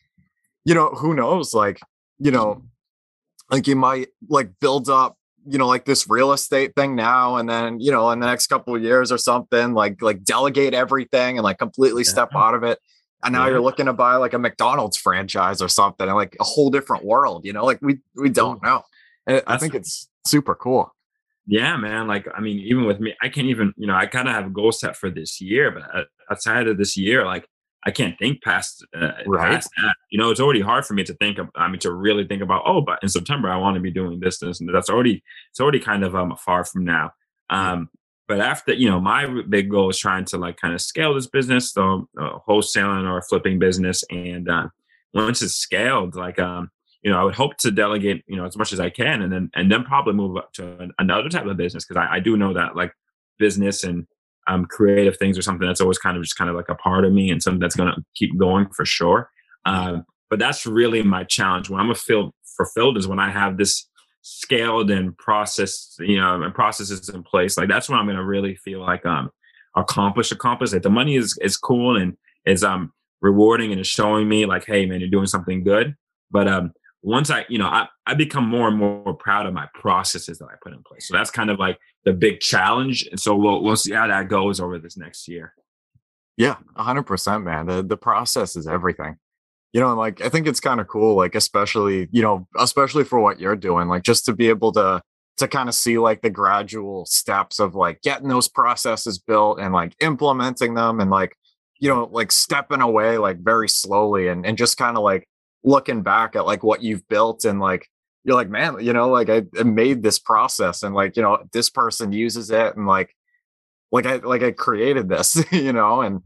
you 0.64 0.74
know, 0.74 0.90
who 0.90 1.14
knows? 1.14 1.54
Like, 1.54 1.80
you 2.20 2.32
know, 2.32 2.64
like 3.52 3.68
you 3.68 3.76
might 3.76 4.10
like 4.30 4.52
build 4.62 4.90
up, 4.90 5.18
you 5.46 5.58
know, 5.58 5.68
like 5.68 5.86
this 5.86 6.10
real 6.10 6.32
estate 6.32 6.74
thing 6.76 6.96
now, 6.96 7.36
and 7.36 7.50
then 7.50 7.80
you 7.80 7.92
know, 7.92 8.10
in 8.12 8.20
the 8.20 8.28
next 8.28 8.48
couple 8.48 8.76
of 8.76 8.82
years 8.82 9.12
or 9.12 9.18
something, 9.18 9.74
like 9.74 10.02
like 10.02 10.24
delegate 10.24 10.74
everything 10.74 11.38
and 11.38 11.44
like 11.44 11.58
completely 11.58 12.04
step 12.04 12.30
out 12.36 12.56
of 12.56 12.64
it. 12.64 12.80
And 13.22 13.34
now 13.34 13.46
yeah. 13.46 13.52
you're 13.52 13.62
looking 13.62 13.88
to 13.88 13.94
buy 13.94 14.16
like 14.16 14.34
a 14.34 14.40
McDonald's 14.40 14.96
franchise 14.96 15.62
or 15.62 15.68
something, 15.68 16.08
and 16.08 16.16
like 16.16 16.38
a 16.40 16.46
whole 16.46 16.70
different 16.70 17.04
world. 17.04 17.44
You 17.44 17.52
know, 17.52 17.66
like 17.66 17.80
we 17.82 18.00
we 18.16 18.30
don't 18.30 18.64
know. 18.64 18.84
I 19.28 19.58
think 19.58 19.76
it's 19.76 20.09
super 20.26 20.56
cool. 20.56 20.94
yeah, 21.50 21.76
man. 21.78 22.08
Like, 22.08 22.28
I 22.36 22.42
mean, 22.42 22.60
even 22.60 22.86
with 22.86 23.00
me, 23.00 23.16
I 23.24 23.30
can't 23.30 23.48
even, 23.48 23.74
you 23.76 23.88
know, 23.88 23.96
I 23.96 24.06
kind 24.06 24.28
of 24.28 24.36
have 24.36 24.46
a 24.46 24.52
goal 24.52 24.72
set 24.72 24.96
for 24.96 25.10
this 25.10 25.42
year, 25.42 25.72
but 25.72 25.84
uh, 25.96 26.04
outside 26.30 26.68
of 26.68 26.78
this 26.78 26.96
year, 26.96 27.26
like, 27.26 27.48
I 27.84 27.92
can't 27.92 28.20
think 28.20 28.44
past, 28.44 28.86
uh, 28.96 29.14
right. 29.26 29.54
past 29.54 29.70
that. 29.82 29.96
You 30.12 30.20
know, 30.20 30.30
it's 30.30 30.40
already 30.40 30.62
hard 30.62 30.86
for 30.86 30.94
me 30.94 31.04
to 31.06 31.14
think. 31.16 31.40
Of, 31.40 31.48
I 31.56 31.68
mean, 31.68 31.80
to 31.80 31.92
really 31.92 32.28
think 32.28 32.44
about. 32.44 32.64
Oh, 32.66 32.82
but 32.82 33.00
in 33.02 33.10
September, 33.10 33.50
I 33.50 33.58
want 33.58 33.76
to 33.76 33.82
be 33.82 33.90
doing 33.90 34.20
this, 34.20 34.38
this, 34.38 34.60
and 34.60 34.70
that's 34.74 34.90
already. 34.92 35.24
It's 35.50 35.60
already 35.60 35.80
kind 35.80 36.04
of 36.04 36.16
um 36.16 36.36
far 36.36 36.66
from 36.66 36.86
now. 36.86 37.12
Um, 37.50 37.90
but 38.28 38.42
after, 38.42 38.74
you 38.74 38.88
know, 38.88 39.00
my 39.00 39.26
big 39.48 39.72
goal 39.72 39.90
is 39.90 39.98
trying 39.98 40.26
to 40.26 40.38
like 40.38 40.58
kind 40.58 40.74
of 40.76 40.82
scale 40.82 41.16
this 41.16 41.28
business, 41.28 41.72
so 41.72 42.08
uh, 42.20 42.38
wholesaling 42.48 43.10
or 43.10 43.24
flipping 43.24 43.58
business, 43.58 44.04
and 44.12 44.50
uh, 44.50 44.68
once 45.14 45.42
it's 45.42 45.56
scaled, 45.56 46.16
like 46.16 46.38
um, 46.38 46.70
you 47.02 47.12
know, 47.12 47.20
I 47.20 47.24
would 47.24 47.36
hope 47.36 47.58
to 47.58 47.72
delegate, 47.72 48.24
you 48.28 48.36
know, 48.36 48.46
as 48.46 48.58
much 48.58 48.74
as 48.74 48.80
I 48.80 48.90
can, 48.90 49.22
and 49.22 49.32
then 49.32 49.50
and 49.56 49.72
then 49.72 49.84
probably 49.84 50.14
move 50.14 50.38
up 50.38 50.52
to 50.54 50.90
another 51.00 51.30
type 51.30 51.46
of 51.46 51.58
business 51.58 51.86
because 51.86 52.02
I, 52.02 52.16
I, 52.16 52.20
do 52.20 52.36
know 52.36 52.54
that 52.54 52.76
like 52.76 52.92
business 53.38 53.84
and 53.84 54.06
um, 54.48 54.66
creative 54.66 55.18
things 55.18 55.38
are 55.38 55.42
something 55.42 55.68
that's 55.68 55.80
always 55.80 55.98
kind 55.98 56.18
of 56.18 56.24
just 56.24 56.38
kind 56.38 56.50
of 56.50 56.56
like 56.56 56.70
a 56.70 56.76
part 56.76 57.06
of 57.06 57.14
me 57.14 57.30
and 57.30 57.42
something 57.42 57.60
that's 57.60 57.76
going 57.76 57.94
to 57.94 58.02
keep 58.16 58.38
going 58.38 58.68
for 58.76 58.84
sure. 58.84 59.30
Um, 59.66 60.06
but 60.30 60.40
that's 60.40 60.66
really 60.66 61.04
my 61.04 61.24
challenge. 61.24 61.70
When 61.70 61.80
I'm 61.80 61.92
a 61.92 61.96
feel 61.96 62.34
fulfilled 62.58 62.98
is 62.98 63.08
when 63.08 63.20
I 63.20 63.30
have 63.30 63.58
this 63.58 63.88
scaled 64.22 64.92
and 64.92 65.18
processed, 65.18 66.00
you 66.00 66.20
know, 66.20 66.42
and 66.42 66.54
processes 66.54 67.10
in 67.10 67.24
place. 67.24 67.58
Like 67.58 67.70
that's 67.70 67.90
when 67.90 67.98
I'm 67.98 68.06
going 68.06 68.18
to 68.18 68.26
really 68.26 68.56
feel 68.56 68.82
like 68.82 69.06
um 69.06 69.30
accomplished, 69.76 70.32
accomplished. 70.32 70.74
Like 70.74 70.82
the 70.82 70.90
money 70.90 71.16
is 71.16 71.38
is 71.42 71.58
cool 71.58 71.96
and 71.96 72.18
is 72.46 72.64
um 72.64 72.92
rewarding 73.22 73.72
and 73.72 73.80
is 73.80 73.88
showing 73.88 74.28
me 74.28 74.46
like, 74.46 74.66
hey 74.66 74.86
man, 74.86 75.00
you're 75.00 75.10
doing 75.10 75.28
something 75.28 75.64
good. 75.64 75.96
But 76.32 76.48
um 76.48 76.74
once 77.02 77.30
I, 77.30 77.46
you 77.48 77.58
know, 77.58 77.68
I, 77.68 77.88
I 78.06 78.14
become 78.14 78.48
more 78.48 78.68
and 78.68 78.78
more 78.78 79.14
proud 79.14 79.46
of 79.46 79.54
my 79.54 79.68
processes 79.74 80.40
that 80.40 80.46
I 80.46 80.56
put 80.62 80.74
in 80.74 80.84
place. 80.84 81.08
So 81.08 81.16
that's 81.16 81.32
kind 81.32 81.50
of 81.50 81.60
like 81.60 81.78
the 82.04 82.14
big 82.14 82.40
challenge. 82.40 83.08
And 83.10 83.20
so 83.20 83.36
we'll 83.36 83.64
we'll 83.64 83.76
see 83.76 83.94
how 83.94 84.08
that 84.08 84.28
goes 84.28 84.60
over 84.60 84.78
this 84.80 84.98
next 84.98 85.28
year. 85.28 85.54
Yeah, 86.38 86.56
hundred 86.76 87.04
percent, 87.04 87.44
man. 87.44 87.68
The 87.68 87.84
the 87.84 87.98
process 87.98 88.56
is 88.56 88.68
everything. 88.68 89.18
You 89.72 89.82
know, 89.82 89.94
like 89.96 90.22
I 90.22 90.30
think 90.30 90.48
it's 90.48 90.60
kind 90.60 90.80
of 90.80 90.88
cool, 90.88 91.16
like 91.16 91.36
especially, 91.36 92.10
you 92.12 92.22
know, 92.22 92.48
especially 92.58 93.04
for 93.04 93.20
what 93.20 93.40
you're 93.40 93.56
doing, 93.56 93.88
like 93.88 94.04
just 94.04 94.26
to 94.26 94.34
be 94.34 94.50
able 94.50 94.72
to 94.74 95.02
to 95.38 95.48
kind 95.48 95.70
of 95.70 95.76
see 95.76 95.98
like 95.98 96.22
the 96.22 96.30
gradual 96.30 97.06
steps 97.06 97.60
of 97.60 97.76
like 97.76 98.02
getting 98.02 98.28
those 98.28 98.50
processes 98.50 99.20
built 99.20 99.60
and 99.60 99.74
like 99.74 99.96
implementing 100.02 100.74
them 100.74 101.00
and 101.00 101.10
like, 101.10 101.36
you 101.80 101.88
know, 101.88 102.10
like 102.12 102.32
stepping 102.32 102.82
away 102.82 103.18
like 103.18 103.40
very 103.40 103.70
slowly 103.70 104.28
and 104.28 104.46
and 104.46 104.58
just 104.58 104.78
kind 104.78 104.98
of 104.98 105.04
like 105.04 105.28
looking 105.64 106.02
back 106.02 106.36
at 106.36 106.46
like 106.46 106.64
what 106.64 106.82
you've 106.82 107.08
built 107.08 107.46
and 107.46 107.60
like 107.60 107.90
you're 108.24 108.36
like 108.36 108.50
man 108.50 108.78
you 108.80 108.94
know 108.94 109.10
like 109.10 109.30
I, 109.30 109.44
I, 109.60 109.64
made 109.64 110.04
this 110.04 110.20
process 110.20 110.84
and 110.84 110.96
like 110.96 111.16
you 111.16 111.22
know 111.22 111.40
this 111.52 111.70
person 111.70 112.12
uses 112.12 112.52
it 112.52 112.76
and 112.76 112.88
like 112.88 113.16
like 113.92 114.06
i 114.06 114.18
like 114.18 114.44
i 114.44 114.52
created 114.52 115.10
this 115.10 115.44
you 115.52 115.74
know 115.74 116.02
and 116.02 116.22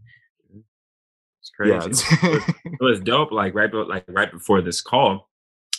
it's 1.40 1.50
crazy. 1.50 1.74
yeah, 1.74 1.86
it's 1.86 2.24
it, 2.24 2.32
was, 2.32 2.44
it 2.66 2.82
was 2.82 3.00
dope 3.02 3.32
like 3.32 3.54
right 3.56 3.74
like 3.74 4.06
right 4.08 4.32
before 4.32 4.62
this 4.62 4.82
call. 4.82 5.30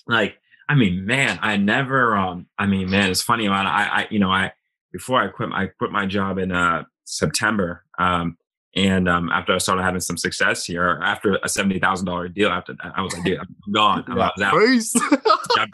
Like 0.06 0.36
i 0.68 0.74
mean 0.74 1.06
man 1.06 1.38
i 1.42 1.56
never 1.56 2.16
um 2.16 2.46
i 2.58 2.66
mean 2.66 2.90
man 2.90 3.10
it's 3.10 3.22
funny 3.22 3.48
man 3.48 3.66
i 3.66 4.00
i 4.00 4.06
you 4.10 4.18
know 4.18 4.30
i 4.30 4.52
before 4.92 5.22
i 5.22 5.28
quit 5.28 5.50
i 5.52 5.66
quit 5.66 5.90
my 5.90 6.06
job 6.06 6.38
in 6.38 6.52
uh 6.52 6.84
september 7.04 7.84
um 7.98 8.36
and 8.76 9.08
um, 9.08 9.30
after 9.30 9.54
I 9.54 9.58
started 9.58 9.82
having 9.82 10.00
some 10.00 10.16
success 10.16 10.64
here, 10.64 11.00
after 11.04 11.38
a 11.42 11.48
seventy 11.48 11.78
thousand 11.78 12.06
dollar 12.06 12.28
deal, 12.28 12.48
after 12.50 12.74
that, 12.82 12.92
I 12.96 13.02
was 13.02 13.12
like, 13.14 13.24
dude, 13.24 13.38
I'm 13.38 13.54
gone. 13.72 14.04
I'm, 14.08 14.20
I 14.20 14.24
out. 14.24 14.54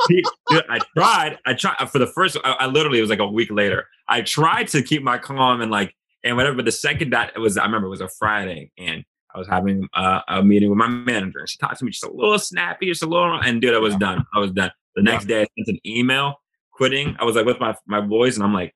dude, 0.08 0.64
I 0.68 0.78
tried. 0.94 1.38
I 1.46 1.54
tried 1.54 1.90
for 1.90 1.98
the 1.98 2.06
first. 2.06 2.36
I, 2.44 2.56
I, 2.60 2.66
literally 2.66 2.98
it 2.98 3.02
was 3.02 3.10
like 3.10 3.18
a 3.18 3.26
week 3.26 3.50
later. 3.50 3.86
I 4.08 4.20
tried 4.20 4.68
to 4.68 4.82
keep 4.82 5.02
my 5.02 5.16
calm 5.16 5.62
and 5.62 5.70
like 5.70 5.94
and 6.24 6.36
whatever. 6.36 6.56
But 6.56 6.66
the 6.66 6.72
second 6.72 7.12
that 7.12 7.32
it 7.34 7.38
was, 7.38 7.56
I 7.56 7.64
remember 7.64 7.86
it 7.86 7.90
was 7.90 8.02
a 8.02 8.08
Friday, 8.18 8.70
and 8.76 9.02
I 9.34 9.38
was 9.38 9.48
having 9.48 9.88
uh, 9.94 10.20
a 10.28 10.42
meeting 10.42 10.68
with 10.68 10.78
my 10.78 10.88
manager, 10.88 11.38
and 11.38 11.48
she 11.48 11.56
talked 11.56 11.78
to 11.78 11.86
me 11.86 11.92
just 11.92 12.04
a 12.04 12.12
little 12.12 12.38
snappy, 12.38 12.86
just 12.86 13.02
a 13.02 13.06
little, 13.06 13.40
and 13.40 13.62
dude, 13.62 13.74
I 13.74 13.78
was 13.78 13.96
done. 13.96 14.26
I 14.34 14.40
was 14.40 14.50
done. 14.50 14.72
The 14.94 15.02
next 15.02 15.24
day, 15.24 15.42
I 15.42 15.46
sent 15.56 15.68
an 15.68 15.78
email 15.86 16.34
quitting. 16.72 17.16
I 17.18 17.24
was 17.24 17.34
like 17.34 17.46
with 17.46 17.60
my 17.60 17.74
my 17.86 18.02
boys, 18.02 18.36
and 18.36 18.44
I'm 18.44 18.52
like, 18.52 18.74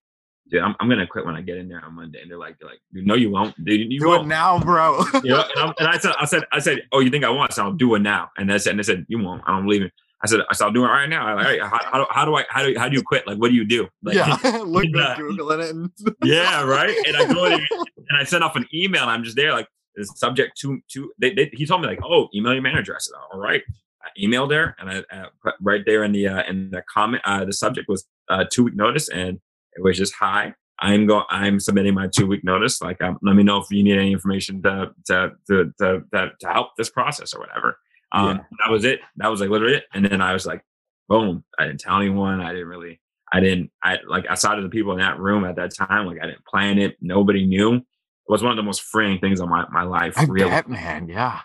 dude, 0.50 0.62
I'm, 0.62 0.74
I'm 0.80 0.88
gonna 0.88 1.06
quit 1.06 1.24
when 1.24 1.36
I 1.36 1.40
get 1.40 1.56
in 1.56 1.68
there 1.68 1.84
on 1.84 1.94
Monday. 1.94 2.20
And 2.22 2.30
they're 2.30 2.38
like, 2.38 2.58
they're 2.58 2.68
like, 2.68 2.80
no, 2.92 3.14
you 3.14 3.30
won't, 3.30 3.54
dude. 3.64 3.92
You 3.92 4.00
do 4.00 4.08
won't. 4.08 4.26
it 4.26 4.28
now, 4.28 4.58
bro. 4.58 5.04
you 5.22 5.30
know, 5.30 5.44
and, 5.56 5.74
and, 5.78 5.88
I 5.88 5.98
said, 5.98 6.12
I 6.20 6.24
said, 6.24 6.42
I 6.52 6.58
said, 6.58 6.82
oh, 6.92 7.00
you 7.00 7.10
think 7.10 7.24
I 7.24 7.30
want? 7.30 7.52
So 7.52 7.64
I'll 7.64 7.72
do 7.72 7.94
it 7.94 8.00
now. 8.00 8.30
And 8.36 8.50
they 8.50 8.58
said, 8.58 8.70
and 8.70 8.78
they 8.78 8.84
said, 8.84 9.06
you 9.08 9.18
won't. 9.18 9.42
I'm 9.46 9.66
leaving. 9.66 9.90
I 10.22 10.26
said, 10.26 10.40
I 10.48 10.54
said, 10.54 10.64
I'll 10.64 10.72
do 10.72 10.84
it 10.84 10.88
right 10.88 11.08
now. 11.08 11.26
I'm 11.26 11.36
like, 11.36 11.46
hey, 11.46 11.58
how, 11.58 11.78
how, 11.82 12.06
how, 12.10 12.24
do 12.24 12.34
I, 12.34 12.44
how 12.48 12.64
do, 12.64 12.78
how 12.78 12.88
do 12.88 12.96
you 12.96 13.02
quit? 13.02 13.26
Like, 13.26 13.36
what 13.36 13.50
do 13.50 13.54
you 13.54 13.64
do? 13.64 13.88
Like, 14.02 14.14
yeah, 14.14 14.36
look 14.64 14.84
at 14.86 15.18
Googling 15.18 15.62
it. 15.62 15.70
And 15.74 15.90
yeah, 16.24 16.64
right. 16.64 16.96
And 17.06 17.16
I 17.16 17.32
go 17.32 17.44
in 17.44 17.52
and 17.52 18.18
I 18.18 18.24
send 18.24 18.42
off 18.42 18.56
an 18.56 18.66
email. 18.72 19.02
And 19.02 19.10
I'm 19.10 19.22
just 19.22 19.36
there, 19.36 19.52
like, 19.52 19.68
the 19.96 20.04
subject 20.04 20.58
to 20.60 20.80
to. 20.92 21.12
They, 21.18 21.34
they, 21.34 21.50
he 21.52 21.66
told 21.66 21.82
me 21.82 21.86
like, 21.86 22.00
oh, 22.02 22.28
email 22.34 22.54
your 22.54 22.62
manager. 22.62 22.94
I 22.94 22.98
said, 22.98 23.14
all 23.32 23.38
right. 23.38 23.62
I 24.02 24.08
emailed 24.20 24.52
her, 24.52 24.76
and 24.78 24.90
I 24.90 25.16
uh, 25.16 25.52
right 25.62 25.82
there 25.86 26.04
in 26.04 26.12
the 26.12 26.28
uh, 26.28 26.42
in 26.46 26.70
the 26.70 26.82
comment, 26.82 27.22
uh, 27.24 27.46
the 27.46 27.54
subject 27.54 27.88
was 27.88 28.06
uh, 28.28 28.44
two 28.50 28.64
week 28.64 28.74
notice, 28.74 29.08
and 29.08 29.40
it 29.76 29.82
was 29.82 29.96
just 29.96 30.14
hi. 30.14 30.54
I'm 30.78 31.06
going. 31.06 31.24
I'm 31.30 31.60
submitting 31.60 31.94
my 31.94 32.08
two 32.08 32.26
week 32.26 32.44
notice. 32.44 32.82
Like, 32.82 33.00
um, 33.00 33.18
let 33.22 33.36
me 33.36 33.42
know 33.42 33.58
if 33.58 33.66
you 33.70 33.82
need 33.82 33.96
any 33.96 34.12
information 34.12 34.62
to 34.62 34.90
to 35.06 35.32
to 35.48 35.72
to, 35.78 36.02
to, 36.12 36.30
to 36.40 36.48
help 36.48 36.70
this 36.76 36.90
process 36.90 37.32
or 37.32 37.40
whatever. 37.40 37.78
Um, 38.12 38.36
yeah. 38.36 38.42
that 38.64 38.72
was 38.72 38.84
it. 38.84 39.00
That 39.16 39.28
was 39.28 39.40
like 39.40 39.50
literally 39.50 39.76
it. 39.76 39.84
And 39.92 40.04
then 40.04 40.20
I 40.20 40.32
was 40.32 40.46
like, 40.46 40.64
boom. 41.08 41.44
I 41.58 41.66
didn't 41.66 41.80
tell 41.80 41.96
anyone. 41.96 42.40
I 42.40 42.52
didn't 42.52 42.68
really. 42.68 43.00
I 43.32 43.40
didn't. 43.40 43.70
I 43.82 43.98
like 44.06 44.26
outside 44.26 44.58
of 44.58 44.64
the 44.64 44.70
people 44.70 44.92
in 44.92 44.98
that 44.98 45.18
room 45.18 45.44
at 45.44 45.56
that 45.56 45.74
time. 45.74 46.06
Like, 46.06 46.18
I 46.22 46.26
didn't 46.26 46.44
plan 46.44 46.78
it. 46.78 46.96
Nobody 47.00 47.46
knew. 47.46 47.76
It 47.76 47.82
was 48.28 48.42
one 48.42 48.52
of 48.52 48.56
the 48.56 48.62
most 48.62 48.82
freeing 48.82 49.18
things 49.18 49.40
of 49.40 49.48
my 49.48 49.66
my 49.70 49.82
life. 49.82 50.14
I 50.16 50.24
really. 50.24 50.50
bet, 50.50 50.68
man. 50.68 51.08
Yeah. 51.08 51.40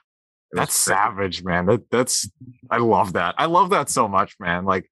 That's 0.52 0.74
savage, 0.74 1.44
man. 1.44 1.68
That 1.68 1.90
that's 1.92 2.30
I 2.72 2.78
love 2.78 3.14
that. 3.14 3.36
I 3.38 3.46
love 3.46 3.70
that 3.70 3.90
so 3.90 4.08
much, 4.08 4.36
man. 4.40 4.66
Like 4.66 4.90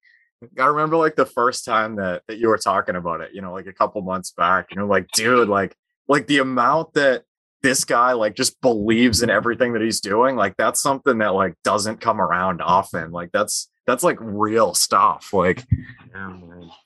I 0.58 0.66
remember 0.66 0.96
like 0.96 1.16
the 1.16 1.26
first 1.26 1.64
time 1.64 1.96
that 1.96 2.22
that 2.28 2.38
you 2.38 2.48
were 2.48 2.58
talking 2.58 2.96
about 2.96 3.20
it, 3.20 3.30
you 3.32 3.42
know, 3.42 3.52
like 3.52 3.66
a 3.66 3.72
couple 3.72 4.00
months 4.02 4.30
back, 4.30 4.68
you 4.70 4.76
know, 4.76 4.86
like 4.86 5.08
dude, 5.14 5.48
like 5.48 5.76
like 6.06 6.26
the 6.26 6.38
amount 6.38 6.94
that 6.94 7.24
this 7.62 7.84
guy 7.84 8.12
like 8.12 8.34
just 8.34 8.60
believes 8.60 9.22
in 9.22 9.30
everything 9.30 9.72
that 9.72 9.82
he's 9.82 10.00
doing, 10.00 10.36
like 10.36 10.56
that's 10.56 10.80
something 10.80 11.18
that 11.18 11.34
like 11.34 11.54
doesn't 11.64 12.00
come 12.00 12.20
around 12.20 12.62
often. 12.62 13.10
Like 13.10 13.32
that's 13.32 13.68
that's 13.86 14.04
like 14.04 14.18
real 14.20 14.74
stuff. 14.74 15.32
Like 15.32 15.64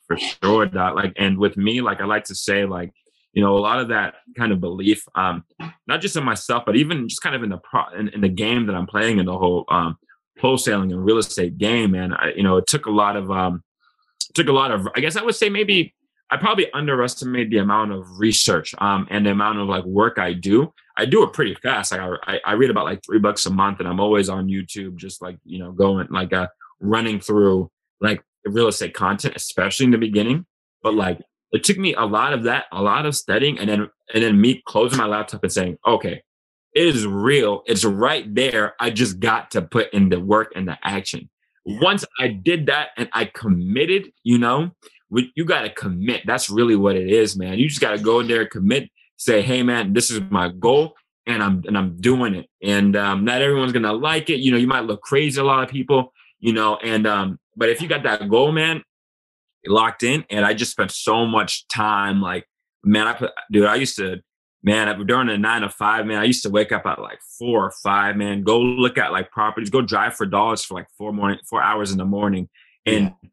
for 0.06 0.16
sure. 0.16 0.66
That 0.66 0.94
like 0.94 1.12
and 1.16 1.36
with 1.36 1.56
me, 1.56 1.80
like 1.80 2.00
I 2.00 2.04
like 2.04 2.24
to 2.24 2.34
say, 2.34 2.64
like, 2.64 2.92
you 3.32 3.42
know, 3.42 3.56
a 3.56 3.60
lot 3.60 3.80
of 3.80 3.88
that 3.88 4.14
kind 4.36 4.52
of 4.52 4.60
belief, 4.60 5.04
um, 5.14 5.44
not 5.86 6.00
just 6.00 6.16
in 6.16 6.24
myself, 6.24 6.64
but 6.64 6.76
even 6.76 7.08
just 7.08 7.22
kind 7.22 7.34
of 7.34 7.42
in 7.42 7.50
the 7.50 7.58
pro 7.58 7.88
in, 7.98 8.08
in 8.08 8.20
the 8.20 8.28
game 8.28 8.66
that 8.66 8.74
I'm 8.74 8.86
playing 8.86 9.18
in 9.18 9.26
the 9.26 9.36
whole 9.36 9.64
um 9.68 9.96
wholesaling 10.42 10.92
and 10.92 11.04
real 11.04 11.18
estate 11.18 11.58
game, 11.58 11.94
and 11.94 12.14
I, 12.14 12.32
you 12.36 12.42
know, 12.42 12.56
it 12.56 12.66
took 12.66 12.86
a 12.86 12.90
lot 12.90 13.16
of 13.16 13.30
um, 13.30 13.62
took 14.34 14.48
a 14.48 14.52
lot 14.52 14.70
of. 14.70 14.88
I 14.96 15.00
guess 15.00 15.16
I 15.16 15.22
would 15.22 15.34
say 15.34 15.48
maybe 15.48 15.94
I 16.30 16.36
probably 16.36 16.72
underestimate 16.72 17.50
the 17.50 17.58
amount 17.58 17.92
of 17.92 18.18
research 18.18 18.74
um, 18.78 19.06
and 19.10 19.26
the 19.26 19.30
amount 19.30 19.58
of 19.58 19.68
like 19.68 19.84
work 19.84 20.18
I 20.18 20.32
do. 20.32 20.72
I 20.96 21.04
do 21.04 21.22
it 21.22 21.32
pretty 21.32 21.54
fast. 21.54 21.92
Like 21.92 22.00
I, 22.26 22.40
I 22.44 22.52
read 22.52 22.70
about 22.70 22.84
like 22.84 23.04
three 23.04 23.18
bucks 23.18 23.46
a 23.46 23.50
month, 23.50 23.80
and 23.80 23.88
I'm 23.88 24.00
always 24.00 24.28
on 24.28 24.48
YouTube, 24.48 24.96
just 24.96 25.22
like 25.22 25.38
you 25.44 25.58
know, 25.58 25.72
going 25.72 26.08
like 26.10 26.32
uh, 26.32 26.48
running 26.80 27.20
through 27.20 27.70
like 28.00 28.22
real 28.44 28.68
estate 28.68 28.94
content, 28.94 29.36
especially 29.36 29.84
in 29.84 29.92
the 29.92 29.98
beginning. 29.98 30.46
But 30.82 30.94
like 30.94 31.20
it 31.52 31.64
took 31.64 31.78
me 31.78 31.94
a 31.94 32.04
lot 32.04 32.32
of 32.32 32.44
that, 32.44 32.64
a 32.72 32.82
lot 32.82 33.06
of 33.06 33.14
studying, 33.14 33.58
and 33.58 33.68
then 33.68 33.90
and 34.12 34.22
then 34.22 34.40
me 34.40 34.62
closing 34.66 34.98
my 34.98 35.06
laptop 35.06 35.42
and 35.44 35.52
saying, 35.52 35.78
okay, 35.86 36.22
it 36.74 36.86
is 36.86 37.06
real. 37.06 37.62
It's 37.66 37.84
right 37.84 38.32
there. 38.34 38.74
I 38.80 38.90
just 38.90 39.20
got 39.20 39.50
to 39.52 39.62
put 39.62 39.92
in 39.92 40.08
the 40.08 40.20
work 40.20 40.52
and 40.54 40.66
the 40.66 40.78
action. 40.82 41.28
Once 41.64 42.04
I 42.18 42.28
did 42.28 42.66
that 42.66 42.88
and 42.96 43.08
I 43.12 43.26
committed, 43.26 44.12
you 44.24 44.38
know, 44.38 44.70
you 45.10 45.44
got 45.44 45.62
to 45.62 45.70
commit. 45.70 46.22
That's 46.26 46.50
really 46.50 46.76
what 46.76 46.96
it 46.96 47.08
is, 47.08 47.36
man. 47.36 47.58
You 47.58 47.68
just 47.68 47.80
got 47.80 47.96
to 47.96 48.02
go 48.02 48.20
in 48.20 48.28
there, 48.28 48.46
commit, 48.46 48.90
say, 49.16 49.42
"Hey, 49.42 49.62
man, 49.62 49.92
this 49.92 50.10
is 50.10 50.20
my 50.30 50.48
goal, 50.48 50.94
and 51.26 51.42
I'm 51.42 51.62
and 51.66 51.76
I'm 51.76 51.96
doing 51.98 52.34
it." 52.34 52.48
And 52.62 52.96
um, 52.96 53.24
not 53.24 53.42
everyone's 53.42 53.72
gonna 53.72 53.92
like 53.92 54.30
it. 54.30 54.40
You 54.40 54.50
know, 54.50 54.56
you 54.56 54.66
might 54.66 54.84
look 54.84 55.02
crazy. 55.02 55.40
A 55.40 55.44
lot 55.44 55.62
of 55.62 55.68
people, 55.68 56.12
you 56.40 56.52
know, 56.52 56.76
and 56.76 57.06
um, 57.06 57.38
but 57.54 57.68
if 57.68 57.82
you 57.82 57.88
got 57.88 58.02
that 58.04 58.28
goal, 58.28 58.50
man, 58.50 58.82
locked 59.66 60.02
in. 60.02 60.24
And 60.30 60.44
I 60.44 60.54
just 60.54 60.72
spent 60.72 60.90
so 60.90 61.26
much 61.26 61.66
time, 61.68 62.20
like, 62.20 62.46
man, 62.82 63.06
I 63.06 63.12
put, 63.14 63.30
dude, 63.50 63.66
I 63.66 63.76
used 63.76 63.96
to 63.96 64.20
man, 64.62 65.06
during 65.06 65.26
the 65.26 65.38
nine 65.38 65.62
to 65.62 65.68
five, 65.68 66.06
man, 66.06 66.18
I 66.18 66.24
used 66.24 66.42
to 66.44 66.50
wake 66.50 66.72
up 66.72 66.86
at 66.86 67.00
like 67.00 67.20
four 67.38 67.66
or 67.66 67.72
five, 67.82 68.16
man, 68.16 68.42
go 68.42 68.60
look 68.60 68.98
at 68.98 69.12
like 69.12 69.30
properties, 69.30 69.70
go 69.70 69.82
drive 69.82 70.14
for 70.14 70.26
dollars 70.26 70.64
for 70.64 70.74
like 70.74 70.86
four 70.96 71.12
morning, 71.12 71.38
four 71.48 71.62
hours 71.62 71.90
in 71.90 71.98
the 71.98 72.04
morning. 72.04 72.48
And 72.86 73.12
yeah. 73.22 73.28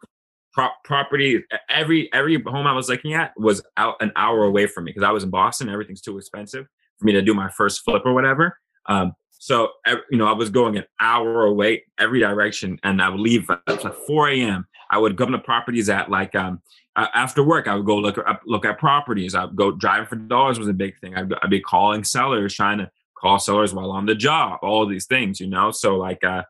pro- 0.53 0.69
property, 0.83 1.43
every, 1.69 2.11
every 2.13 2.41
home 2.41 2.65
I 2.65 2.73
was 2.73 2.89
looking 2.89 3.13
at 3.13 3.33
was 3.37 3.61
out 3.77 3.95
an 4.01 4.11
hour 4.15 4.43
away 4.43 4.65
from 4.65 4.85
me 4.85 4.91
because 4.91 5.03
I 5.03 5.11
was 5.11 5.23
in 5.23 5.29
Boston. 5.29 5.69
Everything's 5.69 6.01
too 6.01 6.17
expensive 6.17 6.65
for 6.97 7.05
me 7.05 7.13
to 7.13 7.21
do 7.21 7.33
my 7.33 7.49
first 7.49 7.83
flip 7.83 8.03
or 8.05 8.13
whatever. 8.13 8.57
Um, 8.87 9.13
so, 9.31 9.69
you 10.11 10.17
know, 10.17 10.25
I 10.25 10.33
was 10.33 10.49
going 10.49 10.77
an 10.77 10.83
hour 10.99 11.45
away 11.45 11.83
every 11.97 12.19
direction 12.19 12.77
and 12.83 13.01
I 13.01 13.07
would 13.07 13.21
leave 13.21 13.49
at 13.49 13.83
like 13.83 13.95
4 14.05 14.29
a.m. 14.31 14.67
I 14.89 14.97
would 14.97 15.17
come 15.17 15.31
to 15.31 15.39
properties 15.39 15.89
at 15.89 16.09
like 16.09 16.35
um 16.35 16.61
after 16.95 17.43
work. 17.43 17.67
I 17.67 17.75
would 17.75 17.85
go 17.85 17.97
look 17.97 18.17
up 18.17 18.41
look 18.45 18.65
at 18.65 18.77
properties. 18.77 19.35
I'd 19.35 19.55
go 19.55 19.71
driving 19.71 20.07
for 20.07 20.15
dollars 20.15 20.59
was 20.59 20.67
a 20.67 20.73
big 20.73 20.99
thing. 20.99 21.15
I'd, 21.15 21.33
I'd 21.41 21.49
be 21.49 21.61
calling 21.61 22.03
sellers, 22.03 22.53
trying 22.53 22.79
to 22.79 22.91
call 23.17 23.39
sellers 23.39 23.73
while 23.73 23.91
on 23.91 24.05
the 24.05 24.15
job. 24.15 24.59
All 24.61 24.85
these 24.85 25.05
things, 25.05 25.39
you 25.39 25.47
know. 25.47 25.71
So 25.71 25.97
like 25.97 26.23
uh, 26.23 26.43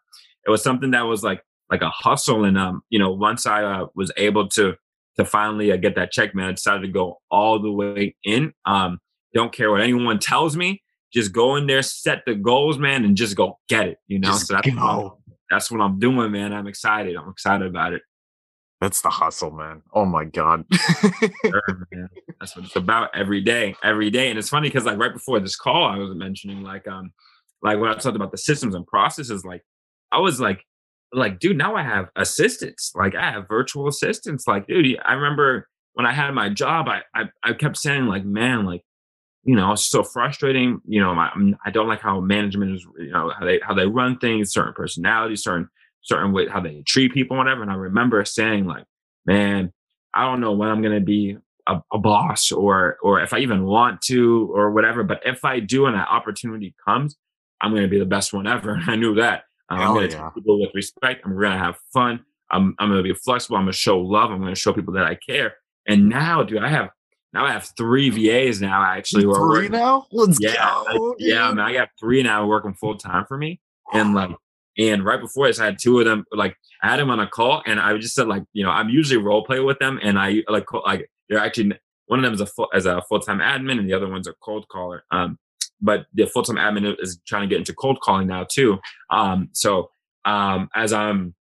it 0.46 0.50
was 0.50 0.64
something 0.64 0.92
that 0.92 1.02
was 1.04 1.24
like 1.24 1.44
like 1.70 1.82
a 1.82 1.90
hustle. 1.90 2.46
And 2.46 2.58
um, 2.58 2.82
you 2.90 3.00
know, 3.00 3.12
once 3.12 3.46
I 3.46 3.64
uh, 3.64 3.88
was 3.96 4.12
able 4.18 4.48
to 4.50 4.76
to 5.18 5.26
finally 5.26 5.72
uh, 5.72 5.78
get 5.78 5.96
that 5.96 6.12
check, 6.12 6.34
man, 6.34 6.50
I 6.50 6.52
decided 6.54 6.82
to 6.82 6.88
go 6.88 7.20
all 7.30 7.60
the 7.60 7.72
way 7.72 8.16
in. 8.24 8.54
Um, 8.66 9.00
don't 9.34 9.52
care 9.52 9.72
what 9.72 9.82
anyone 9.82 10.20
tells 10.20 10.56
me. 10.56 10.82
Just 11.14 11.34
go 11.34 11.56
in 11.56 11.68
there, 11.68 11.82
set 11.82 12.24
the 12.26 12.36
goals, 12.36 12.78
man, 12.78 13.04
and 13.04 13.18
just 13.18 13.36
go 13.36 13.60
get 13.68 13.88
it. 13.88 13.98
You 14.08 14.20
know, 14.20 14.30
just 14.30 14.48
so 14.48 14.54
that's 14.54 14.68
what, 14.68 14.78
I'm, 14.80 15.12
that's 15.50 15.72
what 15.72 15.82
I'm 15.82 16.00
doing, 16.00 16.32
man. 16.32 16.54
I'm 16.54 16.68
excited. 16.68 17.16
I'm 17.16 17.30
excited 17.30 17.68
about 17.68 17.94
it. 17.94 18.02
That's 18.82 19.02
the 19.02 19.10
hustle, 19.10 19.52
man. 19.52 19.82
Oh 19.94 20.06
my 20.06 20.24
god. 20.24 20.66
sure. 21.46 21.88
That's 22.40 22.56
what 22.56 22.66
it's 22.66 22.76
about 22.76 23.10
every 23.14 23.42
day, 23.42 23.76
every 23.84 24.10
day. 24.10 24.30
And 24.30 24.40
it's 24.40 24.50
funny 24.50 24.70
because 24.70 24.86
like 24.86 24.98
right 24.98 25.12
before 25.12 25.40
this 25.40 25.58
call, 25.58 25.86
I 25.86 25.98
was 25.98 26.16
mentioning 26.16 26.64
like 26.64 26.88
um 26.88 27.12
like 27.62 27.78
when 27.78 27.90
I 27.90 27.94
talked 27.94 28.16
about 28.16 28.32
the 28.32 28.38
systems 28.38 28.76
and 28.76 28.88
processes, 28.88 29.44
like 29.44 29.64
I 30.12 30.20
was 30.20 30.40
like 30.40 30.66
like, 31.12 31.40
dude, 31.40 31.58
now 31.58 31.76
I 31.76 31.84
have 31.84 32.10
assistants. 32.16 32.94
Like 32.96 33.16
I 33.16 33.32
have 33.32 33.48
virtual 33.48 33.88
assistants. 33.88 34.48
Like, 34.48 34.68
dude, 34.68 34.98
I 35.04 35.14
remember 35.14 35.68
when 35.94 36.06
I 36.06 36.14
had 36.14 36.32
my 36.32 36.50
job, 36.50 36.88
I 36.88 37.02
I, 37.14 37.26
I 37.44 37.54
kept 37.54 37.78
saying 37.78 38.06
like, 38.06 38.24
man, 38.24 38.66
like, 38.66 38.84
you 39.44 39.56
know, 39.56 39.74
it's 39.74 39.86
so 39.86 40.04
frustrating. 40.04 40.80
You 40.88 41.02
know, 41.02 41.14
my, 41.14 41.32
I 41.66 41.72
don't 41.72 41.88
like 41.90 42.02
how 42.02 42.22
management 42.22 42.76
is, 42.76 42.88
you 42.98 43.12
know, 43.12 43.34
how 43.38 43.46
they 43.46 43.60
how 43.62 43.74
they 43.74 43.88
run 43.88 44.18
things, 44.20 44.54
certain 44.54 44.74
personalities, 44.74 45.44
certain 45.44 45.68
certain 46.02 46.32
way 46.32 46.48
how 46.48 46.60
they 46.60 46.84
treat 46.86 47.14
people, 47.14 47.38
whatever. 47.38 47.62
And 47.62 47.72
I 47.72 47.76
remember 47.76 48.24
saying 48.26 48.66
like, 48.66 48.86
man, 49.26 49.72
I 50.14 50.26
don't 50.26 50.42
know 50.42 50.54
when 50.54 50.70
I'm 50.70 50.82
gonna 50.82 51.00
be 51.00 51.38
a, 51.68 51.82
a, 51.94 51.98
boss 51.98 52.52
or 52.52 52.98
or 53.04 53.22
if 53.22 53.34
I 53.34 53.40
even 53.40 53.66
want 53.66 54.02
to 54.04 54.52
or 54.54 54.72
whatever. 54.72 55.04
But 55.04 55.22
if 55.26 55.46
I 55.46 55.60
do 55.60 55.86
and 55.86 55.96
that 55.96 56.08
opportunity 56.10 56.74
comes, 56.86 57.16
I'm 57.62 57.74
gonna 57.74 57.88
be 57.88 58.00
the 58.00 58.06
best 58.06 58.34
one 58.34 58.48
ever. 58.48 58.74
And 58.82 58.90
I 58.90 58.96
knew 58.96 59.16
that. 59.16 59.44
Um, 59.70 59.80
I'm 59.80 59.94
going 59.94 60.10
to 60.10 60.16
yeah. 60.16 60.22
treat 60.24 60.36
people 60.36 60.60
with 60.60 60.72
respect. 60.74 61.22
I'm 61.26 61.36
going 61.36 61.52
to 61.52 61.58
have 61.58 61.78
fun. 61.94 62.22
I'm, 62.52 62.76
I'm 62.80 62.90
going 62.90 63.04
to 63.04 63.04
be 63.04 63.14
flexible. 63.14 63.58
I'm 63.58 63.66
going 63.66 63.74
to 63.74 63.78
show 63.78 64.00
love. 64.00 64.32
I'm 64.32 64.40
going 64.40 64.54
to 64.54 64.60
show 64.60 64.74
people 64.74 64.94
that 64.96 65.06
I 65.06 65.16
care. 65.16 65.54
And 65.88 66.10
now, 66.10 66.44
dude, 66.44 66.64
I 66.64 66.70
have 66.70 66.90
now 67.32 67.46
I 67.46 67.52
have 67.52 67.70
three 67.78 68.10
VAs 68.10 68.60
now. 68.60 68.84
Actually, 68.84 69.22
three 69.22 69.32
working, 69.32 69.72
now. 69.72 70.08
Let's 70.12 70.40
yeah, 70.42 70.56
go. 70.92 71.12
I, 71.12 71.16
yeah, 71.20 71.48
I, 71.48 71.50
mean, 71.50 71.60
I 71.60 71.74
got 71.74 71.90
three 72.00 72.24
now 72.24 72.48
working 72.48 72.74
full 72.74 72.96
time 72.98 73.26
for 73.28 73.38
me. 73.38 73.60
And 73.94 74.16
like, 74.16 74.32
and 74.80 75.04
right 75.04 75.20
before 75.20 75.48
this, 75.48 75.60
I 75.60 75.66
had 75.66 75.78
two 75.78 76.00
of 76.00 76.06
them. 76.06 76.24
Like, 76.32 76.56
I 76.82 76.90
had 76.90 77.00
them 77.00 77.10
on 77.10 77.20
a 77.20 77.28
call, 77.28 77.62
and 77.66 77.80
I 77.80 77.96
just 77.98 78.16
said 78.16 78.28
like, 78.28 78.44
you 78.54 78.64
know, 78.64 78.72
I'm 78.72 78.90
usually 78.90 79.22
role 79.22 79.44
play 79.44 79.60
with 79.60 79.78
them, 79.80 80.00
and 80.02 80.18
I 80.18 80.44
like 80.48 80.72
like 80.74 81.10
they're 81.28 81.40
actually 81.40 81.74
one 82.10 82.18
of 82.20 82.24
them 82.24 82.34
is 82.34 82.42
a 82.42 82.48
full, 82.48 82.70
as 82.74 82.88
a 82.88 83.04
full 83.08 83.20
time 83.20 83.40
admin, 83.40 83.78
and 83.78 83.88
the 83.88 83.94
other 83.94 84.10
one's 84.10 84.28
a 84.28 84.34
cold 84.42 84.68
caller. 84.70 85.04
Um, 85.12 85.38
but 85.82 86.08
the 86.14 86.26
full 86.26 86.44
time 86.44 86.56
admin 86.56 86.96
is 87.00 87.20
trying 87.28 87.44
to 87.44 87.48
get 87.48 87.60
into 87.60 87.74
cold 87.74 88.00
calling 88.02 88.28
now 88.28 88.46
too. 88.50 88.80
Um, 89.10 89.50
so 89.52 89.92
um, 90.26 90.70
as 90.74 90.92
I'm, 90.94 91.36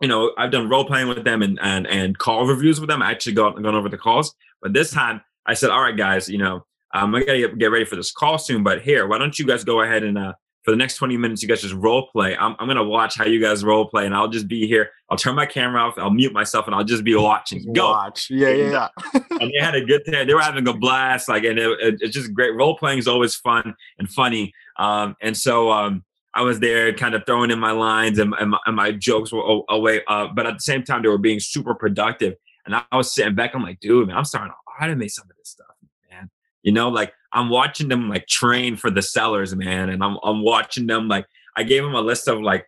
you 0.00 0.08
know, 0.08 0.32
I've 0.36 0.50
done 0.50 0.68
role 0.68 0.84
playing 0.84 1.08
with 1.08 1.22
them 1.22 1.42
and 1.42 1.58
and 1.62 1.86
and 1.86 2.18
call 2.18 2.46
reviews 2.46 2.80
with 2.80 2.88
them. 2.88 3.02
I 3.02 3.10
actually 3.10 3.34
gone 3.34 3.62
gone 3.62 3.74
over 3.74 3.88
the 3.88 3.98
calls, 3.98 4.34
but 4.62 4.72
this 4.72 4.90
time 4.90 5.20
I 5.46 5.54
said, 5.54 5.70
all 5.70 5.82
right, 5.82 5.96
guys, 5.96 6.28
you 6.28 6.38
know, 6.38 6.64
um, 6.94 7.14
I 7.14 7.20
gotta 7.20 7.54
get 7.56 7.70
ready 7.70 7.84
for 7.84 7.96
this 7.96 8.10
call 8.10 8.38
soon. 8.38 8.62
But 8.62 8.82
here, 8.82 9.06
why 9.06 9.18
don't 9.18 9.38
you 9.38 9.46
guys 9.46 9.64
go 9.64 9.82
ahead 9.82 10.02
and 10.02 10.18
uh, 10.18 10.32
for 10.62 10.72
the 10.72 10.76
next 10.76 10.96
20 10.96 11.16
minutes, 11.16 11.42
you 11.42 11.48
guys 11.48 11.62
just 11.62 11.74
role 11.74 12.08
play. 12.12 12.36
I'm, 12.36 12.54
I'm 12.58 12.66
gonna 12.66 12.84
watch 12.84 13.16
how 13.16 13.24
you 13.24 13.40
guys 13.40 13.64
role 13.64 13.86
play, 13.86 14.04
and 14.04 14.14
I'll 14.14 14.28
just 14.28 14.46
be 14.46 14.66
here. 14.66 14.90
I'll 15.08 15.16
turn 15.16 15.34
my 15.34 15.46
camera 15.46 15.80
off, 15.80 15.94
I'll 15.98 16.10
mute 16.10 16.32
myself, 16.32 16.66
and 16.66 16.74
I'll 16.74 16.84
just 16.84 17.02
be 17.02 17.14
watching. 17.14 17.72
Go. 17.72 17.90
Watch. 17.90 18.28
Yeah, 18.30 18.50
yeah, 18.50 18.88
yeah. 19.14 19.20
and 19.40 19.50
they 19.50 19.58
had 19.58 19.74
a 19.74 19.84
good 19.84 20.02
time. 20.04 20.26
They 20.26 20.34
were 20.34 20.40
having 20.40 20.68
a 20.68 20.74
blast. 20.74 21.28
Like, 21.28 21.44
and 21.44 21.58
it, 21.58 21.80
it, 21.80 21.94
it's 22.00 22.14
just 22.14 22.34
great. 22.34 22.54
Role 22.54 22.76
playing 22.76 22.98
is 22.98 23.08
always 23.08 23.34
fun 23.34 23.74
and 23.98 24.08
funny. 24.08 24.52
Um, 24.76 25.16
and 25.22 25.36
so 25.36 25.70
um, 25.70 26.04
I 26.34 26.42
was 26.42 26.60
there, 26.60 26.92
kind 26.92 27.14
of 27.14 27.24
throwing 27.26 27.50
in 27.50 27.58
my 27.58 27.72
lines, 27.72 28.18
and, 28.18 28.34
and, 28.38 28.50
my, 28.50 28.58
and 28.66 28.76
my, 28.76 28.92
jokes 28.92 29.32
were 29.32 29.62
away. 29.68 30.02
Uh, 30.06 30.28
but 30.28 30.46
at 30.46 30.54
the 30.54 30.60
same 30.60 30.84
time, 30.84 31.02
they 31.02 31.08
were 31.08 31.18
being 31.18 31.40
super 31.40 31.74
productive. 31.74 32.34
And 32.66 32.74
I 32.74 32.84
was 32.96 33.12
sitting 33.12 33.34
back. 33.34 33.54
I'm 33.54 33.62
like, 33.62 33.80
dude, 33.80 34.08
man, 34.08 34.16
I'm 34.16 34.24
starting 34.24 34.52
to 34.52 34.86
automate 34.86 35.10
some 35.10 35.24
of 35.28 35.36
this 35.36 35.48
stuff. 35.48 35.69
You 36.62 36.72
know, 36.72 36.88
like 36.88 37.12
I'm 37.32 37.48
watching 37.48 37.88
them 37.88 38.08
like 38.08 38.26
train 38.26 38.76
for 38.76 38.90
the 38.90 39.02
sellers, 39.02 39.54
man, 39.54 39.90
and 39.90 40.02
I'm 40.02 40.18
I'm 40.22 40.42
watching 40.42 40.86
them 40.86 41.08
like 41.08 41.26
I 41.56 41.62
gave 41.62 41.82
them 41.82 41.94
a 41.94 42.00
list 42.00 42.28
of 42.28 42.40
like 42.40 42.66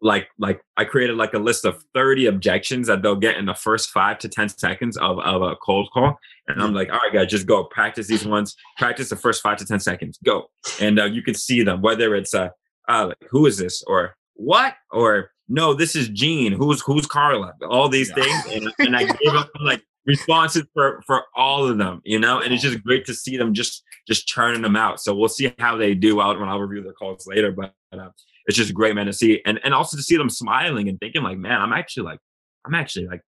like 0.00 0.28
like 0.38 0.60
I 0.76 0.84
created 0.84 1.16
like 1.16 1.34
a 1.34 1.38
list 1.38 1.64
of 1.64 1.82
30 1.94 2.26
objections 2.26 2.86
that 2.86 3.02
they'll 3.02 3.16
get 3.16 3.36
in 3.36 3.46
the 3.46 3.54
first 3.54 3.90
five 3.90 4.18
to 4.18 4.28
10 4.28 4.50
seconds 4.50 4.96
of, 4.98 5.18
of 5.20 5.42
a 5.42 5.56
cold 5.56 5.88
call. 5.92 6.18
And 6.46 6.62
I'm 6.62 6.74
like, 6.74 6.90
all 6.90 7.00
right, 7.02 7.12
guys, 7.12 7.28
just 7.28 7.46
go 7.46 7.64
practice 7.64 8.06
these 8.06 8.26
ones, 8.26 8.54
practice 8.76 9.08
the 9.08 9.16
first 9.16 9.42
five 9.42 9.56
to 9.58 9.64
10 9.64 9.80
seconds, 9.80 10.18
go. 10.22 10.50
And 10.80 11.00
uh, 11.00 11.06
you 11.06 11.22
can 11.22 11.34
see 11.34 11.62
them, 11.62 11.80
whether 11.80 12.14
it's 12.14 12.34
uh, 12.34 12.50
uh 12.88 13.06
like, 13.08 13.30
who 13.30 13.46
is 13.46 13.56
this 13.56 13.82
or 13.86 14.14
what 14.34 14.74
or 14.90 15.30
no, 15.48 15.74
this 15.74 15.94
is 15.94 16.08
Gene. 16.08 16.52
Who's 16.52 16.80
who's 16.80 17.06
Carla? 17.06 17.52
All 17.68 17.88
these 17.88 18.10
yeah. 18.16 18.24
things, 18.24 18.54
and, 18.54 18.86
and 18.86 18.96
I 18.96 19.04
gave 19.04 19.32
them 19.32 19.44
like 19.60 19.82
responses 20.06 20.64
for 20.72 21.02
for 21.06 21.24
all 21.36 21.66
of 21.66 21.78
them, 21.78 22.00
you 22.04 22.18
know. 22.18 22.40
And 22.40 22.52
it's 22.52 22.62
just 22.62 22.82
great 22.82 23.04
to 23.06 23.14
see 23.14 23.36
them 23.36 23.54
just 23.54 23.82
just 24.06 24.26
churning 24.26 24.62
them 24.62 24.76
out. 24.76 25.00
So 25.00 25.14
we'll 25.14 25.28
see 25.28 25.52
how 25.58 25.76
they 25.76 25.94
do 25.94 26.20
out 26.20 26.38
when 26.38 26.48
I'll 26.48 26.60
review 26.60 26.82
their 26.82 26.92
calls 26.92 27.26
later. 27.26 27.52
But 27.52 27.74
uh, 27.92 28.10
it's 28.46 28.56
just 28.56 28.74
great, 28.74 28.94
man, 28.94 29.06
to 29.06 29.12
see 29.12 29.40
and 29.46 29.60
and 29.64 29.74
also 29.74 29.96
to 29.96 30.02
see 30.02 30.16
them 30.16 30.30
smiling 30.30 30.88
and 30.88 30.98
thinking 30.98 31.22
like, 31.22 31.38
man, 31.38 31.60
I'm 31.60 31.72
actually 31.72 32.04
like, 32.04 32.20
I'm 32.66 32.74
actually 32.74 33.06
like, 33.06 33.22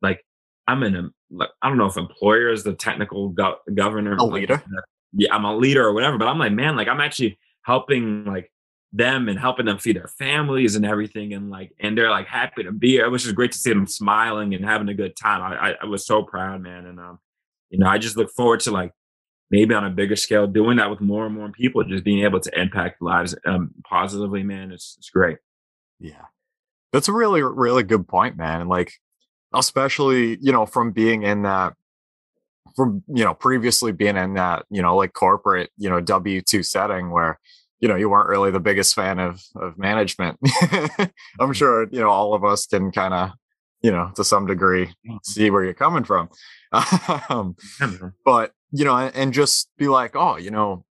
like 0.00 0.24
I'm 0.66 0.82
in 0.82 0.96
a 0.96 1.08
like 1.30 1.50
I 1.60 1.68
don't 1.68 1.78
know 1.78 1.86
if 1.86 1.96
employer 1.96 2.50
is 2.50 2.64
the 2.64 2.74
technical 2.74 3.30
go- 3.30 3.58
governor, 3.74 4.16
a 4.16 4.24
leader. 4.24 4.54
Like, 4.54 4.84
yeah, 5.14 5.34
I'm 5.34 5.44
a 5.44 5.56
leader 5.56 5.84
or 5.86 5.92
whatever. 5.92 6.18
But 6.18 6.28
I'm 6.28 6.38
like, 6.38 6.52
man, 6.52 6.76
like 6.76 6.88
I'm 6.88 7.00
actually 7.00 7.38
helping 7.64 8.24
like 8.24 8.50
them 8.92 9.28
and 9.28 9.38
helping 9.38 9.66
them 9.66 9.78
feed 9.78 9.96
their 9.96 10.08
families 10.08 10.76
and 10.76 10.84
everything 10.84 11.32
and 11.32 11.50
like 11.50 11.72
and 11.80 11.96
they're 11.96 12.10
like 12.10 12.26
happy 12.26 12.62
to 12.62 12.72
be 12.72 12.90
here. 12.90 13.06
It 13.06 13.10
was 13.10 13.22
just 13.22 13.34
great 13.34 13.52
to 13.52 13.58
see 13.58 13.72
them 13.72 13.86
smiling 13.86 14.54
and 14.54 14.64
having 14.64 14.88
a 14.88 14.94
good 14.94 15.16
time. 15.16 15.40
I, 15.40 15.74
I, 15.82 15.86
was 15.86 16.06
so 16.06 16.22
proud, 16.22 16.60
man. 16.60 16.84
And 16.84 17.00
um, 17.00 17.18
you 17.70 17.78
know, 17.78 17.86
I 17.86 17.96
just 17.96 18.18
look 18.18 18.30
forward 18.30 18.60
to 18.60 18.70
like 18.70 18.92
maybe 19.50 19.74
on 19.74 19.84
a 19.84 19.90
bigger 19.90 20.16
scale 20.16 20.46
doing 20.46 20.76
that 20.76 20.90
with 20.90 21.00
more 21.00 21.24
and 21.24 21.34
more 21.34 21.50
people, 21.50 21.82
just 21.84 22.04
being 22.04 22.24
able 22.24 22.40
to 22.40 22.60
impact 22.60 23.00
lives 23.00 23.34
um 23.46 23.70
positively, 23.88 24.42
man. 24.42 24.72
It's 24.72 24.96
it's 24.98 25.08
great. 25.08 25.38
Yeah. 25.98 26.26
That's 26.92 27.08
a 27.08 27.12
really, 27.12 27.42
really 27.42 27.84
good 27.84 28.06
point, 28.06 28.36
man. 28.36 28.60
And 28.60 28.68
like 28.68 28.92
especially, 29.54 30.36
you 30.42 30.52
know, 30.52 30.66
from 30.66 30.92
being 30.92 31.22
in 31.22 31.42
that 31.42 31.74
from 32.76 33.02
you 33.08 33.24
know 33.24 33.34
previously 33.34 33.92
being 33.92 34.16
in 34.16 34.34
that 34.34 34.64
you 34.70 34.80
know 34.80 34.96
like 34.96 35.12
corporate 35.12 35.70
you 35.76 35.90
know 35.90 36.00
w2 36.00 36.64
setting 36.64 37.10
where 37.10 37.38
you 37.82 37.88
know 37.88 37.96
you 37.96 38.08
weren't 38.08 38.28
really 38.28 38.50
the 38.50 38.60
biggest 38.60 38.94
fan 38.94 39.18
of 39.18 39.42
of 39.56 39.76
management 39.76 40.38
i'm 40.44 40.48
mm-hmm. 40.70 41.52
sure 41.52 41.88
you 41.90 42.00
know 42.00 42.08
all 42.08 42.32
of 42.32 42.44
us 42.44 42.64
can 42.66 42.90
kind 42.90 43.12
of 43.12 43.30
you 43.82 43.90
know 43.90 44.10
to 44.14 44.24
some 44.24 44.46
degree 44.46 44.86
mm-hmm. 44.86 45.16
see 45.22 45.50
where 45.50 45.64
you're 45.64 45.74
coming 45.74 46.04
from 46.04 46.30
um, 47.28 47.54
but 48.24 48.52
you 48.70 48.84
know 48.84 48.96
and 48.96 49.34
just 49.34 49.68
be 49.76 49.88
like 49.88 50.16
oh 50.16 50.36
you 50.38 50.50
know 50.50 50.86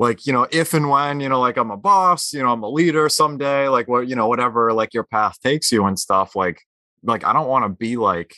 like 0.00 0.26
you 0.26 0.32
know 0.32 0.48
if 0.50 0.74
and 0.74 0.88
when 0.88 1.20
you 1.20 1.28
know 1.28 1.38
like 1.38 1.56
i'm 1.56 1.70
a 1.70 1.76
boss 1.76 2.32
you 2.32 2.42
know 2.42 2.50
i'm 2.50 2.64
a 2.64 2.68
leader 2.68 3.08
someday 3.08 3.68
like 3.68 3.86
what 3.86 4.08
you 4.08 4.16
know 4.16 4.26
whatever 4.26 4.72
like 4.72 4.92
your 4.92 5.04
path 5.04 5.38
takes 5.40 5.70
you 5.70 5.84
and 5.84 5.98
stuff 5.98 6.34
like 6.34 6.62
like 7.04 7.24
i 7.24 7.32
don't 7.32 7.46
want 7.46 7.64
to 7.64 7.68
be 7.68 7.96
like 7.96 8.34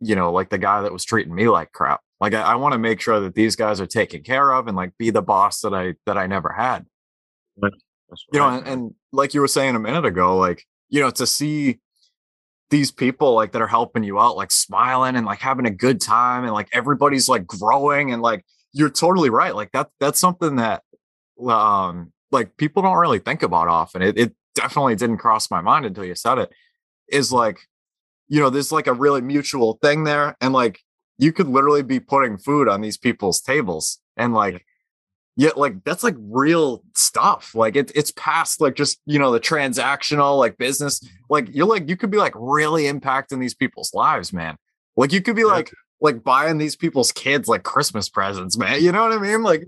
you 0.00 0.14
know 0.14 0.32
like 0.32 0.48
the 0.48 0.58
guy 0.58 0.80
that 0.80 0.92
was 0.92 1.04
treating 1.04 1.34
me 1.34 1.48
like 1.48 1.72
crap 1.72 2.00
like 2.20 2.34
I, 2.34 2.42
I 2.42 2.54
want 2.56 2.72
to 2.72 2.78
make 2.78 3.00
sure 3.00 3.20
that 3.20 3.34
these 3.34 3.56
guys 3.56 3.80
are 3.80 3.86
taken 3.86 4.22
care 4.22 4.52
of 4.52 4.66
and 4.68 4.76
like 4.76 4.96
be 4.98 5.10
the 5.10 5.22
boss 5.22 5.60
that 5.60 5.74
I 5.74 5.94
that 6.06 6.16
I 6.16 6.26
never 6.26 6.52
had. 6.52 6.86
Right. 7.56 7.72
You 8.32 8.38
know, 8.38 8.48
and, 8.48 8.66
and 8.66 8.94
like 9.12 9.34
you 9.34 9.40
were 9.40 9.48
saying 9.48 9.74
a 9.74 9.80
minute 9.80 10.04
ago, 10.04 10.36
like 10.36 10.64
you 10.88 11.00
know, 11.00 11.10
to 11.10 11.26
see 11.26 11.80
these 12.70 12.90
people 12.90 13.34
like 13.34 13.52
that 13.52 13.62
are 13.62 13.66
helping 13.66 14.04
you 14.04 14.18
out, 14.18 14.36
like 14.36 14.52
smiling 14.52 15.16
and 15.16 15.26
like 15.26 15.40
having 15.40 15.66
a 15.66 15.70
good 15.70 16.00
time, 16.00 16.44
and 16.44 16.52
like 16.52 16.68
everybody's 16.72 17.28
like 17.28 17.46
growing, 17.46 18.12
and 18.12 18.22
like 18.22 18.44
you're 18.72 18.90
totally 18.90 19.30
right. 19.30 19.54
Like 19.54 19.72
that 19.72 19.88
that's 20.00 20.20
something 20.20 20.56
that 20.56 20.82
um 21.48 22.12
like 22.30 22.56
people 22.56 22.82
don't 22.82 22.96
really 22.96 23.18
think 23.18 23.42
about 23.42 23.68
often. 23.68 24.02
It, 24.02 24.18
it 24.18 24.34
definitely 24.54 24.96
didn't 24.96 25.18
cross 25.18 25.50
my 25.50 25.60
mind 25.60 25.86
until 25.86 26.04
you 26.04 26.14
said 26.14 26.38
it. 26.38 26.52
Is 27.08 27.32
like, 27.32 27.58
you 28.28 28.40
know, 28.40 28.50
there's 28.50 28.72
like 28.72 28.86
a 28.86 28.92
really 28.92 29.20
mutual 29.20 29.78
thing 29.82 30.04
there, 30.04 30.36
and 30.40 30.52
like 30.52 30.80
you 31.18 31.32
could 31.32 31.48
literally 31.48 31.82
be 31.82 32.00
putting 32.00 32.36
food 32.36 32.68
on 32.68 32.80
these 32.80 32.96
people's 32.96 33.40
tables 33.40 34.00
and 34.16 34.34
like 34.34 34.64
yeah 35.36 35.50
like 35.56 35.82
that's 35.84 36.04
like 36.04 36.16
real 36.18 36.82
stuff 36.94 37.54
like 37.54 37.76
it, 37.76 37.90
it's 37.94 38.12
past 38.12 38.60
like 38.60 38.74
just 38.74 39.00
you 39.06 39.18
know 39.18 39.32
the 39.32 39.40
transactional 39.40 40.38
like 40.38 40.56
business 40.58 41.06
like 41.28 41.48
you're 41.52 41.66
like 41.66 41.88
you 41.88 41.96
could 41.96 42.10
be 42.10 42.18
like 42.18 42.34
really 42.36 42.84
impacting 42.84 43.40
these 43.40 43.54
people's 43.54 43.92
lives 43.94 44.32
man 44.32 44.56
like 44.96 45.12
you 45.12 45.20
could 45.20 45.36
be 45.36 45.44
like 45.44 45.72
like 46.00 46.22
buying 46.22 46.58
these 46.58 46.76
people's 46.76 47.12
kids 47.12 47.48
like 47.48 47.62
christmas 47.62 48.08
presents 48.08 48.56
man 48.56 48.82
you 48.82 48.92
know 48.92 49.02
what 49.02 49.12
i 49.12 49.18
mean 49.18 49.42
like 49.42 49.64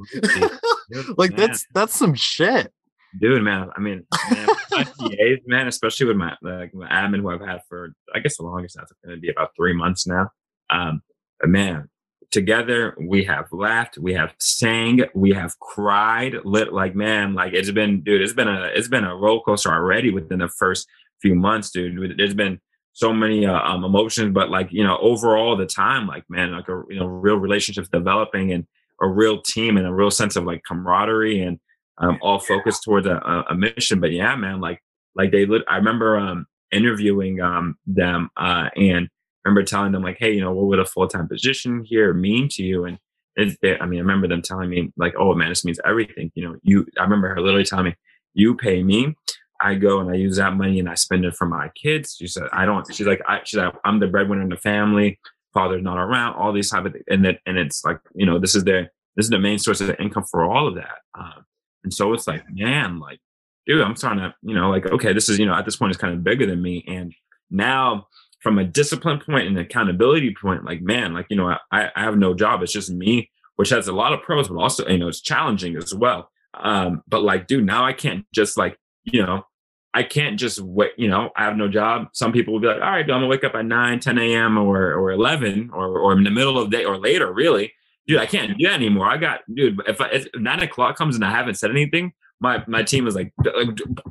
like 1.16 1.34
that's 1.36 1.66
that's 1.72 1.97
some 1.97 2.14
shit 2.14 2.72
dude, 3.20 3.42
man. 3.42 3.70
I 3.76 3.80
mean, 3.80 4.05
man, 4.30 5.38
man, 5.47 5.68
especially 5.68 6.07
with 6.07 6.16
my 6.16 6.34
like 6.42 6.74
my 6.74 6.88
admin 6.88 7.20
who 7.20 7.30
I've 7.30 7.40
had 7.40 7.61
for 7.68 7.92
I 8.14 8.20
guess 8.20 8.36
the 8.36 8.44
longest 8.44 8.76
now 8.76 8.82
it's 8.82 8.92
going 9.05 9.16
to 9.16 9.20
be 9.20 9.30
about 9.30 9.51
three 9.57 9.72
months 9.72 10.07
now. 10.07 10.28
Um, 10.70 11.01
man, 11.45 11.89
together 12.30 12.97
we 13.01 13.24
have 13.24 13.47
laughed, 13.53 13.99
we 13.99 14.14
have 14.14 14.34
sang, 14.39 15.01
we 15.14 15.32
have 15.32 15.59
cried, 15.61 16.34
lit 16.45 16.72
like 16.72 16.95
man, 16.95 17.34
like 17.34 17.53
it's 17.53 17.70
been, 17.70 18.03
dude, 18.03 18.22
it's 18.22 18.32
been 18.32 18.49
a 18.49 18.70
it's 18.74 18.89
been 18.89 19.05
a 19.05 19.16
roller 19.16 19.41
coaster 19.41 19.70
already 19.70 20.11
within 20.11 20.39
the 20.39 20.49
first 20.49 20.89
few 21.20 21.34
months, 21.34 21.70
dude. 21.70 22.18
There's 22.18 22.34
been 22.34 22.61
so 22.93 23.12
many 23.12 23.45
uh, 23.45 23.61
um, 23.61 23.84
emotions, 23.84 24.32
but 24.32 24.51
like 24.51 24.72
you 24.72 24.82
know, 24.82 24.99
overall 24.99 25.57
the 25.57 25.66
time, 25.66 26.07
like 26.07 26.24
man, 26.28 26.53
like 26.53 26.68
a 26.68 26.82
you 26.89 26.99
know, 26.99 27.07
real 27.07 27.37
relationships 27.37 27.89
developing 27.89 28.53
and 28.53 28.66
a 29.03 29.09
real 29.09 29.43
team 29.43 29.76
and 29.76 29.87
a 29.87 29.93
real 29.93 30.11
sense 30.11 30.37
of 30.37 30.45
like 30.45 30.62
camaraderie 30.66 31.43
and 31.43 31.61
um, 31.99 32.18
all 32.22 32.39
focused 32.39 32.82
towards 32.84 33.07
a, 33.07 33.45
a, 33.51 33.55
mission. 33.55 34.01
But 34.01 34.12
yeah, 34.12 34.34
man, 34.37 34.61
like 34.61 34.82
like 35.14 35.32
they 35.32 35.47
lit. 35.47 35.62
I 35.68 35.76
remember 35.76 36.16
um, 36.16 36.47
interviewing 36.70 37.41
um, 37.41 37.76
them 37.87 38.30
uh, 38.37 38.70
and 38.76 39.09
remember 39.47 39.62
telling 39.62 39.92
them 39.92 40.03
like, 40.03 40.18
hey, 40.18 40.32
you 40.32 40.40
know, 40.40 40.53
what 40.53 40.66
would 40.66 40.78
a 40.78 40.84
full 40.84 41.09
time 41.09 41.28
position 41.28 41.84
here 41.84 42.12
mean 42.12 42.49
to 42.53 42.62
you? 42.62 42.84
And 42.84 42.99
I 43.38 43.86
mean, 43.86 43.99
I 43.99 44.03
remember 44.03 44.28
them 44.28 44.42
telling 44.42 44.70
me 44.70 44.92
like, 44.97 45.14
oh 45.18 45.34
man, 45.34 45.51
this 45.51 45.64
means 45.64 45.80
everything. 45.84 46.32
You 46.34 46.49
know, 46.49 46.57
you. 46.62 46.86
I 46.99 47.03
remember 47.03 47.28
her 47.28 47.40
literally 47.40 47.64
telling 47.64 47.86
me, 47.86 47.97
you 48.34 48.55
pay 48.55 48.82
me. 48.82 49.16
I 49.61 49.74
go 49.74 50.01
and 50.01 50.11
I 50.11 50.14
use 50.14 50.36
that 50.36 50.55
money 50.55 50.78
and 50.78 50.88
I 50.88 50.94
spend 50.94 51.24
it 51.24 51.34
for 51.34 51.47
my 51.47 51.70
kids. 51.80 52.16
She 52.18 52.26
said, 52.26 52.44
I 52.53 52.66
don't. 52.66 52.92
She's 52.94 53.07
like, 53.07 53.22
I, 53.26 53.40
she's 53.44 53.59
like, 53.59 53.74
I'm 53.84 54.01
the 54.01 54.07
breadwinner 54.07 54.42
in 54.42 54.51
the 54.51 54.57
family. 54.57 55.18
Father's 55.55 55.82
not 55.82 55.99
around. 55.99 56.34
All 56.34 56.53
these 56.53 56.70
type 56.70 56.84
of 56.84 56.92
things. 56.92 57.05
and 57.09 57.24
that 57.24 57.38
and 57.47 57.57
it's 57.57 57.84
like, 57.84 57.99
you 58.14 58.26
know, 58.26 58.38
this 58.38 58.55
is 58.55 58.64
their 58.64 58.90
this 59.16 59.26
is 59.26 59.30
the 59.30 59.38
main 59.38 59.59
source 59.59 59.80
of 59.80 59.94
income 59.99 60.24
for 60.30 60.44
all 60.44 60.68
of 60.68 60.74
that. 60.74 60.99
Um, 61.18 61.44
and 61.84 61.94
so 61.94 62.12
it's 62.12 62.26
like, 62.26 62.44
man, 62.51 62.99
like, 62.99 63.20
dude, 63.66 63.80
I'm 63.80 63.97
starting 63.97 64.22
to, 64.22 64.34
you 64.42 64.55
know, 64.55 64.70
like, 64.70 64.86
okay, 64.86 65.12
this 65.12 65.28
is, 65.28 65.38
you 65.38 65.47
know, 65.47 65.55
at 65.55 65.64
this 65.64 65.76
point, 65.76 65.90
it's 65.90 66.01
kind 66.01 66.12
of 66.12 66.22
bigger 66.22 66.44
than 66.47 66.61
me. 66.61 66.84
And 66.86 67.14
now, 67.51 68.09
from 68.41 68.59
a 68.59 68.64
discipline 68.64 69.20
point 69.24 69.47
and 69.47 69.59
accountability 69.59 70.34
point, 70.41 70.64
like, 70.64 70.82
man, 70.82 71.14
like, 71.14 71.26
you 71.30 71.37
know, 71.37 71.57
I, 71.72 71.91
I 71.95 72.03
have 72.03 72.16
no 72.16 72.34
job. 72.34 72.62
It's 72.62 72.72
just 72.72 72.91
me, 72.91 73.30
which 73.57 73.70
has 73.70 73.89
a 73.89 73.93
lot 73.93 74.12
of 74.12 74.22
pros, 74.22 74.49
but 74.49 74.57
also, 74.57 74.87
you 74.87 74.99
know, 74.99 75.09
it's 75.09 75.20
challenging 75.20 75.76
as 75.76 75.95
well. 75.95 76.30
Um, 76.55 77.03
but 77.09 77.22
like, 77.22 77.47
dude, 77.47 77.66
now 77.66 77.84
I 77.84 77.93
can't 77.93 78.24
just 78.32 78.57
like, 78.57 78.78
you 79.05 79.22
know, 79.24 79.47
I 79.95 80.03
can't 80.03 80.39
just 80.39 80.61
wait, 80.61 80.93
you 80.99 81.09
know, 81.09 81.30
I 81.37 81.45
have 81.45 81.57
no 81.57 81.68
job. 81.68 82.09
Some 82.12 82.32
people 82.32 82.53
will 82.53 82.61
be 82.61 82.66
like, 82.66 82.82
all 82.82 82.91
right, 82.91 83.03
dude, 83.03 83.14
I'm 83.14 83.20
gonna 83.20 83.28
wake 83.28 83.45
up 83.45 83.55
at 83.55 83.64
9, 83.64 84.01
10 84.01 84.18
a.m. 84.18 84.59
or 84.59 84.93
or 84.95 85.11
11 85.12 85.70
or, 85.72 85.99
or 85.99 86.12
in 86.12 86.24
the 86.24 86.30
middle 86.30 86.59
of 86.59 86.70
the 86.70 86.76
day 86.76 86.84
or 86.84 86.99
later, 86.99 87.32
really 87.32 87.72
dude, 88.07 88.18
I 88.18 88.26
can't 88.26 88.57
do 88.57 88.66
that 88.66 88.74
anymore. 88.74 89.07
I 89.07 89.16
got, 89.16 89.41
dude, 89.53 89.80
if, 89.87 90.01
I, 90.01 90.09
if 90.09 90.28
nine 90.34 90.61
o'clock 90.61 90.97
comes 90.97 91.16
and 91.16 91.24
I 91.24 91.30
haven't 91.30 91.57
said 91.57 91.70
anything, 91.70 92.12
my 92.41 92.62
my 92.66 92.82
team 92.82 93.07
is 93.07 93.14
like, 93.14 93.32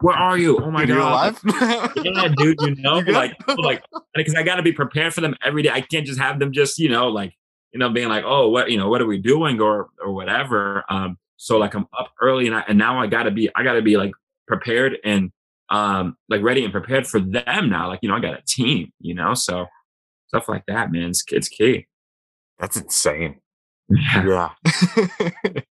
where 0.01 0.15
are 0.15 0.37
you? 0.37 0.57
Oh 0.57 0.71
my 0.71 0.85
dude, 0.85 0.97
god, 0.97 1.37
yeah, 2.03 2.27
dude, 2.35 2.59
you 2.61 2.75
know, 2.77 2.99
like, 3.07 3.35
like, 3.57 3.83
because 4.15 4.35
I 4.35 4.43
got 4.43 4.55
to 4.55 4.63
be 4.63 4.71
prepared 4.71 5.13
for 5.13 5.21
them 5.21 5.35
every 5.43 5.61
day. 5.61 5.69
I 5.69 5.81
can't 5.81 6.05
just 6.05 6.19
have 6.19 6.39
them 6.39 6.51
just, 6.51 6.79
you 6.79 6.89
know, 6.89 7.07
like, 7.09 7.33
you 7.71 7.79
know, 7.79 7.89
being 7.89 8.09
like, 8.09 8.23
oh, 8.25 8.49
what, 8.49 8.71
you 8.71 8.77
know, 8.77 8.89
what 8.89 9.01
are 9.01 9.05
we 9.05 9.19
doing 9.19 9.61
or 9.61 9.89
or 10.03 10.11
whatever. 10.11 10.83
Um, 10.89 11.17
so 11.37 11.57
like 11.57 11.75
I'm 11.75 11.87
up 11.97 12.13
early 12.21 12.47
and 12.47 12.55
I 12.55 12.63
and 12.67 12.77
now 12.77 12.99
I 12.99 13.07
got 13.07 13.23
to 13.23 13.31
be, 13.31 13.49
I 13.55 13.63
got 13.63 13.73
to 13.73 13.81
be 13.81 13.97
like 13.97 14.11
prepared 14.47 14.97
and 15.03 15.31
um 15.69 16.15
like 16.29 16.41
ready 16.41 16.63
and 16.63 16.71
prepared 16.71 17.05
for 17.05 17.19
them 17.19 17.69
now. 17.69 17.87
Like, 17.87 17.99
you 18.01 18.09
know, 18.09 18.15
I 18.15 18.19
got 18.19 18.33
a 18.33 18.43
team, 18.47 18.91
you 18.99 19.13
know, 19.13 19.33
so 19.35 19.67
stuff 20.27 20.49
like 20.49 20.63
that, 20.67 20.91
man, 20.91 21.09
it's, 21.09 21.23
it's 21.31 21.47
key. 21.47 21.87
That's 22.59 22.77
insane. 22.77 23.39
Yeah. 23.87 24.49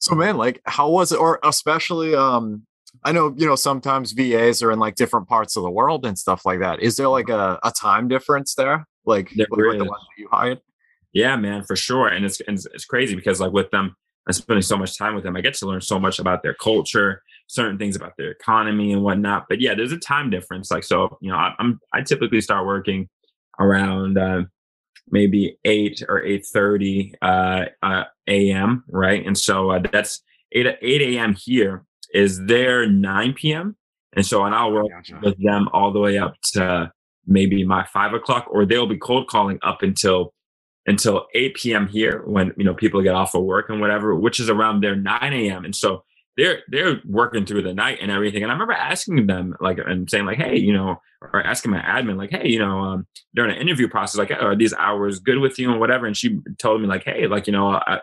so 0.00 0.14
man, 0.14 0.36
like 0.36 0.60
how 0.64 0.90
was 0.90 1.12
it 1.12 1.20
or 1.20 1.38
especially 1.44 2.14
um 2.14 2.66
I 3.04 3.12
know, 3.12 3.34
you 3.36 3.46
know, 3.46 3.54
sometimes 3.54 4.12
VAs 4.12 4.62
are 4.62 4.72
in 4.72 4.78
like 4.78 4.96
different 4.96 5.28
parts 5.28 5.56
of 5.56 5.62
the 5.62 5.70
world 5.70 6.04
and 6.04 6.18
stuff 6.18 6.44
like 6.44 6.58
that. 6.58 6.80
Is 6.80 6.96
there 6.96 7.08
like 7.08 7.28
a, 7.28 7.58
a 7.62 7.70
time 7.70 8.08
difference 8.08 8.54
there? 8.54 8.86
Like, 9.04 9.30
there 9.36 9.46
like 9.48 9.78
the 9.78 9.84
ones 9.84 10.02
that 10.08 10.20
you 10.20 10.28
hired? 10.30 10.60
Yeah, 11.12 11.36
man, 11.36 11.62
for 11.62 11.76
sure. 11.76 12.08
And 12.08 12.24
it's, 12.24 12.40
it's 12.46 12.66
it's 12.66 12.84
crazy 12.84 13.14
because 13.14 13.40
like 13.40 13.52
with 13.52 13.70
them, 13.70 13.96
I'm 14.26 14.32
spending 14.32 14.62
so 14.62 14.76
much 14.76 14.98
time 14.98 15.14
with 15.14 15.24
them. 15.24 15.36
I 15.36 15.40
get 15.40 15.54
to 15.54 15.66
learn 15.66 15.80
so 15.80 15.98
much 15.98 16.18
about 16.18 16.42
their 16.42 16.54
culture, 16.54 17.22
certain 17.46 17.78
things 17.78 17.96
about 17.96 18.12
their 18.16 18.30
economy 18.30 18.92
and 18.92 19.02
whatnot. 19.02 19.46
But 19.48 19.60
yeah, 19.60 19.74
there's 19.74 19.92
a 19.92 19.98
time 19.98 20.30
difference. 20.30 20.70
Like 20.70 20.84
so, 20.84 21.16
you 21.20 21.30
know, 21.30 21.36
I, 21.36 21.54
am 21.58 21.80
I 21.92 22.02
typically 22.02 22.40
start 22.40 22.66
working 22.66 23.08
around 23.58 24.18
uh, 24.18 24.42
maybe 25.10 25.58
8 25.64 26.04
or 26.08 26.22
8.30 26.22 27.14
uh, 27.22 27.64
uh, 27.82 28.04
a.m., 28.26 28.84
right? 28.88 29.24
And 29.24 29.36
so 29.36 29.70
uh, 29.70 29.80
that's 29.92 30.22
8, 30.52 30.66
8 30.80 31.02
a.m. 31.16 31.34
here 31.34 31.84
is 32.12 32.44
their 32.46 32.88
9 32.88 33.34
p.m. 33.34 33.76
And 34.14 34.26
so 34.26 34.44
and 34.44 34.54
I'll 34.54 34.72
work 34.72 34.88
gotcha. 34.90 35.20
with 35.22 35.42
them 35.42 35.68
all 35.72 35.92
the 35.92 36.00
way 36.00 36.18
up 36.18 36.34
to 36.52 36.92
maybe 37.26 37.64
my 37.64 37.84
5 37.84 38.14
o'clock, 38.14 38.46
or 38.50 38.66
they'll 38.66 38.86
be 38.86 38.98
cold 38.98 39.28
calling 39.28 39.58
up 39.62 39.82
until 39.82 40.34
until 40.86 41.26
8 41.34 41.54
p.m. 41.54 41.86
here 41.88 42.22
when, 42.24 42.52
you 42.56 42.64
know, 42.64 42.74
people 42.74 43.02
get 43.02 43.14
off 43.14 43.34
of 43.34 43.44
work 43.44 43.68
and 43.68 43.80
whatever, 43.80 44.16
which 44.16 44.40
is 44.40 44.48
around 44.48 44.80
their 44.80 44.96
9 44.96 45.32
a.m. 45.32 45.64
And 45.64 45.76
so 45.76 46.04
they're 46.36 46.60
they're 46.68 47.00
working 47.04 47.44
through 47.44 47.62
the 47.62 47.74
night 47.74 47.98
and 48.00 48.10
everything. 48.10 48.42
And 48.42 48.50
I 48.50 48.54
remember 48.54 48.72
asking 48.72 49.26
them 49.26 49.54
like 49.60 49.78
and 49.78 50.08
saying 50.08 50.26
like, 50.26 50.38
hey, 50.38 50.56
you 50.56 50.72
know, 50.72 51.00
or 51.20 51.42
asking 51.42 51.72
my 51.72 51.80
admin 51.80 52.16
like, 52.16 52.30
hey, 52.30 52.48
you 52.48 52.58
know, 52.58 52.80
um, 52.80 53.06
during 53.34 53.54
an 53.54 53.60
interview 53.60 53.88
process, 53.88 54.18
like, 54.18 54.30
are 54.30 54.56
these 54.56 54.74
hours 54.74 55.18
good 55.18 55.38
with 55.38 55.58
you 55.58 55.70
and 55.70 55.80
whatever? 55.80 56.06
And 56.06 56.16
she 56.16 56.40
told 56.58 56.80
me 56.80 56.86
like, 56.86 57.04
hey, 57.04 57.26
like 57.26 57.46
you 57.46 57.52
know, 57.52 57.68
I, 57.68 58.00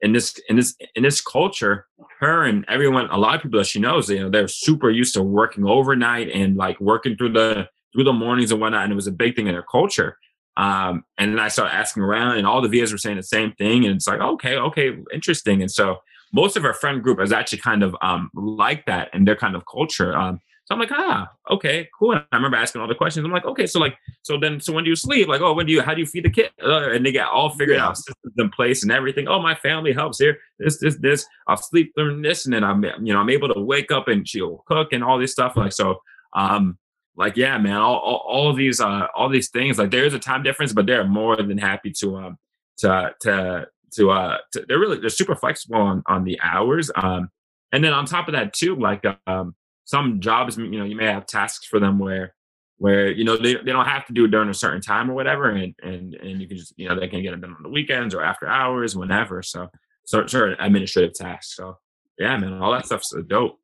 in 0.00 0.12
this 0.12 0.38
in 0.48 0.56
this 0.56 0.76
in 0.94 1.02
this 1.02 1.20
culture, 1.20 1.86
her 2.20 2.44
and 2.44 2.64
everyone, 2.68 3.08
a 3.10 3.18
lot 3.18 3.34
of 3.34 3.42
people 3.42 3.58
that 3.58 3.66
she 3.66 3.80
knows, 3.80 4.08
you 4.08 4.20
know, 4.20 4.30
they're 4.30 4.48
super 4.48 4.90
used 4.90 5.14
to 5.14 5.22
working 5.22 5.66
overnight 5.66 6.30
and 6.30 6.56
like 6.56 6.80
working 6.80 7.16
through 7.16 7.32
the 7.32 7.68
through 7.92 8.04
the 8.04 8.12
mornings 8.12 8.52
and 8.52 8.60
whatnot. 8.60 8.84
And 8.84 8.92
it 8.92 8.96
was 8.96 9.06
a 9.06 9.12
big 9.12 9.36
thing 9.36 9.46
in 9.46 9.54
their 9.54 9.62
culture. 9.62 10.18
Um, 10.56 11.04
and 11.18 11.32
then 11.32 11.40
I 11.40 11.48
started 11.48 11.74
asking 11.74 12.02
around, 12.02 12.36
and 12.36 12.46
all 12.46 12.60
the 12.60 12.68
VAs 12.68 12.92
were 12.92 12.98
saying 12.98 13.16
the 13.16 13.22
same 13.22 13.52
thing. 13.52 13.84
And 13.84 13.96
it's 13.96 14.06
like, 14.06 14.20
okay, 14.20 14.56
okay, 14.56 14.96
interesting. 15.12 15.62
And 15.62 15.70
so 15.70 15.98
most 16.34 16.56
of 16.56 16.64
our 16.64 16.74
friend 16.74 17.02
group 17.02 17.20
is 17.20 17.32
actually 17.32 17.58
kind 17.58 17.82
of 17.84 17.94
um, 18.02 18.28
like 18.34 18.84
that 18.86 19.08
and 19.12 19.26
their 19.26 19.36
kind 19.36 19.54
of 19.54 19.62
culture. 19.70 20.14
Um, 20.14 20.40
so 20.64 20.74
I'm 20.74 20.80
like, 20.80 20.92
ah, 20.92 21.30
okay, 21.50 21.88
cool. 21.96 22.12
And 22.12 22.24
I 22.32 22.36
remember 22.36 22.56
asking 22.56 22.80
all 22.80 22.88
the 22.88 22.94
questions. 22.94 23.24
I'm 23.24 23.30
like, 23.30 23.44
okay, 23.44 23.66
so 23.66 23.78
like, 23.78 23.96
so 24.22 24.38
then, 24.38 24.60
so 24.60 24.72
when 24.72 24.82
do 24.82 24.90
you 24.90 24.96
sleep? 24.96 25.28
Like, 25.28 25.42
oh, 25.42 25.52
when 25.52 25.66
do 25.66 25.72
you, 25.72 25.82
how 25.82 25.94
do 25.94 26.00
you 26.00 26.06
feed 26.06 26.24
the 26.24 26.30
kid? 26.30 26.50
Uh, 26.60 26.90
and 26.90 27.04
they 27.04 27.12
get 27.12 27.28
all 27.28 27.50
figured 27.50 27.76
yeah. 27.76 27.86
out 27.86 27.98
systems 27.98 28.34
in 28.38 28.50
place 28.50 28.82
and 28.82 28.90
everything. 28.90 29.28
Oh, 29.28 29.40
my 29.40 29.54
family 29.54 29.92
helps 29.92 30.18
here. 30.18 30.38
This, 30.58 30.80
this, 30.80 30.96
this. 30.96 31.26
I'll 31.46 31.58
sleep 31.58 31.92
during 31.96 32.22
this, 32.22 32.46
and 32.46 32.54
then 32.54 32.64
I'm, 32.64 32.82
you 32.82 33.12
know, 33.12 33.20
I'm 33.20 33.30
able 33.30 33.52
to 33.52 33.60
wake 33.60 33.92
up 33.92 34.08
and 34.08 34.26
she'll 34.26 34.64
cook 34.66 34.92
and 34.92 35.04
all 35.04 35.18
this 35.18 35.32
stuff. 35.32 35.54
Like, 35.54 35.72
so, 35.72 36.00
um, 36.34 36.78
like, 37.14 37.36
yeah, 37.36 37.58
man, 37.58 37.76
all, 37.76 37.98
all, 37.98 38.24
all 38.26 38.50
of 38.50 38.56
these, 38.56 38.80
uh, 38.80 39.06
all 39.14 39.28
these 39.28 39.50
things. 39.50 39.78
Like, 39.78 39.90
there 39.90 40.06
is 40.06 40.14
a 40.14 40.18
time 40.18 40.42
difference, 40.42 40.72
but 40.72 40.86
they're 40.86 41.06
more 41.06 41.36
than 41.36 41.58
happy 41.58 41.92
to, 42.00 42.16
um, 42.16 42.38
to, 42.78 43.14
to, 43.20 43.66
to 43.94 44.10
uh 44.10 44.38
to, 44.52 44.64
they're 44.68 44.78
really 44.78 44.98
they're 44.98 45.08
super 45.08 45.34
flexible 45.34 45.76
on 45.76 46.02
on 46.06 46.24
the 46.24 46.38
hours 46.42 46.90
um 46.96 47.28
and 47.72 47.82
then 47.82 47.92
on 47.92 48.06
top 48.06 48.28
of 48.28 48.32
that 48.32 48.52
too 48.52 48.76
like 48.76 49.04
um 49.26 49.54
some 49.84 50.20
jobs 50.20 50.56
you 50.56 50.78
know 50.78 50.84
you 50.84 50.96
may 50.96 51.06
have 51.06 51.26
tasks 51.26 51.66
for 51.66 51.78
them 51.78 51.98
where 51.98 52.34
where 52.78 53.10
you 53.10 53.24
know 53.24 53.36
they, 53.36 53.54
they 53.54 53.72
don't 53.72 53.86
have 53.86 54.04
to 54.06 54.12
do 54.12 54.24
it 54.24 54.30
during 54.30 54.48
a 54.48 54.54
certain 54.54 54.80
time 54.80 55.10
or 55.10 55.14
whatever 55.14 55.50
and 55.50 55.74
and 55.82 56.14
and 56.14 56.40
you 56.40 56.48
can 56.48 56.56
just 56.56 56.72
you 56.76 56.88
know 56.88 56.98
they 56.98 57.08
can 57.08 57.22
get 57.22 57.32
it 57.32 57.40
done 57.40 57.54
on 57.56 57.62
the 57.62 57.68
weekends 57.68 58.14
or 58.14 58.22
after 58.22 58.48
hours 58.48 58.96
whenever 58.96 59.42
so 59.42 59.68
so 60.06 60.26
certain 60.26 60.56
administrative 60.60 61.14
tasks 61.14 61.54
so 61.56 61.76
yeah 62.18 62.36
man 62.36 62.54
all 62.54 62.72
that 62.72 62.86
stuff's 62.86 63.14
dope. 63.26 63.58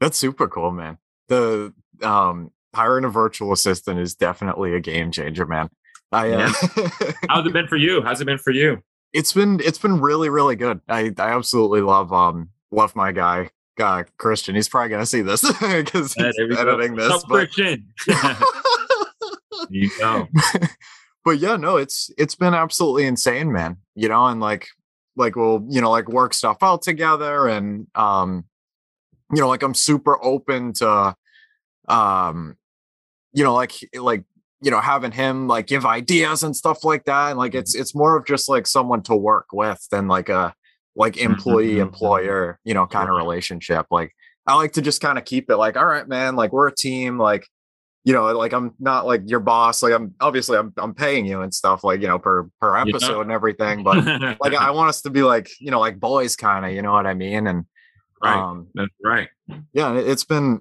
That's 0.00 0.18
super 0.18 0.48
cool 0.48 0.72
man. 0.72 0.98
The 1.28 1.72
um 2.02 2.50
hiring 2.74 3.04
a 3.04 3.08
virtual 3.08 3.52
assistant 3.52 4.00
is 4.00 4.14
definitely 4.14 4.74
a 4.74 4.80
game 4.80 5.12
changer 5.12 5.46
man. 5.46 5.68
I, 6.10 6.30
uh, 6.30 6.52
yeah. 6.76 7.12
how's 7.28 7.46
it 7.46 7.52
been 7.52 7.68
for 7.68 7.76
you? 7.76 8.02
How's 8.02 8.20
it 8.20 8.24
been 8.24 8.38
for 8.38 8.50
you 8.50 8.82
it's 9.12 9.32
been 9.32 9.60
it's 9.60 9.78
been 9.78 10.00
really 10.00 10.28
really 10.28 10.56
good. 10.56 10.80
I 10.88 11.12
I 11.18 11.30
absolutely 11.30 11.80
love 11.80 12.12
um 12.12 12.50
love 12.70 12.96
my 12.96 13.12
guy 13.12 13.50
uh, 13.80 14.04
Christian. 14.18 14.54
He's 14.54 14.68
probably 14.68 14.90
gonna 14.90 15.06
see 15.06 15.22
this 15.22 15.42
because 15.60 16.14
he's 16.14 16.38
editing 16.38 16.94
go. 16.94 17.08
this. 17.08 17.24
but... 17.24 17.50
Christian. 17.50 17.92
you 19.70 19.90
go. 19.98 20.28
but 21.24 21.38
yeah, 21.38 21.56
no, 21.56 21.76
it's 21.76 22.10
it's 22.18 22.34
been 22.34 22.54
absolutely 22.54 23.06
insane, 23.06 23.52
man. 23.52 23.78
You 23.94 24.08
know, 24.08 24.26
and 24.26 24.40
like 24.40 24.68
like 25.16 25.36
we'll 25.36 25.64
you 25.68 25.80
know 25.80 25.90
like 25.90 26.08
work 26.08 26.34
stuff 26.34 26.58
out 26.62 26.82
together, 26.82 27.48
and 27.48 27.86
um, 27.94 28.44
you 29.32 29.40
know, 29.40 29.48
like 29.48 29.62
I'm 29.62 29.74
super 29.74 30.22
open 30.22 30.72
to 30.74 31.16
um, 31.88 32.56
you 33.32 33.44
know, 33.44 33.54
like 33.54 33.72
like 33.94 34.24
you 34.62 34.70
know 34.70 34.80
having 34.80 35.12
him 35.12 35.48
like 35.48 35.66
give 35.66 35.84
ideas 35.84 36.42
and 36.42 36.56
stuff 36.56 36.84
like 36.84 37.04
that 37.04 37.30
and 37.30 37.38
like 37.38 37.54
it's 37.54 37.74
it's 37.74 37.94
more 37.94 38.16
of 38.16 38.26
just 38.26 38.48
like 38.48 38.66
someone 38.66 39.02
to 39.02 39.14
work 39.14 39.46
with 39.52 39.86
than 39.90 40.08
like 40.08 40.28
a 40.28 40.54
like 40.96 41.14
mm-hmm, 41.14 41.32
employee 41.32 41.72
mm-hmm. 41.72 41.82
employer 41.82 42.58
you 42.64 42.74
know 42.74 42.86
kind 42.86 43.08
of 43.08 43.16
relationship 43.16 43.86
like 43.90 44.14
i 44.46 44.54
like 44.54 44.72
to 44.72 44.82
just 44.82 45.00
kind 45.00 45.18
of 45.18 45.24
keep 45.24 45.50
it 45.50 45.56
like 45.56 45.76
all 45.76 45.84
right 45.84 46.08
man 46.08 46.36
like 46.36 46.52
we're 46.52 46.68
a 46.68 46.74
team 46.74 47.18
like 47.18 47.46
you 48.04 48.12
know 48.12 48.26
like 48.32 48.52
i'm 48.52 48.74
not 48.78 49.06
like 49.06 49.22
your 49.26 49.40
boss 49.40 49.82
like 49.82 49.92
i'm 49.92 50.14
obviously 50.20 50.56
i'm, 50.56 50.72
I'm 50.76 50.94
paying 50.94 51.26
you 51.26 51.42
and 51.42 51.52
stuff 51.52 51.84
like 51.84 52.00
you 52.00 52.08
know 52.08 52.18
per 52.18 52.48
per 52.60 52.76
episode 52.76 53.16
yeah. 53.16 53.22
and 53.22 53.32
everything 53.32 53.82
but 53.82 54.04
like 54.40 54.54
i 54.54 54.70
want 54.70 54.88
us 54.88 55.02
to 55.02 55.10
be 55.10 55.22
like 55.22 55.50
you 55.60 55.70
know 55.70 55.80
like 55.80 55.98
boys 55.98 56.36
kind 56.36 56.64
of 56.64 56.72
you 56.72 56.82
know 56.82 56.92
what 56.92 57.06
i 57.06 57.14
mean 57.14 57.46
and 57.46 57.64
right. 58.22 58.36
Um, 58.36 58.68
That's 58.74 58.92
right. 59.02 59.28
Yeah, 59.72 59.96
it's 59.96 60.24
been 60.24 60.60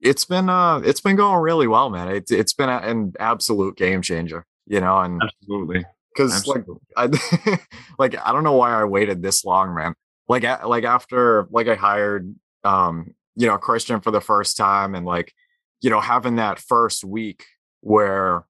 it's 0.00 0.24
been 0.24 0.48
uh 0.48 0.78
it's 0.84 1.00
been 1.00 1.16
going 1.16 1.40
really 1.40 1.66
well, 1.66 1.90
man. 1.90 2.08
It's 2.08 2.30
it's 2.30 2.52
been 2.52 2.68
an 2.68 3.14
absolute 3.18 3.76
game 3.76 4.02
changer, 4.02 4.46
you 4.66 4.80
know, 4.80 4.98
and 4.98 5.22
absolutely 5.22 5.84
because 6.14 6.46
like 6.46 6.64
I 6.96 7.58
like 7.98 8.16
I 8.24 8.32
don't 8.32 8.44
know 8.44 8.54
why 8.54 8.72
I 8.72 8.84
waited 8.84 9.22
this 9.22 9.44
long, 9.44 9.74
man. 9.74 9.94
Like 10.28 10.44
like 10.64 10.84
after 10.84 11.46
like 11.50 11.68
I 11.68 11.74
hired 11.74 12.34
um 12.64 13.14
you 13.36 13.46
know 13.46 13.58
Christian 13.58 14.00
for 14.00 14.10
the 14.10 14.20
first 14.20 14.56
time 14.56 14.94
and 14.94 15.06
like 15.06 15.34
you 15.80 15.90
know 15.90 16.00
having 16.00 16.36
that 16.36 16.58
first 16.58 17.04
week 17.04 17.44
where 17.80 18.44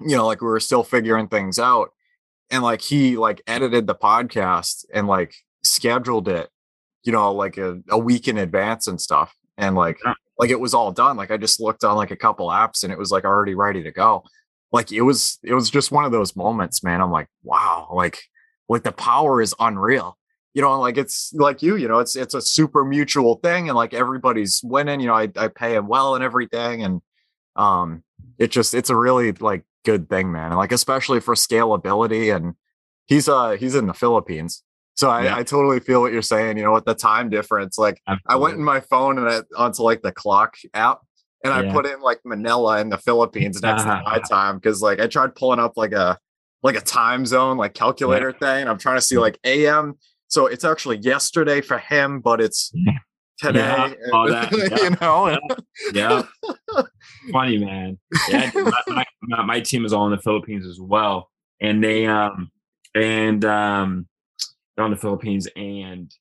you 0.00 0.16
know 0.16 0.26
like 0.26 0.40
we 0.40 0.48
were 0.48 0.60
still 0.60 0.82
figuring 0.82 1.28
things 1.28 1.58
out 1.58 1.90
and 2.50 2.62
like 2.62 2.80
he 2.80 3.16
like 3.16 3.42
edited 3.46 3.86
the 3.86 3.94
podcast 3.94 4.84
and 4.94 5.06
like 5.06 5.34
scheduled 5.62 6.28
it 6.28 6.48
you 7.02 7.12
know 7.12 7.32
like 7.32 7.58
a, 7.58 7.80
a 7.90 7.98
week 7.98 8.28
in 8.28 8.38
advance 8.38 8.86
and 8.86 9.00
stuff 9.00 9.36
and 9.58 9.76
like 9.76 9.98
yeah. 10.04 10.14
Like 10.40 10.50
it 10.50 10.58
was 10.58 10.72
all 10.72 10.90
done 10.90 11.18
like 11.18 11.30
i 11.30 11.36
just 11.36 11.60
looked 11.60 11.84
on 11.84 11.96
like 11.96 12.10
a 12.10 12.16
couple 12.16 12.48
apps 12.48 12.82
and 12.82 12.90
it 12.92 12.98
was 12.98 13.10
like 13.12 13.24
already 13.24 13.54
ready 13.54 13.82
to 13.82 13.92
go. 13.92 14.24
Like 14.72 14.90
it 14.90 15.02
was 15.02 15.38
it 15.42 15.52
was 15.52 15.68
just 15.68 15.92
one 15.92 16.04
of 16.04 16.12
those 16.12 16.34
moments 16.34 16.82
man 16.82 17.00
i'm 17.00 17.10
like 17.10 17.28
wow 17.42 17.88
like 17.92 18.18
like 18.68 18.84
the 18.84 18.92
power 18.92 19.42
is 19.42 19.54
unreal. 19.58 20.16
You 20.54 20.62
know 20.62 20.80
like 20.80 20.96
it's 20.96 21.32
like 21.34 21.62
you 21.62 21.76
you 21.76 21.88
know 21.88 21.98
it's 21.98 22.16
it's 22.16 22.34
a 22.34 22.40
super 22.40 22.84
mutual 22.84 23.36
thing 23.36 23.68
and 23.68 23.76
like 23.76 23.94
everybody's 23.94 24.60
winning 24.64 24.98
you 25.00 25.06
know 25.06 25.14
i, 25.14 25.28
I 25.36 25.46
pay 25.48 25.74
him 25.74 25.86
well 25.86 26.16
and 26.16 26.24
everything 26.24 26.82
and 26.82 27.00
um 27.54 28.02
it 28.38 28.50
just 28.50 28.74
it's 28.74 28.90
a 28.90 28.96
really 28.96 29.30
like 29.32 29.62
good 29.84 30.08
thing 30.08 30.32
man 30.32 30.46
and 30.46 30.56
like 30.56 30.72
especially 30.72 31.20
for 31.20 31.34
scalability 31.34 32.34
and 32.34 32.54
he's 33.06 33.28
uh 33.28 33.50
he's 33.50 33.76
in 33.76 33.86
the 33.86 33.94
philippines 33.94 34.64
so 35.00 35.10
I, 35.10 35.24
yeah. 35.24 35.36
I 35.36 35.42
totally 35.42 35.80
feel 35.80 36.00
what 36.00 36.12
you're 36.12 36.22
saying 36.22 36.58
you 36.58 36.64
know 36.64 36.72
with 36.72 36.84
the 36.84 36.94
time 36.94 37.30
difference 37.30 37.78
like 37.78 38.00
Absolutely. 38.06 38.32
i 38.32 38.36
went 38.36 38.56
in 38.56 38.64
my 38.64 38.80
phone 38.80 39.18
and 39.18 39.28
I, 39.28 39.40
onto 39.56 39.82
like 39.82 40.02
the 40.02 40.12
clock 40.12 40.56
app 40.74 41.00
and 41.44 41.52
I 41.52 41.72
put 41.72 41.86
in 41.86 42.00
like 42.00 42.20
Manila 42.24 42.80
in 42.80 42.90
the 42.90 42.98
Philippines 42.98 43.62
next 43.62 43.82
to 43.82 44.02
my 44.04 44.20
time 44.28 44.56
because 44.56 44.82
like 44.82 45.00
I 45.00 45.06
tried 45.06 45.34
pulling 45.34 45.58
up 45.58 45.72
like 45.76 45.92
a 45.92 46.18
like 46.62 46.76
a 46.76 46.80
time 46.80 47.24
zone 47.24 47.56
like 47.56 47.74
calculator 47.74 48.34
yeah. 48.40 48.56
thing. 48.56 48.68
I'm 48.68 48.78
trying 48.78 48.98
to 48.98 49.02
see 49.02 49.18
like 49.18 49.38
AM. 49.44 49.98
So 50.28 50.46
it's 50.46 50.64
actually 50.64 50.98
yesterday 50.98 51.60
for 51.60 51.78
him, 51.78 52.20
but 52.20 52.40
it's 52.40 52.70
today. 53.38 53.60
Yeah, 53.60 53.94
that, 54.28 54.52
yeah. 54.70 54.82
you 54.82 54.96
know. 55.00 55.38
Yeah. 55.92 56.22
yeah. 56.68 56.82
Funny 57.32 57.58
man. 57.58 57.98
Yeah, 58.28 58.50
my, 58.54 59.04
my, 59.22 59.42
my, 59.42 59.60
team 59.60 59.84
is 59.84 59.92
all 59.92 60.06
in 60.06 60.12
the 60.12 60.22
Philippines 60.22 60.66
as 60.66 60.78
well, 60.78 61.30
and 61.60 61.82
they 61.82 62.06
um 62.06 62.50
and 62.94 63.44
um 63.44 64.06
on 64.80 64.90
the 64.90 64.96
Philippines 64.96 65.48
and 65.56 66.12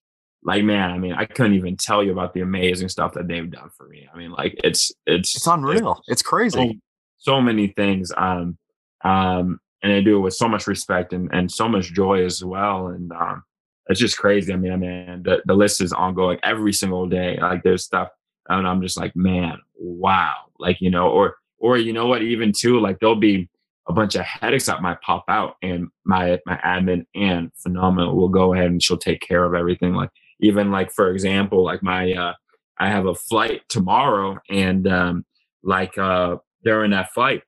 like 0.44 0.64
man, 0.64 0.92
I 0.92 0.98
mean, 0.98 1.14
I 1.14 1.26
couldn't 1.26 1.56
even 1.56 1.76
tell 1.76 2.04
you 2.04 2.12
about 2.12 2.34
the 2.34 2.42
amazing 2.42 2.90
stuff 2.90 3.14
that 3.14 3.28
they've 3.28 3.50
done 3.50 3.70
for 3.78 3.88
me. 3.88 4.08
I 4.14 4.18
mean, 4.18 4.32
like 4.32 4.56
it's 4.64 4.92
it's 5.06 5.36
it's 5.36 5.48
unreal. 5.48 5.98
It's, 6.08 6.10
it's 6.10 6.22
crazy. 6.22 6.80
So, 7.18 7.34
so, 7.34 7.42
many 7.42 7.68
things. 7.68 8.12
Um, 8.16 8.58
um, 9.04 9.60
and 9.84 9.92
they 9.92 10.02
do 10.02 10.18
it 10.18 10.22
with 10.22 10.34
so 10.34 10.48
much 10.48 10.68
respect 10.68 11.14
and, 11.14 11.30
and 11.34 11.52
so 11.52 11.68
much 11.68 11.94
joy 11.94 12.24
as 12.24 12.44
well. 12.44 12.88
And 12.88 13.12
um, 13.12 13.44
it's 13.88 14.00
just 14.00 14.18
crazy. 14.18 14.54
I 14.54 14.56
mean, 14.56 14.72
I 14.72 14.76
mean, 14.76 15.24
the, 15.24 15.42
the 15.46 15.54
list 15.54 15.82
is 15.82 15.94
ongoing 15.94 16.40
every 16.44 16.74
single 16.74 17.08
day. 17.08 17.38
Like 17.42 17.64
there's 17.64 17.84
stuff, 17.84 18.10
and 18.48 18.68
I'm 18.68 18.82
just 18.82 18.98
like, 18.98 19.16
man, 19.16 19.60
wow. 19.76 20.36
Like 20.58 20.80
you 20.80 20.90
know, 20.90 21.10
or 21.10 21.36
or 21.58 21.78
you 21.78 21.92
know 21.92 22.08
what, 22.08 22.22
even 22.22 22.54
too, 22.54 22.80
like 22.80 23.00
there'll 23.00 23.16
be 23.16 23.50
a 23.88 23.94
bunch 23.94 24.16
of 24.16 24.22
headaches 24.26 24.68
that 24.68 24.82
might 24.82 25.02
pop 25.02 25.26
out, 25.28 25.56
and 25.62 25.88
my 26.06 26.40
my 26.46 26.58
admin 26.58 27.06
and 27.16 27.52
phenomenal 27.58 28.16
will 28.16 28.30
go 28.30 28.54
ahead 28.54 28.68
and 28.68 28.82
she'll 28.82 28.98
take 28.98 29.22
care 29.22 29.44
of 29.44 29.54
everything. 29.54 29.94
Like 29.94 30.12
even 30.42 30.72
like 30.72 30.92
for 30.92 31.12
example 31.12 31.64
like 31.64 31.84
my 31.84 32.14
uh 32.14 32.34
i 32.78 32.90
have 32.90 33.06
a 33.06 33.16
flight 33.16 33.62
tomorrow 33.70 34.38
and 34.50 34.88
um 34.88 35.26
like 35.64 35.98
uh 35.98 36.36
during 36.64 36.92
that 36.92 37.12
flight 37.14 37.44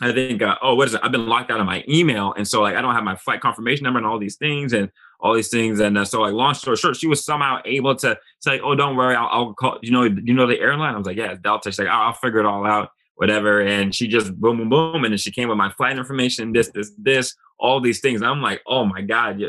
i 0.00 0.12
think 0.12 0.40
uh, 0.42 0.56
oh 0.62 0.74
what 0.74 0.88
is 0.88 0.94
it? 0.94 1.00
I've 1.02 1.12
been 1.12 1.26
locked 1.26 1.50
out 1.50 1.60
of 1.60 1.66
my 1.66 1.84
email 1.88 2.32
and 2.36 2.46
so 2.46 2.62
like 2.62 2.76
i 2.76 2.80
don't 2.80 2.94
have 2.94 3.04
my 3.04 3.16
flight 3.16 3.40
confirmation 3.40 3.84
number 3.84 3.98
and 3.98 4.06
all 4.06 4.18
these 4.18 4.36
things 4.36 4.72
and 4.72 4.90
all 5.20 5.34
these 5.34 5.50
things 5.50 5.80
and 5.80 5.96
uh, 5.98 6.04
so 6.04 6.22
like 6.22 6.32
long 6.32 6.54
story 6.54 6.76
short 6.76 6.96
she 6.96 7.06
was 7.06 7.24
somehow 7.24 7.60
able 7.64 7.94
to 7.94 8.18
say 8.40 8.60
oh 8.60 8.74
don't 8.74 8.96
worry 8.96 9.14
i'll, 9.14 9.28
I'll 9.30 9.54
call 9.54 9.78
you 9.82 9.92
know 9.92 10.04
you 10.04 10.34
know 10.34 10.46
the 10.46 10.60
airline? 10.60 10.94
I 10.94 10.98
was 10.98 11.06
like 11.06 11.16
yeah 11.16 11.34
delta. 11.34 11.70
She's 11.70 11.78
like 11.78 11.88
I'll, 11.88 12.08
I'll 12.08 12.12
figure 12.12 12.40
it 12.40 12.46
all 12.46 12.66
out 12.66 12.90
whatever 13.16 13.60
and 13.60 13.94
she 13.94 14.08
just 14.08 14.34
boom 14.40 14.58
boom 14.58 14.68
boom 14.68 15.04
and 15.04 15.12
then 15.12 15.18
she 15.18 15.30
came 15.30 15.48
with 15.48 15.58
my 15.58 15.70
flight 15.72 15.98
information 15.98 16.52
this 16.52 16.70
this 16.74 16.92
this 16.98 17.34
all 17.58 17.80
these 17.80 18.00
things 18.00 18.20
and 18.20 18.28
i'm 18.28 18.42
like 18.42 18.60
oh 18.66 18.84
my 18.84 19.00
god 19.00 19.38
yeah, 19.38 19.48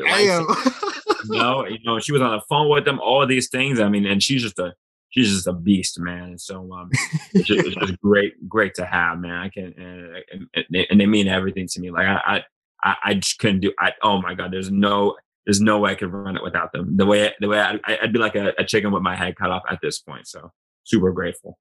you 1.26 1.38
know, 1.38 1.66
you 1.66 1.80
know, 1.86 2.00
she 2.00 2.12
was 2.12 2.22
on 2.22 2.32
the 2.32 2.42
phone 2.50 2.70
with 2.70 2.86
them, 2.86 3.00
all 3.00 3.26
these 3.26 3.50
things. 3.50 3.80
I 3.80 3.90
mean, 3.90 4.06
and 4.06 4.22
she's 4.22 4.42
just 4.42 4.60
a 4.60 4.74
she's 5.10 5.32
just 5.32 5.48
a 5.48 5.54
beast, 5.54 6.00
man. 6.00 6.24
And 6.24 6.42
So 6.42 6.72
um, 6.74 6.90
it's, 7.34 7.48
just, 7.48 7.68
it's 7.68 7.76
just 7.76 8.00
great, 8.02 8.48
great 8.50 8.74
to 8.76 8.86
have, 8.86 9.20
man. 9.20 9.36
I 9.36 9.50
can 9.50 9.74
and, 9.78 10.48
and, 10.54 10.88
and, 10.90 11.00
they 11.00 11.06
mean 11.06 11.28
everything 11.28 11.68
to 11.68 11.80
me. 11.80 11.92
Like 11.92 12.08
I, 12.08 12.44
I, 12.84 12.96
I 13.04 13.14
just 13.16 13.40
couldn't 13.40 13.62
do. 13.62 13.74
I 13.80 13.94
oh 14.02 14.22
my 14.22 14.34
god, 14.34 14.52
there's 14.52 14.72
no 14.72 15.16
there's 15.46 15.62
no 15.62 15.80
way 15.80 15.92
I 15.92 15.96
could 15.96 16.12
run 16.12 16.38
it 16.38 16.44
without 16.44 16.72
them. 16.74 16.98
The 16.98 17.06
way 17.06 17.34
the 17.40 17.48
way 17.48 17.60
I, 17.60 17.80
I'd 18.02 18.14
be 18.14 18.20
like 18.20 18.36
a, 18.36 18.54
a 18.58 18.64
chicken 18.64 18.92
with 18.92 19.04
my 19.04 19.16
head 19.16 19.36
cut 19.36 19.52
off 19.52 19.64
at 19.70 19.80
this 19.82 20.00
point. 20.00 20.28
So 20.28 20.52
super 20.84 21.12
grateful. 21.12 21.58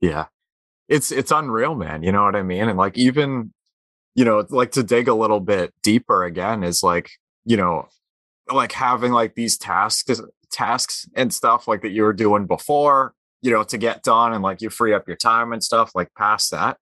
Yeah, 0.00 0.26
it's 0.88 1.10
it's 1.10 1.30
unreal, 1.30 1.74
man. 1.74 2.02
You 2.02 2.12
know 2.12 2.24
what 2.24 2.36
I 2.36 2.42
mean? 2.42 2.68
And 2.68 2.78
like 2.78 2.96
even 2.96 3.52
you 4.14 4.24
know 4.24 4.44
like 4.48 4.72
to 4.72 4.82
dig 4.82 5.08
a 5.08 5.14
little 5.14 5.40
bit 5.40 5.72
deeper 5.82 6.24
again 6.24 6.64
is 6.64 6.82
like 6.82 7.10
you 7.44 7.56
know 7.56 7.86
like 8.52 8.72
having 8.72 9.12
like 9.12 9.34
these 9.34 9.56
tasks 9.58 10.20
tasks 10.50 11.08
and 11.14 11.32
stuff 11.32 11.68
like 11.68 11.82
that 11.82 11.90
you 11.90 12.02
were 12.02 12.12
doing 12.12 12.46
before 12.46 13.14
you 13.42 13.50
know 13.50 13.62
to 13.62 13.76
get 13.76 14.02
done 14.02 14.32
and 14.32 14.42
like 14.42 14.62
you 14.62 14.70
free 14.70 14.94
up 14.94 15.06
your 15.06 15.16
time 15.16 15.52
and 15.52 15.62
stuff 15.62 15.90
like 15.94 16.08
past 16.16 16.50
that 16.50 16.78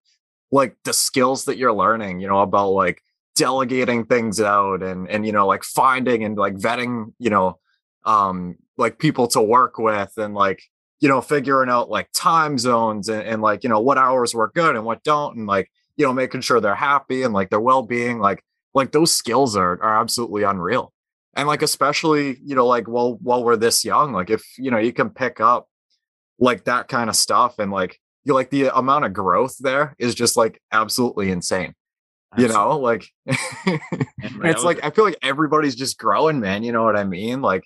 like 0.53 0.77
the 0.85 0.93
skills 0.93 1.47
that 1.47 1.57
you're 1.57 1.73
learning 1.73 2.21
you 2.21 2.29
know 2.29 2.41
about 2.41 2.71
like 2.71 3.03
delegating 3.35 4.05
things 4.05 4.41
out 4.41 4.83
and 4.83 5.09
and 5.09 5.27
you 5.27 5.33
know 5.33 5.47
like 5.47 5.65
finding 5.65 6.23
and 6.23 6.37
like 6.37 6.55
vetting 6.55 7.13
you 7.19 7.31
know 7.31 7.59
um 8.05 8.57
like 8.77 8.99
people 8.99 9.27
to 9.27 9.41
work 9.41 9.79
with 9.79 10.13
and 10.19 10.35
like 10.35 10.63
you 11.05 11.11
know 11.11 11.21
figuring 11.21 11.69
out 11.69 11.91
like 11.91 12.09
time 12.15 12.57
zones 12.57 13.11
and, 13.11 13.21
and 13.25 13.43
like 13.43 13.63
you 13.63 13.69
know 13.69 13.79
what 13.79 13.99
hours 13.99 14.35
work 14.35 14.55
good 14.55 14.75
and 14.75 14.87
what 14.87 15.03
don't 15.03 15.37
and 15.37 15.47
like 15.47 15.71
you 15.99 16.07
know 16.07 16.15
making 16.15 16.41
sure 16.41 16.63
they're 16.63 16.75
happy 16.75 17.25
and 17.25 17.35
like 17.35 17.51
their 17.51 17.61
well-being 17.61 18.21
like 18.21 18.43
like 18.73 18.91
those 18.91 19.13
skills 19.13 19.55
are 19.55 19.73
are 19.83 20.01
absolutely 20.01 20.45
unreal. 20.45 20.95
And 21.37 21.47
like 21.47 21.61
especially 21.61 22.39
you 22.43 22.55
know 22.55 22.67
like 22.67 22.89
while 22.89 23.19
while 23.21 23.45
we're 23.45 23.57
this 23.57 23.85
young 23.85 24.15
like 24.15 24.31
if 24.31 24.43
you 24.57 24.71
know 24.71 24.79
you 24.79 24.95
can 24.95 25.11
pick 25.11 25.43
up 25.43 25.69
like 26.39 26.65
that 26.65 26.89
kind 26.89 27.11
of 27.11 27.17
stuff 27.17 27.59
and 27.59 27.71
like 27.71 28.01
you 28.25 28.33
like 28.33 28.49
the 28.49 28.75
amount 28.75 29.05
of 29.05 29.13
growth 29.13 29.59
there 29.59 29.95
is 29.99 30.15
just 30.15 30.39
like 30.39 30.59
absolutely 30.73 31.31
insane 31.31 31.75
you 32.39 32.49
know 32.49 32.79
like 32.79 33.05
it's 33.27 34.65
like 34.65 34.83
i 34.83 34.91
feel 34.91 35.05
like 35.05 35.19
everybody's 35.23 35.75
just 35.75 35.99
growing 35.99 36.41
man 36.41 36.63
you 36.63 36.73
know 36.73 36.85
what 36.85 36.97
i 36.97 37.05
mean? 37.05 37.43
Like 37.43 37.65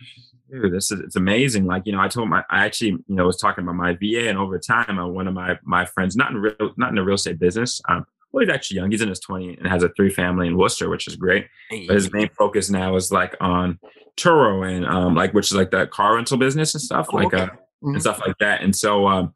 dude 0.50 0.72
this 0.72 0.90
is 0.90 1.00
it's 1.00 1.16
amazing 1.16 1.66
like 1.66 1.82
you 1.86 1.92
know 1.92 2.00
i 2.00 2.08
told 2.08 2.28
my 2.28 2.42
i 2.50 2.64
actually 2.64 2.90
you 2.90 3.04
know 3.08 3.26
was 3.26 3.38
talking 3.38 3.62
about 3.62 3.74
my 3.74 3.92
va 3.94 4.28
and 4.28 4.38
over 4.38 4.58
time 4.58 4.98
uh, 4.98 5.06
one 5.06 5.28
of 5.28 5.34
my 5.34 5.58
my 5.64 5.84
friends 5.84 6.16
not 6.16 6.30
in 6.30 6.36
real 6.36 6.72
not 6.76 6.90
in 6.90 6.96
the 6.96 7.02
real 7.02 7.14
estate 7.14 7.38
business 7.38 7.80
um 7.88 8.04
well, 8.32 8.44
he's 8.44 8.54
actually 8.54 8.76
young. 8.76 8.90
He's 8.90 9.00
in 9.00 9.08
his 9.08 9.20
20 9.20 9.56
and 9.56 9.66
has 9.66 9.82
a 9.82 9.88
three 9.90 10.10
family 10.10 10.46
in 10.46 10.56
Worcester, 10.56 10.88
which 10.88 11.08
is 11.08 11.16
great. 11.16 11.48
But 11.88 11.96
his 11.96 12.12
main 12.12 12.28
focus 12.30 12.70
now 12.70 12.94
is 12.96 13.10
like 13.10 13.36
on 13.40 13.78
Turo 14.16 14.68
and 14.68 14.86
um, 14.86 15.14
like 15.14 15.34
which 15.34 15.46
is 15.46 15.56
like 15.56 15.70
that 15.72 15.90
car 15.90 16.14
rental 16.14 16.36
business 16.36 16.74
and 16.74 16.80
stuff, 16.80 17.12
like 17.12 17.34
uh, 17.34 17.46
mm-hmm. 17.46 17.94
and 17.94 18.00
stuff 18.00 18.20
like 18.24 18.36
that. 18.38 18.62
And 18.62 18.74
so, 18.74 19.08
um, 19.08 19.34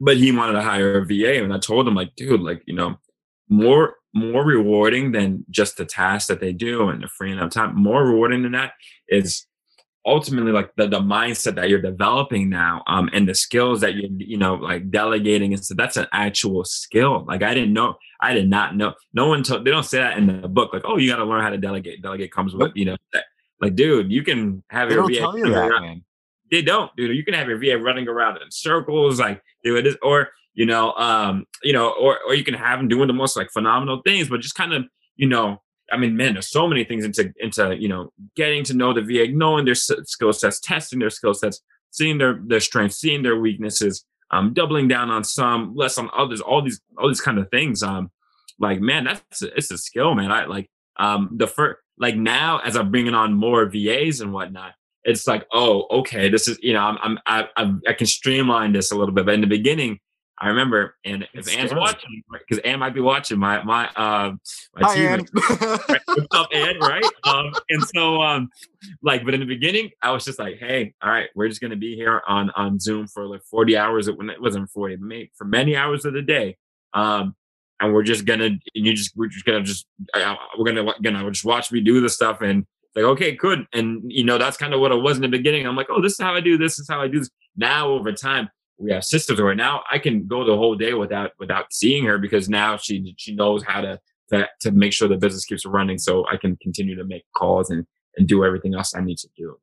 but 0.00 0.16
he 0.16 0.32
wanted 0.32 0.54
to 0.54 0.62
hire 0.62 0.98
a 0.98 1.06
VA, 1.06 1.42
and 1.42 1.52
I 1.54 1.58
told 1.58 1.88
him 1.88 1.94
like, 1.94 2.14
dude, 2.16 2.40
like 2.40 2.62
you 2.66 2.74
know, 2.74 2.96
more 3.48 3.96
more 4.14 4.44
rewarding 4.44 5.12
than 5.12 5.44
just 5.48 5.78
the 5.78 5.86
tasks 5.86 6.28
that 6.28 6.40
they 6.40 6.52
do 6.52 6.88
and 6.88 7.02
the 7.02 7.08
freeing 7.08 7.38
up 7.38 7.50
time. 7.50 7.74
More 7.76 8.04
rewarding 8.04 8.42
than 8.42 8.52
that 8.52 8.72
is 9.08 9.46
ultimately 10.04 10.50
like 10.50 10.74
the, 10.76 10.88
the 10.88 10.98
mindset 10.98 11.54
that 11.54 11.68
you're 11.68 11.80
developing 11.80 12.48
now 12.48 12.82
um 12.86 13.08
and 13.12 13.28
the 13.28 13.34
skills 13.34 13.80
that 13.80 13.94
you're 13.94 14.10
you 14.18 14.36
know 14.36 14.54
like 14.54 14.90
delegating 14.90 15.52
and 15.54 15.64
so 15.64 15.74
that's 15.74 15.96
an 15.96 16.06
actual 16.12 16.64
skill. 16.64 17.24
Like 17.26 17.42
i 17.42 17.54
didn't 17.54 17.72
know 17.72 17.94
i 18.20 18.34
did 18.34 18.48
not 18.48 18.76
know 18.76 18.94
no 19.12 19.28
one 19.28 19.42
told 19.42 19.64
they 19.64 19.70
don't 19.70 19.84
say 19.84 19.98
that 19.98 20.18
in 20.18 20.42
the 20.42 20.48
book 20.48 20.72
like 20.72 20.82
oh 20.84 20.96
you 20.96 21.08
got 21.08 21.16
to 21.16 21.24
learn 21.24 21.42
how 21.42 21.50
to 21.50 21.58
delegate. 21.58 22.02
Delegate 22.02 22.32
comes 22.32 22.54
with 22.54 22.72
you 22.74 22.84
know 22.84 22.96
that, 23.12 23.24
like 23.60 23.76
dude 23.76 24.10
you 24.10 24.22
can 24.22 24.62
have 24.70 24.88
they 24.88 24.96
your 24.96 25.02
don't 25.04 25.12
VA 25.12 25.20
tell 25.20 25.38
you 25.38 25.50
that, 25.50 25.80
man. 25.80 26.04
they 26.50 26.62
don't 26.62 26.90
dude 26.96 27.16
you 27.16 27.24
can 27.24 27.34
have 27.34 27.48
your 27.48 27.58
va 27.58 27.78
running 27.82 28.08
around 28.08 28.36
in 28.42 28.50
circles 28.50 29.20
like 29.20 29.40
do 29.62 29.76
it 29.76 29.86
is 29.86 29.96
or 30.02 30.30
you 30.54 30.66
know 30.66 30.92
um 30.94 31.46
you 31.62 31.72
know 31.72 31.90
or 31.90 32.18
or 32.26 32.34
you 32.34 32.44
can 32.44 32.54
have 32.54 32.78
them 32.78 32.88
doing 32.88 33.06
the 33.06 33.12
most 33.12 33.36
like 33.36 33.50
phenomenal 33.50 34.02
things 34.04 34.28
but 34.28 34.40
just 34.40 34.56
kind 34.56 34.72
of 34.72 34.84
you 35.16 35.28
know 35.28 35.62
I 35.92 35.98
mean, 35.98 36.16
man, 36.16 36.32
there's 36.32 36.50
so 36.50 36.66
many 36.66 36.84
things 36.84 37.04
into 37.04 37.32
into 37.38 37.76
you 37.78 37.88
know 37.88 38.12
getting 38.34 38.64
to 38.64 38.74
know 38.74 38.92
the 38.92 39.02
VA, 39.02 39.30
knowing 39.32 39.64
their 39.64 39.74
skill 39.74 40.32
sets, 40.32 40.60
testing 40.60 40.98
their 40.98 41.10
skill 41.10 41.34
sets, 41.34 41.62
seeing 41.90 42.18
their 42.18 42.40
their 42.46 42.60
strengths, 42.60 42.96
seeing 42.96 43.22
their 43.22 43.38
weaknesses, 43.38 44.04
um, 44.30 44.54
doubling 44.54 44.88
down 44.88 45.10
on 45.10 45.22
some, 45.22 45.74
less 45.76 45.98
on 45.98 46.10
others. 46.16 46.40
All 46.40 46.62
these 46.62 46.80
all 46.98 47.08
these 47.08 47.20
kind 47.20 47.38
of 47.38 47.50
things. 47.50 47.82
Um, 47.82 48.10
like 48.58 48.80
man, 48.80 49.04
that's 49.04 49.42
a, 49.42 49.54
it's 49.56 49.70
a 49.70 49.78
skill, 49.78 50.14
man. 50.14 50.32
I 50.32 50.46
like 50.46 50.70
um 50.98 51.30
the 51.32 51.46
first 51.46 51.78
like 51.98 52.16
now 52.16 52.58
as 52.58 52.76
I'm 52.76 52.90
bringing 52.90 53.14
on 53.14 53.34
more 53.34 53.66
VAs 53.66 54.20
and 54.20 54.32
whatnot. 54.32 54.72
it's 55.04 55.26
like, 55.26 55.46
oh, 55.52 55.86
okay, 55.90 56.28
this 56.28 56.48
is 56.48 56.58
you 56.62 56.72
know, 56.72 56.80
I'm, 56.80 56.98
I'm 57.02 57.18
I, 57.26 57.48
I'm, 57.56 57.82
I 57.86 57.92
can 57.92 58.06
streamline 58.06 58.72
this 58.72 58.92
a 58.92 58.96
little 58.96 59.14
bit. 59.14 59.26
But 59.26 59.34
in 59.34 59.40
the 59.40 59.46
beginning, 59.46 60.00
I 60.42 60.48
remember, 60.48 60.96
and 61.04 61.22
if 61.22 61.28
it's 61.34 61.56
Anne's 61.56 61.70
scary. 61.70 61.80
watching, 61.80 62.22
because 62.32 62.58
Anne 62.64 62.80
might 62.80 62.94
be 62.94 63.00
watching 63.00 63.38
my 63.38 63.62
my 63.62 63.88
uh 63.94 64.32
my 64.74 64.88
Hi, 64.88 64.96
Anne. 64.96 65.26
right, 65.88 66.00
what's 66.04 66.26
up, 66.32 66.48
Anne? 66.52 66.80
Right? 66.80 67.04
Um, 67.22 67.52
and 67.70 67.82
so 67.94 68.20
um, 68.20 68.50
like, 69.02 69.24
but 69.24 69.34
in 69.34 69.40
the 69.40 69.46
beginning, 69.46 69.90
I 70.02 70.10
was 70.10 70.24
just 70.24 70.40
like, 70.40 70.58
hey, 70.58 70.94
all 71.00 71.10
right, 71.10 71.28
we're 71.36 71.48
just 71.48 71.60
gonna 71.60 71.76
be 71.76 71.94
here 71.94 72.22
on 72.26 72.50
on 72.56 72.80
Zoom 72.80 73.06
for 73.06 73.24
like 73.24 73.44
40 73.44 73.76
hours. 73.76 74.10
When 74.10 74.30
it 74.30 74.42
wasn't 74.42 74.68
40, 74.70 75.30
for 75.38 75.44
many 75.44 75.76
hours 75.76 76.04
of 76.04 76.12
the 76.12 76.22
day. 76.22 76.56
Um, 76.92 77.36
and 77.78 77.94
we're 77.94 78.02
just 78.02 78.24
gonna, 78.24 78.46
and 78.46 78.60
you 78.74 78.94
just, 78.94 79.16
we're 79.16 79.28
just 79.28 79.44
gonna 79.44 79.62
just, 79.62 79.86
uh, 80.14 80.34
we're 80.58 80.64
gonna, 80.64 80.92
gonna 81.02 81.30
just 81.30 81.44
watch 81.44 81.70
me 81.72 81.80
do 81.80 82.00
the 82.00 82.08
stuff 82.08 82.40
and 82.40 82.66
like, 82.94 83.04
okay, 83.04 83.32
good. 83.32 83.66
And 83.72 84.02
you 84.10 84.24
know, 84.24 84.38
that's 84.38 84.56
kind 84.56 84.74
of 84.74 84.80
what 84.80 84.92
it 84.92 85.00
was 85.00 85.16
in 85.16 85.22
the 85.22 85.28
beginning. 85.28 85.66
I'm 85.66 85.76
like, 85.76 85.88
oh, 85.90 86.02
this 86.02 86.12
is 86.12 86.20
how 86.20 86.34
I 86.34 86.40
do 86.40 86.58
this. 86.58 86.78
Is 86.78 86.88
how 86.88 87.00
I 87.00 87.08
do 87.08 87.20
this. 87.20 87.30
Now 87.56 87.88
over 87.88 88.12
time, 88.12 88.48
we 88.78 88.92
have 88.92 89.04
systems 89.04 89.40
right 89.40 89.56
now 89.56 89.82
I 89.90 89.98
can 89.98 90.26
go 90.26 90.44
the 90.44 90.56
whole 90.56 90.74
day 90.74 90.94
without 90.94 91.32
without 91.38 91.72
seeing 91.72 92.04
her 92.04 92.18
because 92.18 92.48
now 92.48 92.76
she 92.76 93.14
she 93.16 93.34
knows 93.34 93.62
how 93.62 93.80
to 93.80 93.98
to, 94.32 94.48
to 94.60 94.72
make 94.72 94.92
sure 94.92 95.08
the 95.08 95.16
business 95.16 95.44
keeps 95.44 95.64
running. 95.64 95.98
So 95.98 96.26
I 96.28 96.36
can 96.36 96.56
continue 96.56 96.96
to 96.96 97.04
make 97.04 97.24
calls 97.36 97.70
and 97.70 97.86
and 98.16 98.26
do 98.26 98.44
everything 98.44 98.74
else 98.74 98.94
I 98.94 99.00
need 99.00 99.18
to 99.18 99.28
do. 99.36 99.56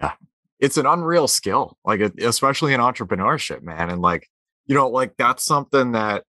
Yeah, 0.00 0.12
it's 0.60 0.76
an 0.76 0.86
unreal 0.86 1.28
skill, 1.28 1.76
like 1.84 2.00
especially 2.00 2.74
in 2.74 2.80
entrepreneurship, 2.80 3.62
man. 3.62 3.90
And 3.90 4.02
like 4.02 4.28
you 4.66 4.74
know, 4.74 4.88
like 4.88 5.16
that's 5.16 5.44
something 5.44 5.92
that 5.92 6.24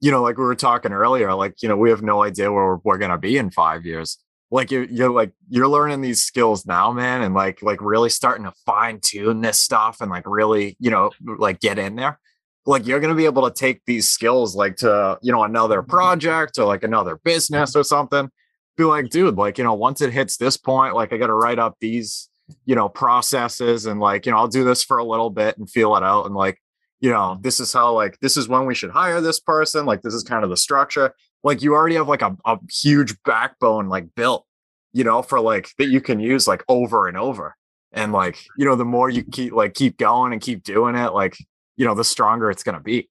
you 0.00 0.10
know, 0.10 0.22
like 0.22 0.38
we 0.38 0.44
were 0.44 0.54
talking 0.54 0.92
earlier, 0.92 1.34
like 1.34 1.62
you 1.62 1.68
know, 1.68 1.76
we 1.76 1.90
have 1.90 2.02
no 2.02 2.22
idea 2.22 2.52
where 2.52 2.66
we're, 2.66 2.78
we're 2.84 2.98
gonna 2.98 3.18
be 3.18 3.36
in 3.36 3.50
five 3.50 3.84
years 3.84 4.18
like 4.50 4.70
you're, 4.70 4.84
you're 4.84 5.10
like 5.10 5.32
you're 5.48 5.68
learning 5.68 6.00
these 6.00 6.22
skills 6.22 6.66
now 6.66 6.92
man 6.92 7.22
and 7.22 7.34
like 7.34 7.62
like 7.62 7.80
really 7.80 8.10
starting 8.10 8.44
to 8.44 8.52
fine 8.66 9.00
tune 9.00 9.40
this 9.40 9.60
stuff 9.60 10.00
and 10.00 10.10
like 10.10 10.24
really 10.26 10.76
you 10.80 10.90
know 10.90 11.10
like 11.38 11.60
get 11.60 11.78
in 11.78 11.96
there 11.96 12.18
like 12.66 12.86
you're 12.86 13.00
going 13.00 13.12
to 13.12 13.16
be 13.16 13.24
able 13.24 13.48
to 13.48 13.54
take 13.54 13.82
these 13.86 14.08
skills 14.08 14.54
like 14.54 14.76
to 14.76 15.18
you 15.22 15.32
know 15.32 15.44
another 15.44 15.80
mm-hmm. 15.80 15.90
project 15.90 16.58
or 16.58 16.64
like 16.64 16.82
another 16.82 17.18
business 17.24 17.74
or 17.74 17.84
something 17.84 18.28
be 18.76 18.84
like 18.84 19.10
dude 19.10 19.36
like 19.36 19.58
you 19.58 19.64
know 19.64 19.74
once 19.74 20.00
it 20.00 20.12
hits 20.12 20.36
this 20.36 20.56
point 20.56 20.94
like 20.94 21.12
i 21.12 21.16
got 21.16 21.26
to 21.26 21.34
write 21.34 21.58
up 21.58 21.76
these 21.80 22.28
you 22.64 22.74
know 22.74 22.88
processes 22.88 23.86
and 23.86 24.00
like 24.00 24.26
you 24.26 24.32
know 24.32 24.38
i'll 24.38 24.48
do 24.48 24.64
this 24.64 24.82
for 24.82 24.98
a 24.98 25.04
little 25.04 25.30
bit 25.30 25.56
and 25.58 25.70
feel 25.70 25.96
it 25.96 26.02
out 26.02 26.26
and 26.26 26.34
like 26.34 26.58
you 27.00 27.10
know 27.10 27.32
mm-hmm. 27.32 27.42
this 27.42 27.60
is 27.60 27.72
how 27.72 27.92
like 27.92 28.18
this 28.20 28.36
is 28.36 28.48
when 28.48 28.66
we 28.66 28.74
should 28.74 28.90
hire 28.90 29.20
this 29.20 29.40
person 29.40 29.86
like 29.86 30.02
this 30.02 30.14
is 30.14 30.22
kind 30.22 30.44
of 30.44 30.50
the 30.50 30.56
structure 30.56 31.14
like 31.42 31.62
you 31.62 31.74
already 31.74 31.94
have 31.96 32.08
like 32.08 32.22
a, 32.22 32.36
a 32.44 32.58
huge 32.70 33.14
backbone 33.24 33.88
like 33.88 34.14
built 34.14 34.46
you 34.92 35.04
know 35.04 35.22
for 35.22 35.40
like 35.40 35.70
that 35.78 35.88
you 35.88 36.00
can 36.00 36.20
use 36.20 36.46
like 36.46 36.64
over 36.68 37.08
and 37.08 37.16
over. 37.16 37.56
And 37.92 38.12
like 38.12 38.38
you 38.56 38.64
know 38.64 38.76
the 38.76 38.84
more 38.84 39.10
you 39.10 39.24
keep 39.24 39.52
like 39.52 39.74
keep 39.74 39.98
going 39.98 40.32
and 40.32 40.40
keep 40.40 40.62
doing 40.62 40.94
it 40.94 41.12
like 41.12 41.36
you 41.76 41.84
know 41.84 41.94
the 41.94 42.04
stronger 42.04 42.50
it's 42.50 42.62
going 42.62 42.76
to 42.76 42.82
be. 42.82 43.08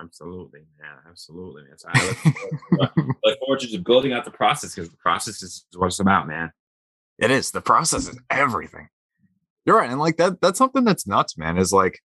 Absolutely 0.00 0.60
yeah 0.78 0.96
absolutely 1.08 1.62
man. 1.62 1.78
So 1.78 1.88
I 1.90 2.06
look, 2.06 2.16
forward, 2.16 3.16
look 3.24 3.38
forward 3.38 3.60
to 3.60 3.66
just 3.66 3.84
building 3.84 4.12
out 4.12 4.24
the 4.24 4.30
process 4.30 4.74
because 4.74 4.90
the 4.90 4.96
process 4.98 5.42
is 5.42 5.64
what 5.74 5.86
it's 5.86 6.00
about 6.00 6.28
man. 6.28 6.52
It 7.18 7.30
is. 7.30 7.50
The 7.50 7.62
process 7.62 8.08
is 8.08 8.18
everything. 8.30 8.88
You're 9.64 9.78
right 9.78 9.90
and 9.90 9.98
like 9.98 10.18
that 10.18 10.40
that's 10.42 10.58
something 10.58 10.84
that's 10.84 11.06
nuts 11.06 11.38
man 11.38 11.56
is 11.56 11.72
like 11.72 12.00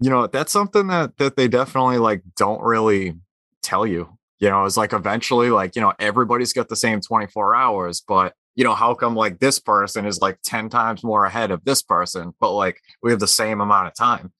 you 0.00 0.08
know 0.08 0.26
that's 0.26 0.52
something 0.52 0.86
that 0.86 1.18
that 1.18 1.36
they 1.36 1.48
definitely 1.48 1.98
like 1.98 2.22
don't 2.36 2.62
really 2.62 3.16
tell 3.62 3.86
you 3.86 4.16
you 4.38 4.48
know 4.48 4.64
it's 4.64 4.76
like 4.76 4.92
eventually 4.92 5.50
like 5.50 5.74
you 5.76 5.82
know 5.82 5.92
everybody's 5.98 6.52
got 6.52 6.68
the 6.68 6.76
same 6.76 7.00
24 7.00 7.54
hours 7.54 8.02
but 8.06 8.34
you 8.54 8.64
know 8.64 8.74
how 8.74 8.94
come 8.94 9.14
like 9.14 9.38
this 9.38 9.58
person 9.58 10.06
is 10.06 10.20
like 10.20 10.38
10 10.42 10.68
times 10.68 11.04
more 11.04 11.24
ahead 11.24 11.50
of 11.50 11.64
this 11.64 11.82
person 11.82 12.32
but 12.40 12.52
like 12.52 12.80
we 13.02 13.10
have 13.10 13.20
the 13.20 13.26
same 13.26 13.60
amount 13.60 13.86
of 13.86 13.94
time? 13.94 14.32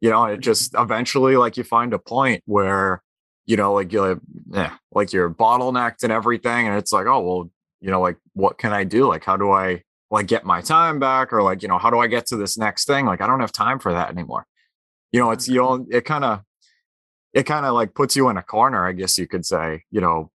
You 0.00 0.10
know 0.10 0.24
it 0.24 0.40
just 0.40 0.72
mm-hmm. 0.72 0.82
eventually 0.82 1.36
like 1.36 1.56
you 1.56 1.64
find 1.64 1.92
a 1.92 1.98
point 1.98 2.42
where 2.46 3.02
you 3.46 3.56
know 3.56 3.72
like 3.72 3.92
you're 3.92 4.20
yeah 4.52 4.74
like 4.92 5.12
you're 5.12 5.30
bottlenecked 5.30 6.04
and 6.04 6.12
everything 6.12 6.68
and 6.68 6.76
it's 6.76 6.92
like 6.92 7.06
oh 7.06 7.20
well 7.20 7.50
you 7.80 7.90
know 7.90 8.00
like 8.00 8.16
what 8.34 8.58
can 8.58 8.72
i 8.72 8.84
do? 8.84 9.08
Like 9.08 9.24
how 9.24 9.36
do 9.36 9.50
i 9.50 9.82
like 10.10 10.26
get 10.26 10.44
my 10.44 10.60
time 10.60 10.98
back 10.98 11.32
or 11.32 11.42
like 11.42 11.62
you 11.62 11.68
know 11.68 11.78
how 11.78 11.90
do 11.90 11.98
i 11.98 12.06
get 12.06 12.26
to 12.26 12.36
this 12.36 12.56
next 12.56 12.86
thing? 12.86 13.06
Like 13.06 13.20
i 13.20 13.26
don't 13.26 13.40
have 13.40 13.52
time 13.52 13.78
for 13.78 13.92
that 13.92 14.10
anymore. 14.10 14.46
You 15.10 15.20
know 15.20 15.30
it's 15.30 15.46
mm-hmm. 15.46 15.54
you 15.54 15.60
know 15.60 15.86
it 15.90 16.04
kind 16.04 16.24
of 16.24 16.42
it 17.38 17.46
kind 17.46 17.64
of 17.64 17.72
like 17.72 17.94
puts 17.94 18.16
you 18.16 18.28
in 18.30 18.36
a 18.36 18.42
corner, 18.42 18.84
I 18.84 18.90
guess 18.90 19.16
you 19.16 19.28
could 19.28 19.46
say, 19.46 19.84
you 19.92 20.00
know, 20.00 20.32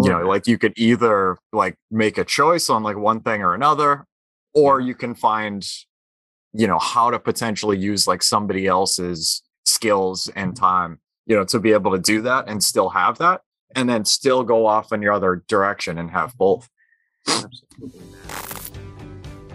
you 0.00 0.10
know, 0.10 0.20
like 0.20 0.46
you 0.46 0.56
could 0.56 0.74
either 0.76 1.36
like 1.52 1.74
make 1.90 2.18
a 2.18 2.24
choice 2.24 2.70
on 2.70 2.84
like 2.84 2.96
one 2.96 3.20
thing 3.20 3.42
or 3.42 3.52
another, 3.52 4.06
or 4.54 4.78
you 4.78 4.94
can 4.94 5.16
find, 5.16 5.66
you 6.52 6.68
know, 6.68 6.78
how 6.78 7.10
to 7.10 7.18
potentially 7.18 7.76
use 7.76 8.06
like 8.06 8.22
somebody 8.22 8.68
else's 8.68 9.42
skills 9.64 10.30
and 10.36 10.52
mm-hmm. 10.52 10.64
time, 10.64 11.00
you 11.26 11.34
know, 11.34 11.44
to 11.46 11.58
be 11.58 11.72
able 11.72 11.90
to 11.90 11.98
do 11.98 12.22
that 12.22 12.44
and 12.46 12.62
still 12.62 12.90
have 12.90 13.18
that, 13.18 13.40
and 13.74 13.88
then 13.88 14.04
still 14.04 14.44
go 14.44 14.66
off 14.66 14.92
in 14.92 15.02
your 15.02 15.14
other 15.14 15.42
direction 15.48 15.98
and 15.98 16.12
have 16.12 16.32
both. 16.36 16.68
Absolutely. 17.26 18.02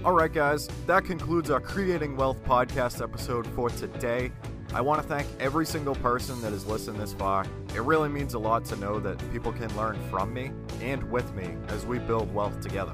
All 0.03 0.11
right, 0.11 0.33
guys, 0.33 0.67
that 0.87 1.05
concludes 1.05 1.49
our 1.49 1.61
Creating 1.61 2.17
Wealth 2.17 2.43
podcast 2.43 3.01
episode 3.01 3.47
for 3.55 3.69
today. 3.69 4.33
I 4.73 4.81
want 4.81 5.01
to 5.03 5.07
thank 5.07 5.27
every 5.39 5.67
single 5.67 5.93
person 5.93 6.41
that 6.41 6.51
has 6.51 6.65
listened 6.65 6.99
this 6.99 7.13
far. 7.13 7.45
It 7.75 7.81
really 7.81 8.09
means 8.09 8.33
a 8.33 8.39
lot 8.39 8.65
to 8.65 8.75
know 8.77 8.99
that 9.01 9.19
people 9.31 9.51
can 9.51 9.75
learn 9.77 9.99
from 10.09 10.33
me 10.33 10.51
and 10.81 11.03
with 11.11 11.31
me 11.35 11.55
as 11.67 11.85
we 11.85 11.99
build 11.99 12.33
wealth 12.33 12.59
together. 12.59 12.93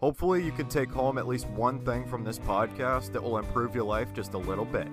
Hopefully, 0.00 0.42
you 0.42 0.52
can 0.52 0.68
take 0.68 0.90
home 0.90 1.18
at 1.18 1.28
least 1.28 1.48
one 1.48 1.84
thing 1.84 2.06
from 2.06 2.24
this 2.24 2.38
podcast 2.38 3.12
that 3.12 3.22
will 3.22 3.36
improve 3.36 3.74
your 3.74 3.84
life 3.84 4.14
just 4.14 4.32
a 4.32 4.38
little 4.38 4.64
bit. 4.64 4.88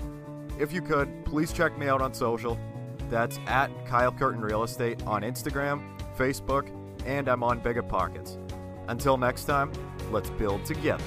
If 0.59 0.73
you 0.73 0.81
could, 0.81 1.23
please 1.23 1.53
check 1.53 1.77
me 1.77 1.87
out 1.87 2.01
on 2.01 2.13
social. 2.13 2.59
That's 3.09 3.39
at 3.47 3.69
Kyle 3.85 4.11
Curtin 4.11 4.41
Real 4.41 4.63
Estate 4.63 5.01
on 5.07 5.21
Instagram, 5.21 5.81
Facebook, 6.17 6.69
and 7.05 7.29
I'm 7.29 7.43
on 7.43 7.61
BiggerPockets. 7.61 8.37
Until 8.89 9.15
next 9.17 9.45
time, 9.45 9.71
let's 10.11 10.29
build 10.31 10.65
together. 10.65 11.03